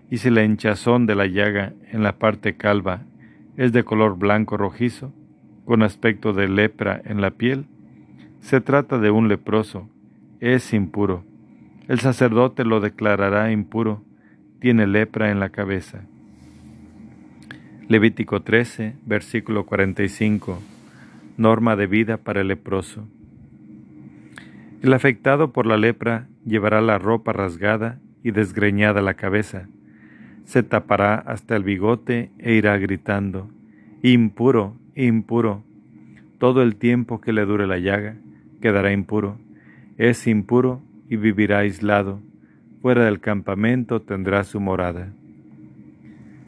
y 0.09 0.17
si 0.17 0.29
la 0.29 0.43
hinchazón 0.43 1.05
de 1.05 1.15
la 1.15 1.25
llaga 1.25 1.73
en 1.91 2.03
la 2.03 2.17
parte 2.17 2.57
calva 2.57 3.03
es 3.57 3.71
de 3.73 3.83
color 3.83 4.17
blanco 4.17 4.57
rojizo, 4.57 5.13
con 5.65 5.83
aspecto 5.83 6.33
de 6.33 6.49
lepra 6.49 7.01
en 7.05 7.21
la 7.21 7.31
piel, 7.31 7.65
se 8.41 8.59
trata 8.59 8.97
de 8.97 9.11
un 9.11 9.27
leproso, 9.27 9.89
es 10.39 10.73
impuro. 10.73 11.23
El 11.87 11.99
sacerdote 11.99 12.65
lo 12.65 12.79
declarará 12.79 13.51
impuro, 13.51 14.03
tiene 14.59 14.87
lepra 14.87 15.31
en 15.31 15.39
la 15.39 15.49
cabeza. 15.49 16.03
Levítico 17.87 18.41
13, 18.41 18.95
versículo 19.05 19.65
45. 19.65 20.59
Norma 21.37 21.75
de 21.75 21.87
vida 21.87 22.17
para 22.17 22.41
el 22.41 22.47
leproso. 22.47 23.07
El 24.81 24.93
afectado 24.93 25.51
por 25.51 25.67
la 25.67 25.77
lepra 25.77 26.27
llevará 26.45 26.81
la 26.81 26.97
ropa 26.97 27.33
rasgada 27.33 27.99
y 28.23 28.31
desgreñada 28.31 29.01
la 29.01 29.13
cabeza, 29.13 29.67
se 30.45 30.63
tapará 30.63 31.15
hasta 31.15 31.55
el 31.55 31.63
bigote 31.63 32.31
e 32.39 32.55
irá 32.55 32.77
gritando, 32.77 33.49
impuro, 34.01 34.75
impuro. 34.95 35.63
Todo 36.39 36.61
el 36.61 36.75
tiempo 36.75 37.21
que 37.21 37.31
le 37.31 37.45
dure 37.45 37.67
la 37.67 37.77
llaga, 37.77 38.17
quedará 38.59 38.91
impuro. 38.91 39.37
Es 39.97 40.27
impuro 40.27 40.81
y 41.09 41.15
vivirá 41.15 41.59
aislado. 41.59 42.19
Fuera 42.81 43.05
del 43.05 43.19
campamento 43.19 44.01
tendrá 44.01 44.43
su 44.43 44.59
morada. 44.59 45.13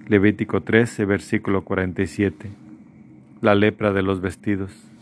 Levítico 0.08 0.62
13, 0.62 1.06
versículo 1.06 1.64
47. 1.64 2.50
La 3.42 3.54
lepra 3.56 3.94
de 3.94 4.02
los 4.02 4.20
vestidos. 4.20 4.93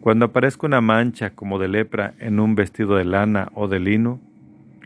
Cuando 0.00 0.26
aparezca 0.26 0.66
una 0.66 0.80
mancha 0.80 1.30
como 1.30 1.58
de 1.58 1.68
lepra 1.68 2.14
en 2.20 2.38
un 2.38 2.54
vestido 2.54 2.96
de 2.96 3.04
lana 3.04 3.50
o 3.54 3.68
de 3.68 3.80
lino, 3.80 4.20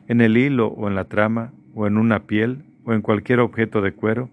en 0.08 0.20
el 0.20 0.36
hilo 0.36 0.68
o 0.68 0.88
en 0.88 0.94
la 0.94 1.04
trama, 1.04 1.52
o 1.74 1.86
en 1.86 1.96
una 1.96 2.20
piel, 2.20 2.64
o 2.84 2.92
en 2.92 3.02
cualquier 3.02 3.40
objeto 3.40 3.82
de 3.82 3.92
cuero, 3.92 4.30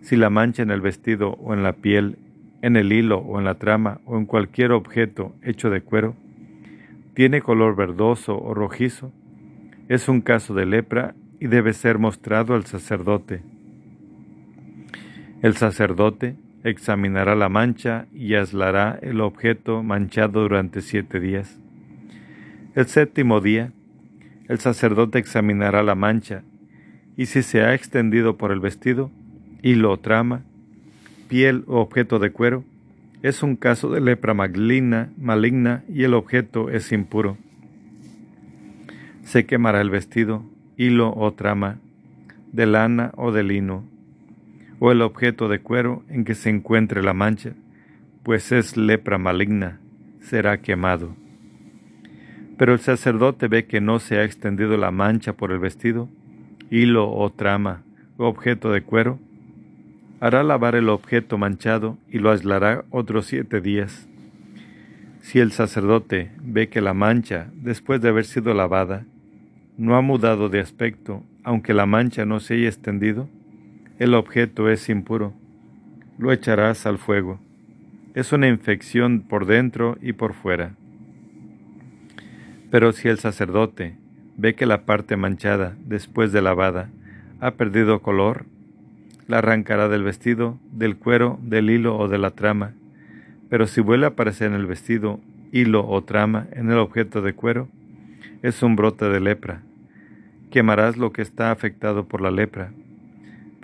si 0.00 0.16
la 0.16 0.30
mancha 0.30 0.62
en 0.62 0.70
el 0.70 0.80
vestido 0.80 1.30
o 1.30 1.52
en 1.52 1.62
la 1.62 1.74
piel, 1.74 2.18
en 2.62 2.76
el 2.76 2.92
hilo 2.92 3.18
o 3.18 3.38
en 3.38 3.44
la 3.44 3.54
trama, 3.56 4.00
o 4.06 4.16
en 4.16 4.24
cualquier 4.24 4.72
objeto 4.72 5.34
hecho 5.42 5.68
de 5.68 5.82
cuero, 5.82 6.14
tiene 7.14 7.42
color 7.42 7.76
verdoso 7.76 8.38
o 8.38 8.54
rojizo, 8.54 9.12
es 9.88 10.08
un 10.08 10.20
caso 10.20 10.54
de 10.54 10.66
lepra 10.66 11.14
y 11.38 11.46
debe 11.46 11.72
ser 11.72 11.98
mostrado 11.98 12.54
al 12.54 12.64
sacerdote. 12.64 13.42
El 15.42 15.54
sacerdote 15.54 16.36
examinará 16.68 17.36
la 17.36 17.48
mancha 17.48 18.06
y 18.12 18.34
aislará 18.34 18.98
el 19.00 19.20
objeto 19.20 19.84
manchado 19.84 20.42
durante 20.42 20.80
siete 20.80 21.20
días. 21.20 21.60
El 22.74 22.86
séptimo 22.86 23.40
día, 23.40 23.72
el 24.48 24.58
sacerdote 24.58 25.18
examinará 25.18 25.84
la 25.84 25.94
mancha, 25.94 26.42
y 27.16 27.26
si 27.26 27.42
se 27.42 27.62
ha 27.62 27.72
extendido 27.72 28.36
por 28.36 28.50
el 28.50 28.60
vestido, 28.60 29.10
hilo 29.62 29.92
o 29.92 29.96
trama, 29.98 30.42
piel 31.28 31.64
o 31.68 31.80
objeto 31.80 32.18
de 32.18 32.32
cuero, 32.32 32.64
es 33.22 33.42
un 33.42 33.56
caso 33.56 33.88
de 33.90 34.00
lepra 34.00 34.34
maligna, 34.34 35.10
maligna 35.16 35.84
y 35.88 36.02
el 36.02 36.14
objeto 36.14 36.68
es 36.68 36.90
impuro. 36.90 37.38
Se 39.22 39.46
quemará 39.46 39.80
el 39.80 39.90
vestido, 39.90 40.44
hilo 40.76 41.14
o 41.16 41.32
trama, 41.32 41.78
de 42.52 42.66
lana 42.66 43.12
o 43.16 43.32
de 43.32 43.44
lino, 43.44 43.84
o 44.78 44.92
el 44.92 45.02
objeto 45.02 45.48
de 45.48 45.60
cuero 45.60 46.04
en 46.08 46.24
que 46.24 46.34
se 46.34 46.50
encuentre 46.50 47.02
la 47.02 47.14
mancha, 47.14 47.52
pues 48.22 48.52
es 48.52 48.76
lepra 48.76 49.18
maligna, 49.18 49.80
será 50.20 50.60
quemado. 50.60 51.14
Pero 52.58 52.72
el 52.72 52.80
sacerdote 52.80 53.48
ve 53.48 53.66
que 53.66 53.80
no 53.80 53.98
se 53.98 54.18
ha 54.18 54.24
extendido 54.24 54.76
la 54.76 54.90
mancha 54.90 55.34
por 55.34 55.52
el 55.52 55.58
vestido, 55.58 56.08
hilo 56.70 57.10
o 57.10 57.30
trama, 57.30 57.82
o 58.16 58.26
objeto 58.26 58.72
de 58.72 58.82
cuero, 58.82 59.18
hará 60.20 60.42
lavar 60.42 60.74
el 60.74 60.88
objeto 60.88 61.38
manchado 61.38 61.98
y 62.08 62.18
lo 62.18 62.30
aislará 62.30 62.84
otros 62.90 63.26
siete 63.26 63.60
días. 63.60 64.08
Si 65.20 65.40
el 65.40 65.52
sacerdote 65.52 66.30
ve 66.40 66.68
que 66.68 66.80
la 66.80 66.94
mancha, 66.94 67.50
después 67.54 68.00
de 68.00 68.08
haber 68.08 68.24
sido 68.24 68.54
lavada, 68.54 69.04
no 69.76 69.96
ha 69.96 70.00
mudado 70.00 70.48
de 70.48 70.60
aspecto, 70.60 71.22
aunque 71.44 71.74
la 71.74 71.84
mancha 71.84 72.24
no 72.24 72.40
se 72.40 72.54
haya 72.54 72.68
extendido, 72.68 73.28
el 73.98 74.14
objeto 74.14 74.68
es 74.68 74.88
impuro. 74.90 75.32
Lo 76.18 76.32
echarás 76.32 76.84
al 76.86 76.98
fuego. 76.98 77.40
Es 78.14 78.32
una 78.32 78.46
infección 78.46 79.20
por 79.20 79.46
dentro 79.46 79.96
y 80.02 80.12
por 80.12 80.34
fuera. 80.34 80.74
Pero 82.70 82.92
si 82.92 83.08
el 83.08 83.18
sacerdote 83.18 83.96
ve 84.36 84.54
que 84.54 84.66
la 84.66 84.84
parte 84.84 85.16
manchada, 85.16 85.76
después 85.86 86.30
de 86.32 86.42
lavada, 86.42 86.90
ha 87.40 87.52
perdido 87.52 88.02
color, 88.02 88.44
la 89.28 89.38
arrancará 89.38 89.88
del 89.88 90.02
vestido, 90.02 90.58
del 90.72 90.96
cuero, 90.96 91.38
del 91.42 91.70
hilo 91.70 91.96
o 91.96 92.08
de 92.08 92.18
la 92.18 92.32
trama. 92.32 92.74
Pero 93.48 93.66
si 93.66 93.80
vuelve 93.80 94.04
a 94.06 94.10
aparecer 94.10 94.48
en 94.48 94.54
el 94.54 94.66
vestido, 94.66 95.20
hilo 95.52 95.86
o 95.88 96.04
trama 96.04 96.48
en 96.52 96.70
el 96.70 96.78
objeto 96.78 97.22
de 97.22 97.32
cuero, 97.32 97.68
es 98.42 98.62
un 98.62 98.76
brote 98.76 99.06
de 99.06 99.20
lepra. 99.20 99.62
Quemarás 100.50 100.98
lo 100.98 101.12
que 101.12 101.22
está 101.22 101.50
afectado 101.50 102.06
por 102.06 102.20
la 102.20 102.30
lepra. 102.30 102.72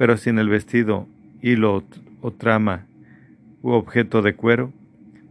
Pero 0.03 0.17
si 0.17 0.31
en 0.31 0.41
el 0.41 0.49
vestido, 0.49 1.07
hilo 1.43 1.85
o 2.23 2.33
trama 2.33 2.87
u 3.63 3.71
objeto 3.71 4.21
de 4.21 4.35
cuero, 4.35 4.73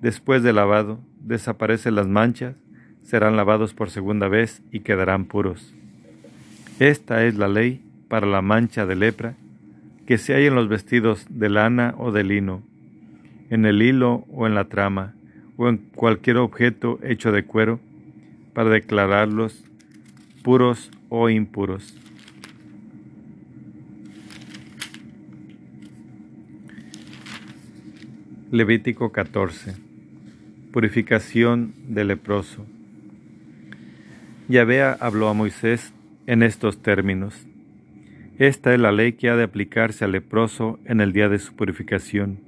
después 0.02 0.44
de 0.44 0.54
lavado, 0.54 1.02
desaparecen 1.20 1.96
las 1.96 2.08
manchas, 2.08 2.56
serán 3.04 3.36
lavados 3.36 3.74
por 3.74 3.90
segunda 3.90 4.30
vez 4.30 4.64
y 4.72 4.80
quedarán 4.80 5.26
puros. 5.26 5.76
Esta 6.80 7.26
es 7.26 7.36
la 7.36 7.50
ley 7.50 7.84
para 8.08 8.26
la 8.28 8.42
mancha 8.42 8.86
de 8.86 8.96
lepra 8.96 9.36
que 10.08 10.18
se 10.18 10.36
hay 10.36 10.46
en 10.46 10.56
los 10.56 10.70
vestidos 10.70 11.26
de 11.30 11.50
lana 11.50 11.94
o 11.98 12.14
de 12.14 12.24
lino, 12.24 12.64
en 13.50 13.66
el 13.66 13.82
hilo 13.82 14.24
o 14.32 14.48
en 14.48 14.56
la 14.56 14.70
trama, 14.70 15.16
o 15.58 15.68
en 15.68 15.80
cualquier 15.80 16.38
objeto 16.38 16.98
hecho 17.04 17.34
de 17.34 17.44
cuero, 17.44 17.82
para 18.54 18.70
declararlos 18.70 19.66
puros 20.44 20.90
o 21.10 21.30
impuros. 21.30 21.94
Levítico 28.52 29.14
14. 29.14 29.76
Purificación 30.74 31.74
del 31.88 32.10
leproso. 32.10 32.66
Yahvé 34.50 34.84
habló 34.84 35.30
a 35.30 35.34
Moisés 35.34 35.94
en 36.28 36.44
estos 36.44 36.82
términos. 36.82 37.48
Esta 38.40 38.74
es 38.74 38.80
la 38.82 38.92
ley 38.92 39.14
que 39.14 39.30
ha 39.30 39.38
de 39.38 39.46
aplicarse 39.46 40.04
al 40.04 40.12
leproso 40.12 40.80
en 40.84 41.00
el 41.00 41.14
día 41.14 41.30
de 41.30 41.40
su 41.40 41.56
purificación. 41.56 42.40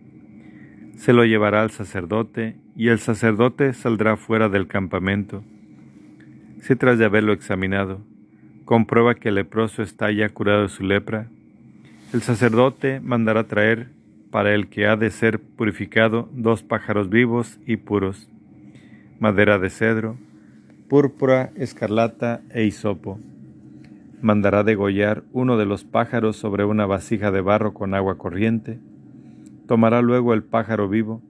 Se 0.98 1.14
lo 1.14 1.24
llevará 1.24 1.62
al 1.62 1.72
sacerdote 1.72 2.58
y 2.76 2.90
el 2.90 3.00
sacerdote 3.00 3.72
saldrá 3.72 4.18
fuera 4.18 4.50
del 4.50 4.68
campamento. 4.68 5.42
Si 6.60 6.76
tras 6.76 7.00
de 7.00 7.06
haberlo 7.06 7.32
examinado, 7.32 8.02
comprueba 8.66 9.16
que 9.16 9.30
el 9.30 9.36
leproso 9.36 9.82
está 9.82 10.12
ya 10.12 10.28
curado 10.28 10.64
de 10.64 10.70
su 10.70 10.84
lepra, 10.84 11.30
el 12.12 12.22
sacerdote 12.22 13.00
mandará 13.00 13.46
traer 13.46 14.03
para 14.34 14.56
el 14.56 14.68
que 14.68 14.88
ha 14.88 14.96
de 14.96 15.12
ser 15.12 15.40
purificado 15.40 16.28
dos 16.34 16.64
pájaros 16.64 17.08
vivos 17.08 17.60
y 17.68 17.78
puros, 17.78 18.28
madera 19.20 19.60
de 19.60 19.70
cedro, 19.70 20.18
púrpura, 20.90 21.52
escarlata 21.56 22.42
e 22.50 22.64
hisopo. 22.64 23.20
Mandará 24.24 24.64
degollar 24.64 25.22
uno 25.34 25.56
de 25.56 25.68
los 25.68 25.84
pájaros 25.84 26.36
sobre 26.36 26.66
una 26.66 26.88
vasija 26.88 27.30
de 27.30 27.42
barro 27.42 27.76
con 27.76 27.94
agua 27.94 28.18
corriente, 28.18 28.80
tomará 29.68 30.02
luego 30.02 30.34
el 30.34 30.42
pájaro 30.42 30.90
vivo, 30.90 31.22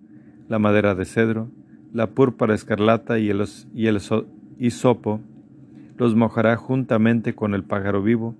la 0.47 0.57
madera 0.57 0.95
de 0.95 1.03
cedro, 1.03 1.49
la 1.91 2.11
púrpura 2.11 2.55
escarlata 2.55 3.19
y 3.19 3.29
el, 3.29 3.45
hisopo, 4.59 5.19
los 5.97 6.15
mojará 6.15 6.55
juntamente 6.55 7.35
con 7.35 7.53
el 7.53 7.65
pájaro 7.65 8.01
vivo, 8.01 8.33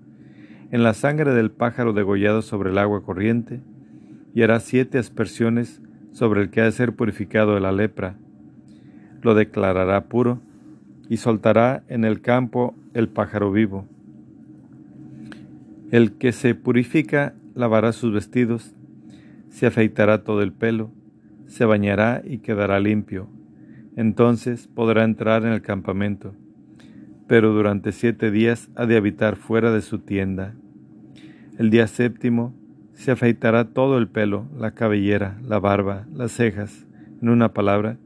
en 0.70 0.82
la 0.82 0.94
sangre 0.94 1.34
del 1.34 1.50
pájaro 1.50 1.92
degollado 1.92 2.40
sobre 2.40 2.70
el 2.70 2.78
agua 2.78 3.04
corriente, 3.04 3.60
y 4.34 4.42
hará 4.42 4.60
siete 4.60 4.98
aspersiones 4.98 5.80
sobre 6.12 6.42
el 6.42 6.50
que 6.50 6.60
ha 6.60 6.64
de 6.64 6.72
ser 6.72 6.94
purificado 6.94 7.54
de 7.54 7.60
la 7.60 7.72
lepra. 7.72 8.16
Lo 9.22 9.34
declarará 9.34 10.04
puro, 10.06 10.40
y 11.08 11.18
soltará 11.18 11.84
en 11.88 12.04
el 12.04 12.20
campo 12.20 12.74
el 12.94 13.08
pájaro 13.08 13.52
vivo 13.52 13.86
el 15.94 16.14
que 16.14 16.32
se 16.32 16.56
purifica 16.56 17.34
lavará 17.54 17.92
sus 17.92 18.12
vestidos, 18.12 18.74
se 19.48 19.66
afeitará 19.66 20.24
todo 20.24 20.42
el 20.42 20.52
pelo, 20.52 20.90
se 21.46 21.64
bañará 21.64 22.20
y 22.24 22.38
quedará 22.38 22.80
limpio. 22.80 23.28
Entonces 23.94 24.66
podrá 24.66 25.04
entrar 25.04 25.44
en 25.44 25.52
el 25.52 25.62
campamento, 25.62 26.34
pero 27.28 27.52
durante 27.52 27.92
siete 27.92 28.32
días 28.32 28.70
ha 28.74 28.86
de 28.86 28.96
habitar 28.96 29.36
fuera 29.36 29.70
de 29.70 29.82
su 29.82 30.00
tienda. 30.00 30.56
El 31.58 31.70
día 31.70 31.86
séptimo 31.86 32.52
se 32.94 33.12
afeitará 33.12 33.66
todo 33.66 33.98
el 33.98 34.08
pelo, 34.08 34.46
la 34.56 34.72
cabellera, 34.72 35.38
la 35.46 35.58
barba, 35.58 36.06
las 36.12 36.32
cejas, 36.32 36.86
en 37.20 37.28
una 37.28 37.52
palabra, 37.52 37.98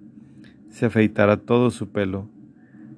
se 0.70 0.86
afeitará 0.86 1.36
todo 1.36 1.70
su 1.70 1.91
pelo. 1.91 2.28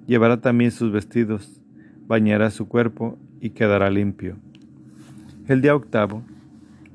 Llevará 0.07 0.41
también 0.41 0.71
sus 0.71 0.93
vestidos, 0.93 1.61
bañará 2.07 2.51
su 2.51 2.69
cuerpo 2.69 3.19
y 3.41 3.51
quedará 3.51 3.91
limpio. 3.91 4.37
El 5.47 5.63
día 5.63 5.75
octavo 5.75 6.23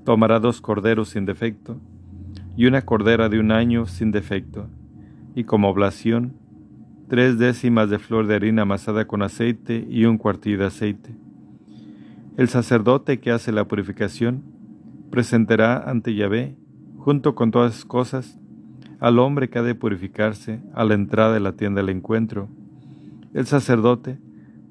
tomará 0.04 0.40
dos 0.40 0.62
corderos 0.62 1.10
sin 1.10 1.26
defecto 1.26 1.78
y 2.56 2.66
una 2.68 2.84
cordera 2.84 3.28
de 3.30 3.40
un 3.40 3.52
año 3.52 3.86
sin 3.86 4.12
defecto, 4.12 4.68
y 5.36 5.44
como 5.44 5.70
oblación 5.70 6.34
tres 7.10 7.38
décimas 7.38 7.90
de 7.90 8.00
flor 8.00 8.28
de 8.28 8.36
harina 8.36 8.64
amasada 8.64 9.06
con 9.06 9.22
aceite 9.22 9.86
y 9.90 10.06
un 10.06 10.18
cuartillo 10.18 10.60
de 10.60 10.66
aceite. 10.66 11.16
El 12.38 12.50
sacerdote 12.50 13.20
que 13.20 13.32
hace 13.32 13.52
la 13.52 13.66
purificación 13.66 14.55
presentará 15.16 15.78
ante 15.90 16.14
Yahvé, 16.14 16.58
junto 16.98 17.36
con 17.36 17.50
todas 17.50 17.74
las 17.74 17.86
cosas, 17.86 18.38
al 19.00 19.18
hombre 19.18 19.50
que 19.50 19.60
ha 19.60 19.64
de 19.64 19.74
purificarse 19.74 20.60
a 20.74 20.84
la 20.84 20.94
entrada 20.94 21.34
de 21.34 21.40
la 21.40 21.54
tienda 21.54 21.80
del 21.80 21.96
encuentro. 21.96 22.50
El 23.34 23.46
sacerdote 23.46 24.18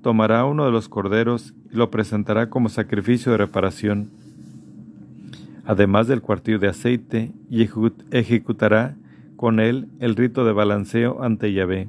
tomará 0.03 0.45
uno 0.45 0.67
de 0.67 0.71
los 0.71 0.91
corderos 0.91 1.55
y 1.73 1.77
lo 1.77 1.91
presentará 1.91 2.51
como 2.51 2.69
sacrificio 2.69 3.33
de 3.33 3.39
reparación, 3.39 4.11
además 5.65 6.09
del 6.09 6.21
cuartillo 6.21 6.59
de 6.59 6.69
aceite, 6.69 7.33
y 7.49 7.67
ejecutará 8.11 8.97
con 9.37 9.61
él 9.61 9.89
el 9.99 10.15
rito 10.15 10.45
de 10.45 10.53
balanceo 10.53 11.23
ante 11.23 11.55
Yahvé. 11.55 11.89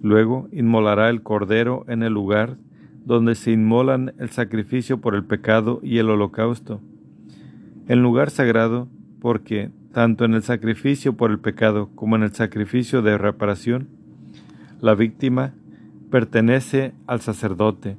Luego 0.00 0.48
inmolará 0.52 1.10
el 1.10 1.22
cordero 1.22 1.84
en 1.86 2.02
el 2.02 2.14
lugar 2.14 2.56
donde 3.04 3.34
se 3.34 3.50
inmolan 3.50 4.14
el 4.18 4.30
sacrificio 4.30 5.02
por 5.02 5.14
el 5.14 5.24
pecado 5.24 5.80
y 5.82 5.98
el 5.98 6.08
holocausto, 6.08 6.80
en 7.92 8.00
lugar 8.00 8.30
sagrado, 8.30 8.88
porque 9.20 9.70
tanto 9.92 10.24
en 10.24 10.32
el 10.32 10.42
sacrificio 10.42 11.14
por 11.14 11.30
el 11.30 11.40
pecado 11.40 11.90
como 11.94 12.16
en 12.16 12.22
el 12.22 12.32
sacrificio 12.32 13.02
de 13.02 13.18
reparación, 13.18 13.90
la 14.80 14.94
víctima 14.94 15.52
pertenece 16.10 16.94
al 17.06 17.20
sacerdote, 17.20 17.98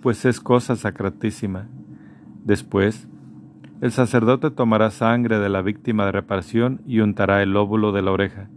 pues 0.00 0.24
es 0.24 0.40
cosa 0.40 0.74
sacratísima. 0.74 1.68
Después, 2.46 3.08
el 3.82 3.92
sacerdote 3.92 4.50
tomará 4.50 4.90
sangre 4.90 5.38
de 5.38 5.50
la 5.50 5.60
víctima 5.60 6.06
de 6.06 6.12
reparación 6.12 6.80
y 6.86 7.00
untará 7.00 7.42
el 7.42 7.52
lóbulo 7.52 7.92
de 7.92 8.00
la 8.00 8.12
oreja 8.12 8.48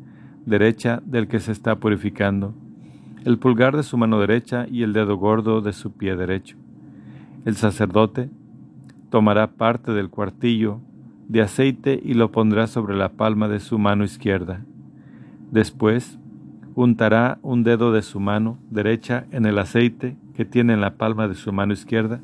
derecha 0.46 1.02
del 1.06 1.28
que 1.28 1.42
se 1.42 1.52
está 1.52 1.76
purificando, 1.76 2.54
el 3.26 3.38
pulgar 3.38 3.76
de 3.76 3.84
su 3.84 3.98
mano 3.98 4.18
derecha 4.22 4.66
y 4.72 4.84
el 4.84 4.94
dedo 4.94 5.18
gordo 5.18 5.60
de 5.60 5.74
su 5.74 5.92
pie 5.92 6.16
derecho. 6.16 6.56
El 7.44 7.58
sacerdote 7.58 8.30
tomará 9.10 9.51
parte 9.51 9.91
del 9.91 10.10
cuartillo 10.10 10.82
de 11.28 11.41
aceite 11.41 11.99
y 12.03 12.16
lo 12.16 12.32
pondrá 12.32 12.68
sobre 12.68 12.95
la 12.95 13.10
palma 13.10 13.47
de 13.47 13.60
su 13.60 13.78
mano 13.78 14.03
izquierda. 14.03 14.66
Después, 15.51 16.20
untará 16.76 17.39
un 17.41 17.64
dedo 17.64 17.91
de 17.91 18.01
su 18.01 18.20
mano 18.20 18.57
derecha 18.70 19.26
en 19.32 19.45
el 19.45 19.60
aceite 19.60 20.18
que 20.34 20.45
tiene 20.45 20.74
en 20.74 20.82
la 20.82 20.95
palma 20.95 21.28
de 21.28 21.36
su 21.36 21.51
mano 21.51 21.74
izquierda, 21.74 22.22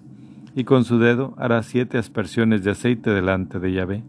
y 0.56 0.64
con 0.64 0.86
su 0.86 1.00
dedo 1.00 1.36
hará 1.38 1.62
siete 1.64 1.98
aspersiones 1.98 2.64
de 2.64 2.72
aceite 2.72 3.10
delante 3.10 3.60
de 3.60 3.74
Yahvé. 3.74 4.04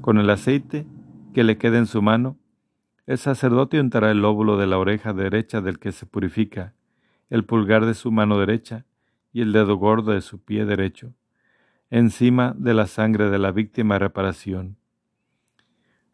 Con 0.00 0.18
el 0.18 0.28
aceite 0.28 0.86
que 1.32 1.44
le 1.44 1.56
quede 1.56 1.78
en 1.78 1.86
su 1.86 2.02
mano, 2.02 2.36
el 3.06 3.18
sacerdote 3.18 3.80
untará 3.80 4.10
el 4.10 4.20
lóbulo 4.20 4.56
de 4.56 4.66
la 4.66 4.78
oreja 4.78 5.12
derecha 5.12 5.60
del 5.60 5.78
que 5.78 5.92
se 5.92 6.06
purifica, 6.06 6.74
el 7.30 7.44
pulgar 7.44 7.86
de 7.86 7.94
su 7.94 8.10
mano 8.10 8.38
derecha 8.38 8.84
y 9.32 9.42
el 9.42 9.52
dedo 9.52 9.76
gordo 9.76 10.12
de 10.12 10.20
su 10.20 10.42
pie 10.42 10.64
derecho, 10.64 11.12
encima 11.90 12.54
de 12.56 12.74
la 12.74 12.86
sangre 12.86 13.30
de 13.30 13.38
la 13.38 13.52
víctima 13.52 13.94
de 13.94 14.00
reparación. 14.00 14.76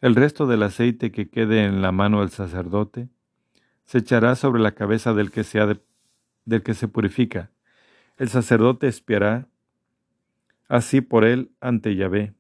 El 0.01 0.15
resto 0.15 0.47
del 0.47 0.63
aceite 0.63 1.13
que 1.13 1.31
quede 1.31 1.65
en 1.65 1.81
la 1.81 1.93
mano 1.93 2.21
del 2.21 2.31
sacerdote 2.31 3.09
se 3.85 3.99
echará 3.99 4.35
sobre 4.35 4.61
la 4.61 4.73
cabeza 4.73 5.15
del 5.15 5.31
que, 5.31 5.45
del 6.45 6.63
que 6.63 6.75
se 6.75 6.89
purifica. 6.89 7.51
El 8.17 8.29
sacerdote 8.29 8.89
espiará 8.89 9.49
así 10.69 11.01
por 11.01 11.25
él 11.25 11.53
ante 11.61 11.95
Yahvé. 11.95 12.35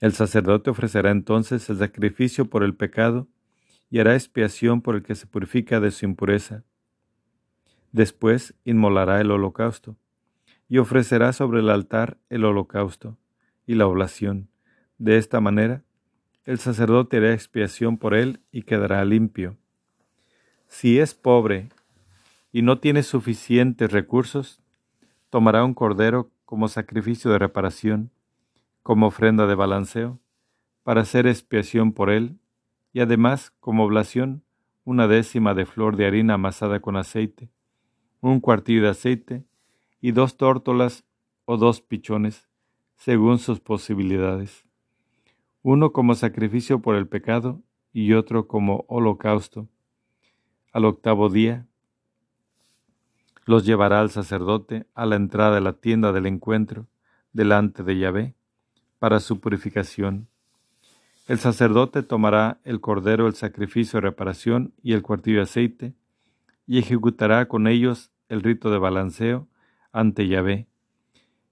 El 0.00 0.12
sacerdote 0.12 0.70
ofrecerá 0.70 1.10
entonces 1.10 1.68
el 1.70 1.78
sacrificio 1.78 2.48
por 2.48 2.62
el 2.62 2.74
pecado 2.74 3.28
y 3.90 3.98
hará 3.98 4.14
expiación 4.14 4.82
por 4.82 4.94
el 4.94 5.02
que 5.02 5.14
se 5.14 5.26
purifica 5.26 5.80
de 5.80 5.90
su 5.90 6.04
impureza. 6.04 6.62
Después 7.90 8.54
inmolará 8.64 9.20
el 9.20 9.30
holocausto 9.30 9.96
y 10.68 10.78
ofrecerá 10.78 11.32
sobre 11.32 11.60
el 11.60 11.70
altar 11.70 12.18
el 12.28 12.44
holocausto 12.44 13.16
y 13.66 13.74
la 13.74 13.86
oblación. 13.86 14.48
De 14.98 15.16
esta 15.16 15.40
manera, 15.40 15.82
el 16.44 16.58
sacerdote 16.58 17.18
hará 17.18 17.32
expiación 17.32 17.98
por 17.98 18.14
él 18.14 18.40
y 18.52 18.62
quedará 18.62 19.04
limpio. 19.04 19.56
Si 20.66 20.98
es 20.98 21.14
pobre 21.14 21.68
y 22.52 22.62
no 22.62 22.78
tiene 22.78 23.02
suficientes 23.02 23.90
recursos, 23.90 24.62
tomará 25.30 25.64
un 25.64 25.74
cordero 25.74 26.30
como 26.44 26.68
sacrificio 26.68 27.30
de 27.30 27.38
reparación 27.38 28.10
como 28.88 29.08
ofrenda 29.08 29.46
de 29.46 29.54
balanceo, 29.54 30.18
para 30.82 31.02
hacer 31.02 31.26
expiación 31.26 31.92
por 31.92 32.08
él, 32.08 32.38
y 32.94 33.00
además 33.00 33.52
como 33.60 33.84
oblación 33.84 34.44
una 34.84 35.06
décima 35.06 35.52
de 35.52 35.66
flor 35.66 35.96
de 35.96 36.06
harina 36.06 36.34
amasada 36.34 36.80
con 36.80 36.96
aceite, 36.96 37.50
un 38.22 38.40
cuartillo 38.40 38.84
de 38.84 38.88
aceite 38.88 39.44
y 40.00 40.12
dos 40.12 40.36
tórtolas 40.36 41.04
o 41.44 41.56
dos 41.56 41.80
pichones, 41.80 42.48
según 42.96 43.38
sus 43.38 43.60
posibilidades, 43.60 44.64
uno 45.62 45.92
como 45.92 46.14
sacrificio 46.14 46.80
por 46.80 46.94
el 46.94 47.06
pecado 47.06 47.62
y 47.92 48.12
otro 48.12 48.46
como 48.46 48.84
holocausto. 48.88 49.68
Al 50.72 50.84
octavo 50.84 51.28
día, 51.28 51.66
los 53.44 53.64
llevará 53.64 54.00
al 54.00 54.10
sacerdote 54.10 54.86
a 54.94 55.06
la 55.06 55.16
entrada 55.16 55.54
de 55.54 55.60
la 55.62 55.72
tienda 55.72 56.12
del 56.12 56.26
encuentro, 56.26 56.86
delante 57.32 57.82
de 57.82 57.98
Yahvé, 57.98 58.34
para 58.98 59.20
su 59.20 59.40
purificación. 59.40 60.28
El 61.26 61.38
sacerdote 61.38 62.02
tomará 62.02 62.60
el 62.64 62.80
cordero, 62.80 63.26
el 63.26 63.34
sacrificio 63.34 63.98
de 63.98 64.02
reparación 64.02 64.74
y 64.82 64.92
el 64.92 65.02
cuartillo 65.02 65.38
de 65.38 65.44
aceite, 65.44 65.94
y 66.66 66.78
ejecutará 66.78 67.48
con 67.48 67.66
ellos 67.66 68.10
el 68.28 68.42
rito 68.42 68.70
de 68.70 68.78
balanceo 68.78 69.48
ante 69.98 70.28
Yahvé. 70.28 70.68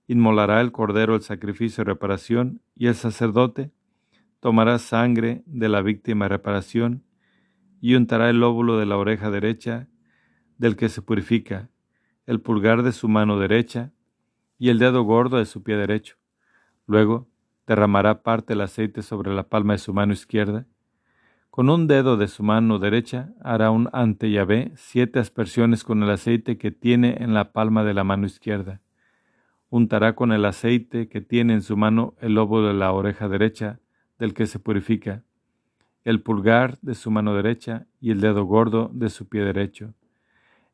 Inmolará 0.07 0.61
el 0.61 0.71
cordero 0.71 1.17
el 1.17 1.23
sacrificio 1.23 1.83
de 1.83 1.91
reparación, 1.91 2.61
y 2.77 2.87
el 2.87 2.95
sacerdote 2.95 3.73
tomará 4.39 4.79
sangre 4.79 5.43
de 5.47 5.69
la 5.69 5.83
víctima 5.83 6.27
de 6.27 6.29
reparación, 6.31 7.03
y 7.81 7.97
untará 7.97 8.31
el 8.31 8.39
lóbulo 8.39 8.79
de 8.79 8.87
la 8.87 8.97
oreja 8.97 9.31
derecha 9.33 9.89
del 10.59 10.77
que 10.77 10.89
se 10.89 11.03
purifica, 11.03 11.71
el 12.25 12.41
pulgar 12.41 12.85
de 12.85 12.93
su 12.93 13.09
mano 13.09 13.39
derecha, 13.39 13.93
y 14.59 14.69
el 14.69 14.79
dedo 14.79 15.03
gordo 15.03 15.39
de 15.39 15.45
su 15.45 15.65
pie 15.65 15.77
derecho. 15.77 16.17
Luego 16.87 17.29
derramará 17.67 18.23
parte 18.23 18.53
del 18.53 18.61
aceite 18.61 19.03
sobre 19.03 19.35
la 19.35 19.49
palma 19.49 19.73
de 19.73 19.81
su 19.81 19.93
mano 19.93 20.13
izquierda. 20.13 20.67
Con 21.57 21.71
un 21.71 21.87
dedo 21.87 22.19
de 22.19 22.29
su 22.29 22.43
mano 22.43 22.79
derecha 22.79 23.31
hará 23.41 23.71
un 23.71 23.89
ante 23.95 24.31
Yahvé 24.31 24.73
siete 24.75 25.21
aspersiones 25.21 25.85
con 25.85 26.03
el 26.03 26.11
aceite 26.11 26.59
que 26.59 26.71
tiene 26.71 27.17
en 27.21 27.33
la 27.33 27.53
palma 27.53 27.83
de 27.83 27.95
la 27.95 28.05
mano 28.05 28.27
izquierda. 28.27 28.83
Untará 29.71 30.15
con 30.15 30.33
el 30.33 30.45
aceite 30.45 31.09
que 31.09 31.23
tiene 31.23 31.55
en 31.55 31.63
su 31.63 31.79
mano 31.79 32.15
el 32.21 32.35
lobo 32.35 32.61
de 32.61 32.75
la 32.75 32.93
oreja 32.93 33.31
derecha 33.31 33.81
del 34.19 34.35
que 34.35 34.45
se 34.45 34.59
purifica, 34.59 35.23
el 36.05 36.21
pulgar 36.21 36.79
de 36.83 36.95
su 36.95 37.11
mano 37.11 37.35
derecha 37.35 37.87
y 38.03 38.11
el 38.11 38.21
dedo 38.21 38.45
gordo 38.45 38.91
de 38.93 39.09
su 39.09 39.27
pie 39.27 39.43
derecho, 39.43 39.95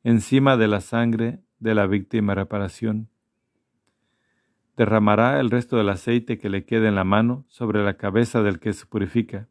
encima 0.02 0.56
de 0.56 0.66
la 0.66 0.80
sangre 0.80 1.38
de 1.60 1.76
la 1.76 1.86
víctima 1.86 2.34
reparación 2.34 3.08
derramará 4.76 5.38
el 5.38 5.48
resto 5.48 5.76
del 5.76 5.90
aceite 5.90 6.38
que 6.38 6.50
le 6.50 6.64
quede 6.64 6.88
en 6.88 6.96
la 6.96 7.04
mano 7.04 7.44
sobre 7.46 7.84
la 7.84 7.96
cabeza 7.96 8.42
del 8.42 8.58
que 8.58 8.72
se 8.72 8.84
purifica, 8.84 9.46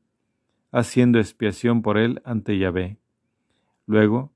haciendo 0.72 1.19
expiación 1.19 1.82
por 1.82 1.97
él 1.97 2.22
ante 2.26 2.57
Yahvé. 2.57 2.97
Luego, 3.86 4.32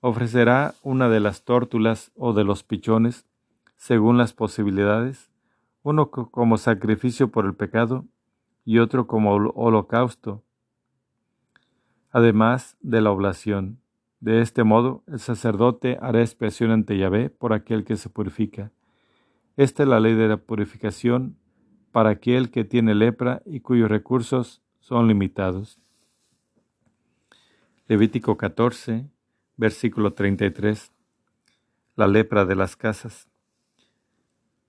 ofrecerá 0.00 0.74
una 0.82 1.08
de 1.08 1.20
las 1.20 1.44
tórtulas 1.44 2.12
o 2.16 2.32
de 2.32 2.44
los 2.44 2.62
pichones, 2.62 3.26
según 3.76 4.18
las 4.18 4.32
posibilidades, 4.32 5.30
uno 5.82 6.10
como 6.10 6.56
sacrificio 6.56 7.28
por 7.28 7.46
el 7.46 7.54
pecado 7.54 8.04
y 8.64 8.78
otro 8.78 9.06
como 9.06 9.34
holocausto, 9.34 10.42
además 12.10 12.76
de 12.80 13.00
la 13.00 13.10
oblación. 13.10 13.80
De 14.20 14.40
este 14.40 14.62
modo, 14.62 15.02
el 15.08 15.18
sacerdote 15.18 15.98
hará 16.00 16.20
expiación 16.20 16.70
ante 16.70 16.96
Yahvé 16.96 17.30
por 17.30 17.52
aquel 17.52 17.84
que 17.84 17.96
se 17.96 18.08
purifica 18.08 18.70
esta 19.56 19.82
es 19.82 19.88
la 19.88 20.00
ley 20.00 20.14
de 20.14 20.28
la 20.28 20.38
purificación 20.38 21.36
para 21.90 22.10
aquel 22.10 22.50
que 22.50 22.64
tiene 22.64 22.94
lepra 22.94 23.42
y 23.44 23.60
cuyos 23.60 23.90
recursos 23.90 24.62
son 24.92 25.08
limitados. 25.08 25.80
Levítico 27.88 28.36
14, 28.36 29.08
versículo 29.56 30.12
33. 30.12 30.92
La 31.96 32.06
lepra 32.06 32.44
de 32.44 32.56
las 32.56 32.76
casas. 32.76 33.26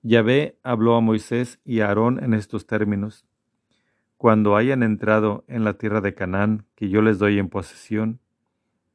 Yahvé 0.02 0.58
habló 0.64 0.96
a 0.96 1.02
Moisés 1.02 1.60
y 1.66 1.82
a 1.82 1.90
Aarón 1.90 2.24
en 2.24 2.34
estos 2.34 2.66
términos. 2.68 3.26
Cuando 4.16 4.56
hayan 4.56 4.82
entrado 4.82 5.44
en 5.50 5.66
la 5.66 5.74
tierra 5.74 6.00
de 6.00 6.14
Canaán, 6.14 6.68
que 6.76 6.88
yo 6.88 7.02
les 7.02 7.20
doy 7.20 7.38
en 7.38 7.50
posesión, 7.50 8.22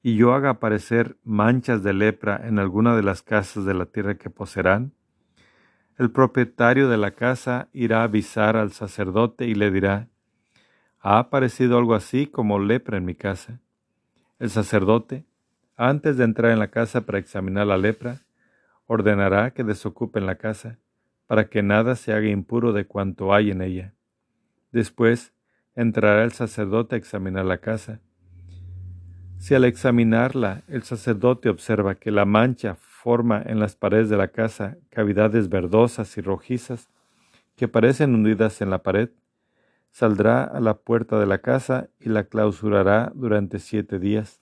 y 0.03 0.17
yo 0.17 0.33
haga 0.33 0.49
aparecer 0.49 1.19
manchas 1.25 1.83
de 1.83 1.93
lepra 1.93 2.41
en 2.43 2.59
alguna 2.59 2.97
de 2.97 3.03
las 3.03 3.21
casas 3.21 3.67
de 3.67 3.75
la 3.75 3.85
tierra 3.85 4.17
que 4.17 4.31
poseerán, 4.31 4.95
el 5.99 6.11
propietario 6.11 6.89
de 6.89 6.97
la 6.97 7.11
casa 7.11 7.69
irá 7.75 8.01
a 8.01 8.05
avisar 8.05 8.57
al 8.57 8.73
sacerdote 8.73 9.45
y 9.45 9.55
le 9.55 9.71
dirá, 9.71 10.09
ha 11.01 11.19
aparecido 11.19 11.79
algo 11.79 11.95
así 11.95 12.27
como 12.27 12.59
lepra 12.59 12.99
en 12.99 13.05
mi 13.05 13.15
casa. 13.15 13.61
El 14.39 14.51
sacerdote, 14.51 15.25
antes 15.77 16.17
de 16.17 16.25
entrar 16.25 16.53
en 16.53 16.59
la 16.59 16.69
casa 16.69 17.03
para 17.03 17.19
examinar 17.19 17.67
la 17.67 17.79
lepra, 17.79 18.23
ordenará 18.87 19.53
que 19.53 19.65
desocupen 19.65 20.27
la 20.27 20.37
casa, 20.37 20.79
para 21.27 21.49
que 21.49 21.63
nada 21.63 21.95
se 21.95 22.13
haga 22.13 22.29
impuro 22.29 22.73
de 22.73 22.87
cuanto 22.87 23.35
hay 23.35 23.51
en 23.51 23.63
ella. 23.63 23.95
Después 24.73 25.33
entrará 25.77 26.25
el 26.25 26.33
sacerdote 26.33 26.97
a 26.97 26.99
examinar 26.99 27.45
la 27.45 27.59
casa. 27.59 28.01
Si 29.39 29.55
al 29.55 29.65
examinarla 29.65 30.63
el 30.67 30.83
sacerdote 30.83 31.49
observa 31.49 31.95
que 31.95 32.11
la 32.11 32.25
mancha 32.25 32.75
forma 32.75 33.41
en 33.45 33.61
las 33.61 33.77
paredes 33.77 34.09
de 34.09 34.17
la 34.17 34.29
casa 34.29 34.77
cavidades 34.91 35.49
verdosas 35.49 36.17
y 36.19 36.21
rojizas 36.21 36.89
que 37.57 37.69
parecen 37.69 38.15
hundidas 38.15 38.61
en 38.61 38.71
la 38.71 38.83
pared, 38.83 39.11
saldrá 39.91 40.45
a 40.45 40.61
la 40.61 40.79
puerta 40.79 41.19
de 41.19 41.27
la 41.27 41.39
casa 41.39 41.89
y 41.99 42.09
la 42.09 42.25
clausurará 42.25 43.13
durante 43.15 43.59
siete 43.59 43.99
días. 43.99 44.41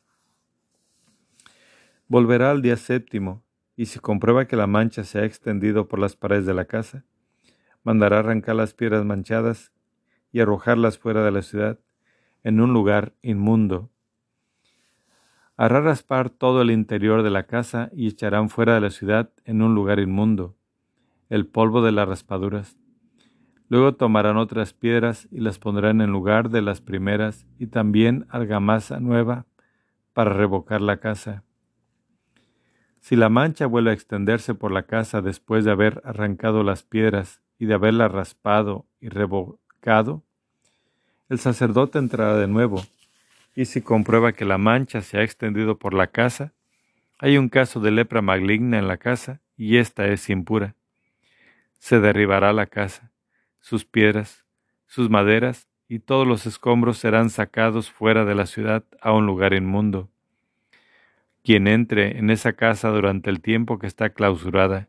Volverá 2.09 2.51
al 2.51 2.63
día 2.63 2.77
séptimo, 2.77 3.43
y 3.77 3.87
si 3.87 3.99
comprueba 3.99 4.47
que 4.47 4.57
la 4.57 4.67
mancha 4.67 5.05
se 5.05 5.19
ha 5.19 5.25
extendido 5.25 5.89
por 5.89 5.99
las 5.99 6.17
paredes 6.17 6.47
de 6.47 6.55
la 6.55 6.65
casa, 6.65 7.05
mandará 7.83 8.21
arrancar 8.21 8.57
las 8.57 8.75
piedras 8.75 9.05
manchadas 9.05 9.73
y 10.33 10.41
arrojarlas 10.41 10.99
fuera 10.99 11.25
de 11.25 11.31
la 11.31 11.43
ciudad, 11.43 11.79
en 12.43 12.61
un 12.61 12.73
lugar 12.73 13.15
inmundo, 13.23 13.91
Hará 15.59 15.81
raspar 15.81 16.29
todo 16.29 16.61
el 16.61 16.71
interior 16.71 17.23
de 17.23 17.31
la 17.31 17.47
casa 17.47 17.89
y 17.95 18.09
echarán 18.09 18.51
fuera 18.51 18.75
de 18.75 18.83
la 18.83 18.91
ciudad 18.91 19.31
en 19.47 19.63
un 19.63 19.75
lugar 19.75 20.01
inmundo 20.01 20.55
el 21.31 21.47
polvo 21.47 21.83
de 21.83 21.93
las 21.93 22.07
raspaduras. 22.07 22.79
Luego 23.69 23.95
tomarán 23.95 24.37
otras 24.37 24.73
piedras 24.73 25.29
y 25.31 25.41
las 25.41 25.59
pondrán 25.59 26.01
en 26.01 26.11
lugar 26.11 26.51
de 26.51 26.63
las 26.63 26.81
primeras 26.81 27.47
y 27.59 27.67
también 27.67 28.27
argamasa 28.29 29.01
nueva 29.01 29.47
para 30.13 30.33
revocar 30.33 30.81
la 30.81 30.99
casa. 30.99 31.43
Si 33.01 33.17
la 33.17 33.29
mancha 33.29 33.67
vuelve 33.67 33.91
a 33.91 33.95
extenderse 33.95 34.55
por 34.55 34.73
la 34.73 34.85
casa 34.85 35.21
después 35.21 35.65
de 35.65 35.71
haber 35.71 36.01
arrancado 36.05 36.63
las 36.63 36.83
piedras 36.83 37.41
y 37.59 37.67
de 37.67 37.75
haberla 37.75 38.09
raspado 38.09 38.87
y 39.01 39.09
revocado, 39.09 40.23
el 41.29 41.39
sacerdote 41.39 41.99
entrará 41.99 42.37
de 42.37 42.47
nuevo 42.47 42.83
y 43.57 43.65
si 43.65 43.81
comprueba 43.81 44.33
que 44.33 44.45
la 44.45 44.59
mancha 44.59 45.01
se 45.01 45.19
ha 45.19 45.23
extendido 45.23 45.79
por 45.79 45.95
la 45.95 46.09
casa, 46.09 46.53
hay 47.19 47.39
un 47.39 47.49
caso 47.49 47.81
de 47.81 47.91
lepra 47.91 48.21
maligna 48.21 48.79
en 48.79 48.87
la 48.87 48.99
casa 48.99 49.41
y 49.57 49.79
ésta 49.79 50.07
es 50.09 50.29
impura. 50.29 50.75
Se 51.79 51.99
derribará 51.99 52.53
la 52.53 52.67
casa, 52.67 53.11
sus 53.67 53.85
piedras, 53.85 54.45
sus 54.87 55.11
maderas 55.11 55.67
y 55.89 55.99
todos 55.99 56.25
los 56.25 56.47
escombros 56.47 56.99
serán 56.99 57.31
sacados 57.31 57.91
fuera 57.91 58.25
de 58.25 58.37
la 58.37 58.47
ciudad 58.47 58.85
a 59.01 59.11
un 59.11 59.27
lugar 59.27 59.55
inmundo. 59.55 60.09
Quien 61.43 61.67
entre 61.67 62.17
en 62.17 62.31
esa 62.31 62.53
casa 62.53 62.91
durante 62.91 63.29
el 63.29 63.41
tiempo 63.41 63.81
que 63.81 63.89
está 63.89 64.11
clausurada 64.11 64.89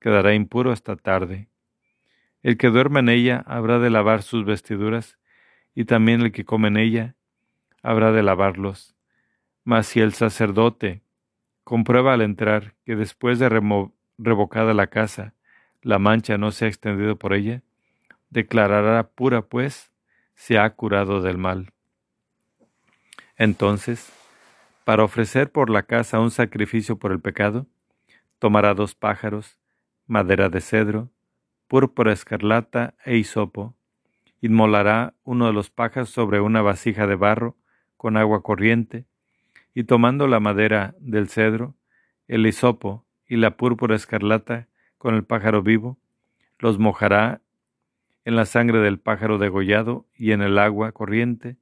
quedará 0.00 0.34
impuro 0.34 0.72
hasta 0.72 0.96
tarde. 0.96 1.46
El 2.42 2.56
que 2.56 2.70
duerma 2.70 2.98
en 2.98 3.08
ella 3.08 3.44
habrá 3.46 3.78
de 3.78 3.88
lavar 3.88 4.24
sus 4.24 4.44
vestiduras, 4.44 5.16
y 5.76 5.84
también 5.84 6.20
el 6.20 6.32
que 6.32 6.44
come 6.44 6.66
en 6.66 6.76
ella 6.76 7.14
habrá 7.84 8.10
de 8.10 8.24
lavarlos. 8.24 8.96
Mas 9.62 9.86
si 9.86 10.00
el 10.00 10.12
sacerdote 10.12 11.02
comprueba 11.62 12.14
al 12.14 12.22
entrar 12.22 12.74
que 12.84 12.96
después 12.96 13.38
de 13.38 13.48
revocada 14.18 14.74
la 14.74 14.88
casa, 14.88 15.34
la 15.82 16.00
mancha 16.00 16.36
no 16.36 16.50
se 16.50 16.64
ha 16.64 16.68
extendido 16.68 17.14
por 17.14 17.32
ella, 17.32 17.62
declarará 18.30 19.08
pura 19.08 19.42
pues, 19.42 19.92
se 20.34 20.58
ha 20.58 20.70
curado 20.70 21.20
del 21.20 21.38
mal. 21.38 21.72
Entonces, 23.36 24.12
para 24.84 25.04
ofrecer 25.04 25.50
por 25.50 25.70
la 25.70 25.82
casa 25.82 26.20
un 26.20 26.30
sacrificio 26.30 26.98
por 26.98 27.12
el 27.12 27.20
pecado, 27.20 27.66
tomará 28.38 28.74
dos 28.74 28.94
pájaros, 28.94 29.58
madera 30.06 30.48
de 30.48 30.60
cedro, 30.60 31.10
púrpura 31.66 32.12
escarlata 32.12 32.94
e 33.04 33.16
hisopo, 33.16 33.74
inmolará 34.40 35.14
uno 35.24 35.46
de 35.46 35.52
los 35.52 35.70
pájaros 35.70 36.10
sobre 36.10 36.40
una 36.40 36.62
vasija 36.62 37.06
de 37.06 37.16
barro 37.16 37.56
con 37.96 38.16
agua 38.16 38.42
corriente, 38.42 39.04
y 39.74 39.84
tomando 39.84 40.26
la 40.26 40.40
madera 40.40 40.94
del 40.98 41.28
cedro, 41.28 41.74
el 42.26 42.46
hisopo 42.46 43.04
y 43.28 43.36
la 43.36 43.56
púrpura 43.56 43.94
escarlata 43.94 44.68
con 44.96 45.14
el 45.14 45.24
pájaro 45.24 45.62
vivo, 45.62 45.98
los 46.58 46.78
mojará 46.78 47.40
en 48.28 48.36
la 48.36 48.44
sangre 48.44 48.80
del 48.80 48.98
pájaro 48.98 49.38
degollado 49.38 50.06
y 50.14 50.32
en 50.32 50.42
el 50.42 50.58
agua 50.58 50.92
corriente, 50.92 51.56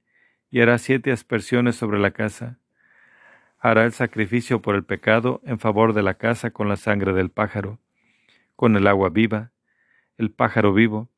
y 0.51 0.63
hará 0.63 0.79
siete 0.79 1.13
aspersiones 1.13 1.77
sobre 1.77 2.01
la 2.01 2.11
casa. 2.11 2.59
Hará 3.61 3.85
el 3.85 3.93
sacrificio 3.93 4.63
por 4.63 4.75
el 4.75 4.83
pecado 4.83 5.41
en 5.45 5.61
favor 5.61 5.93
de 5.93 6.03
la 6.03 6.15
casa 6.15 6.51
con 6.51 6.69
la 6.69 6.75
sangre 6.75 7.13
del 7.13 7.31
pájaro, 7.31 7.79
con 8.57 8.75
el 8.75 8.89
agua 8.89 9.11
viva, 9.11 9.53
el 10.19 10.33
pájaro 10.33 10.75
vivo, 10.75 11.09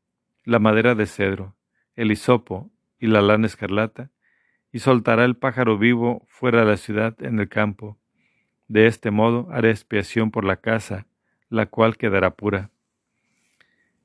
la 0.45 0.59
madera 0.59 0.95
de 0.95 1.07
cedro, 1.07 1.57
el 1.97 2.13
hisopo 2.13 2.71
y 2.99 3.07
la 3.07 3.23
lana 3.23 3.47
escarlata, 3.47 4.11
y 4.71 4.81
soltará 4.81 5.25
el 5.25 5.39
pájaro 5.39 5.79
vivo 5.79 6.27
fuera 6.29 6.61
de 6.61 6.67
la 6.67 6.77
ciudad 6.77 7.17
en 7.23 7.39
el 7.39 7.49
campo. 7.49 7.97
De 8.67 8.87
este 8.87 9.11
modo 9.11 9.49
haré 9.51 9.71
expiación 9.71 10.31
por 10.31 10.45
la 10.45 10.57
casa, 10.57 11.07
la 11.49 11.65
cual 11.65 11.97
quedará 11.97 12.33
pura. 12.33 12.71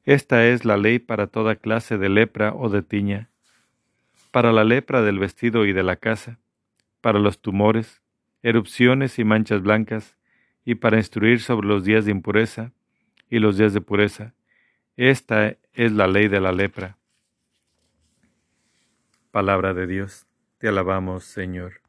Esta 0.06 0.46
es 0.48 0.66
la 0.66 0.76
ley 0.76 1.00
para 1.00 1.28
toda 1.28 1.56
clase 1.56 1.98
de 1.98 2.10
lepra 2.10 2.54
o 2.54 2.70
de 2.70 2.82
tiña, 2.82 3.30
para 4.32 4.52
la 4.52 4.64
lepra 4.64 5.02
del 5.02 5.20
vestido 5.20 5.66
y 5.66 5.72
de 5.72 5.84
la 5.84 5.96
casa, 5.96 6.40
para 7.00 7.20
los 7.20 7.40
tumores, 7.40 8.02
erupciones 8.42 9.18
y 9.18 9.24
manchas 9.24 9.62
blancas, 9.62 10.18
y 10.66 10.76
para 10.76 10.98
instruir 10.98 11.40
sobre 11.40 11.68
los 11.68 11.84
días 11.86 12.06
de 12.06 12.12
impureza, 12.12 12.72
y 13.30 13.40
los 13.40 13.58
días 13.58 13.74
de 13.74 13.82
pureza. 13.82 14.34
Esta 14.98 15.56
es 15.74 15.92
la 15.92 16.08
ley 16.08 16.28
de 16.28 16.40
la 16.40 16.52
lepra. 16.52 16.98
Palabra 19.32 19.74
de 19.74 19.88
Dios. 19.88 20.28
Te 20.60 20.68
alabamos, 20.68 21.24
Señor. 21.24 21.82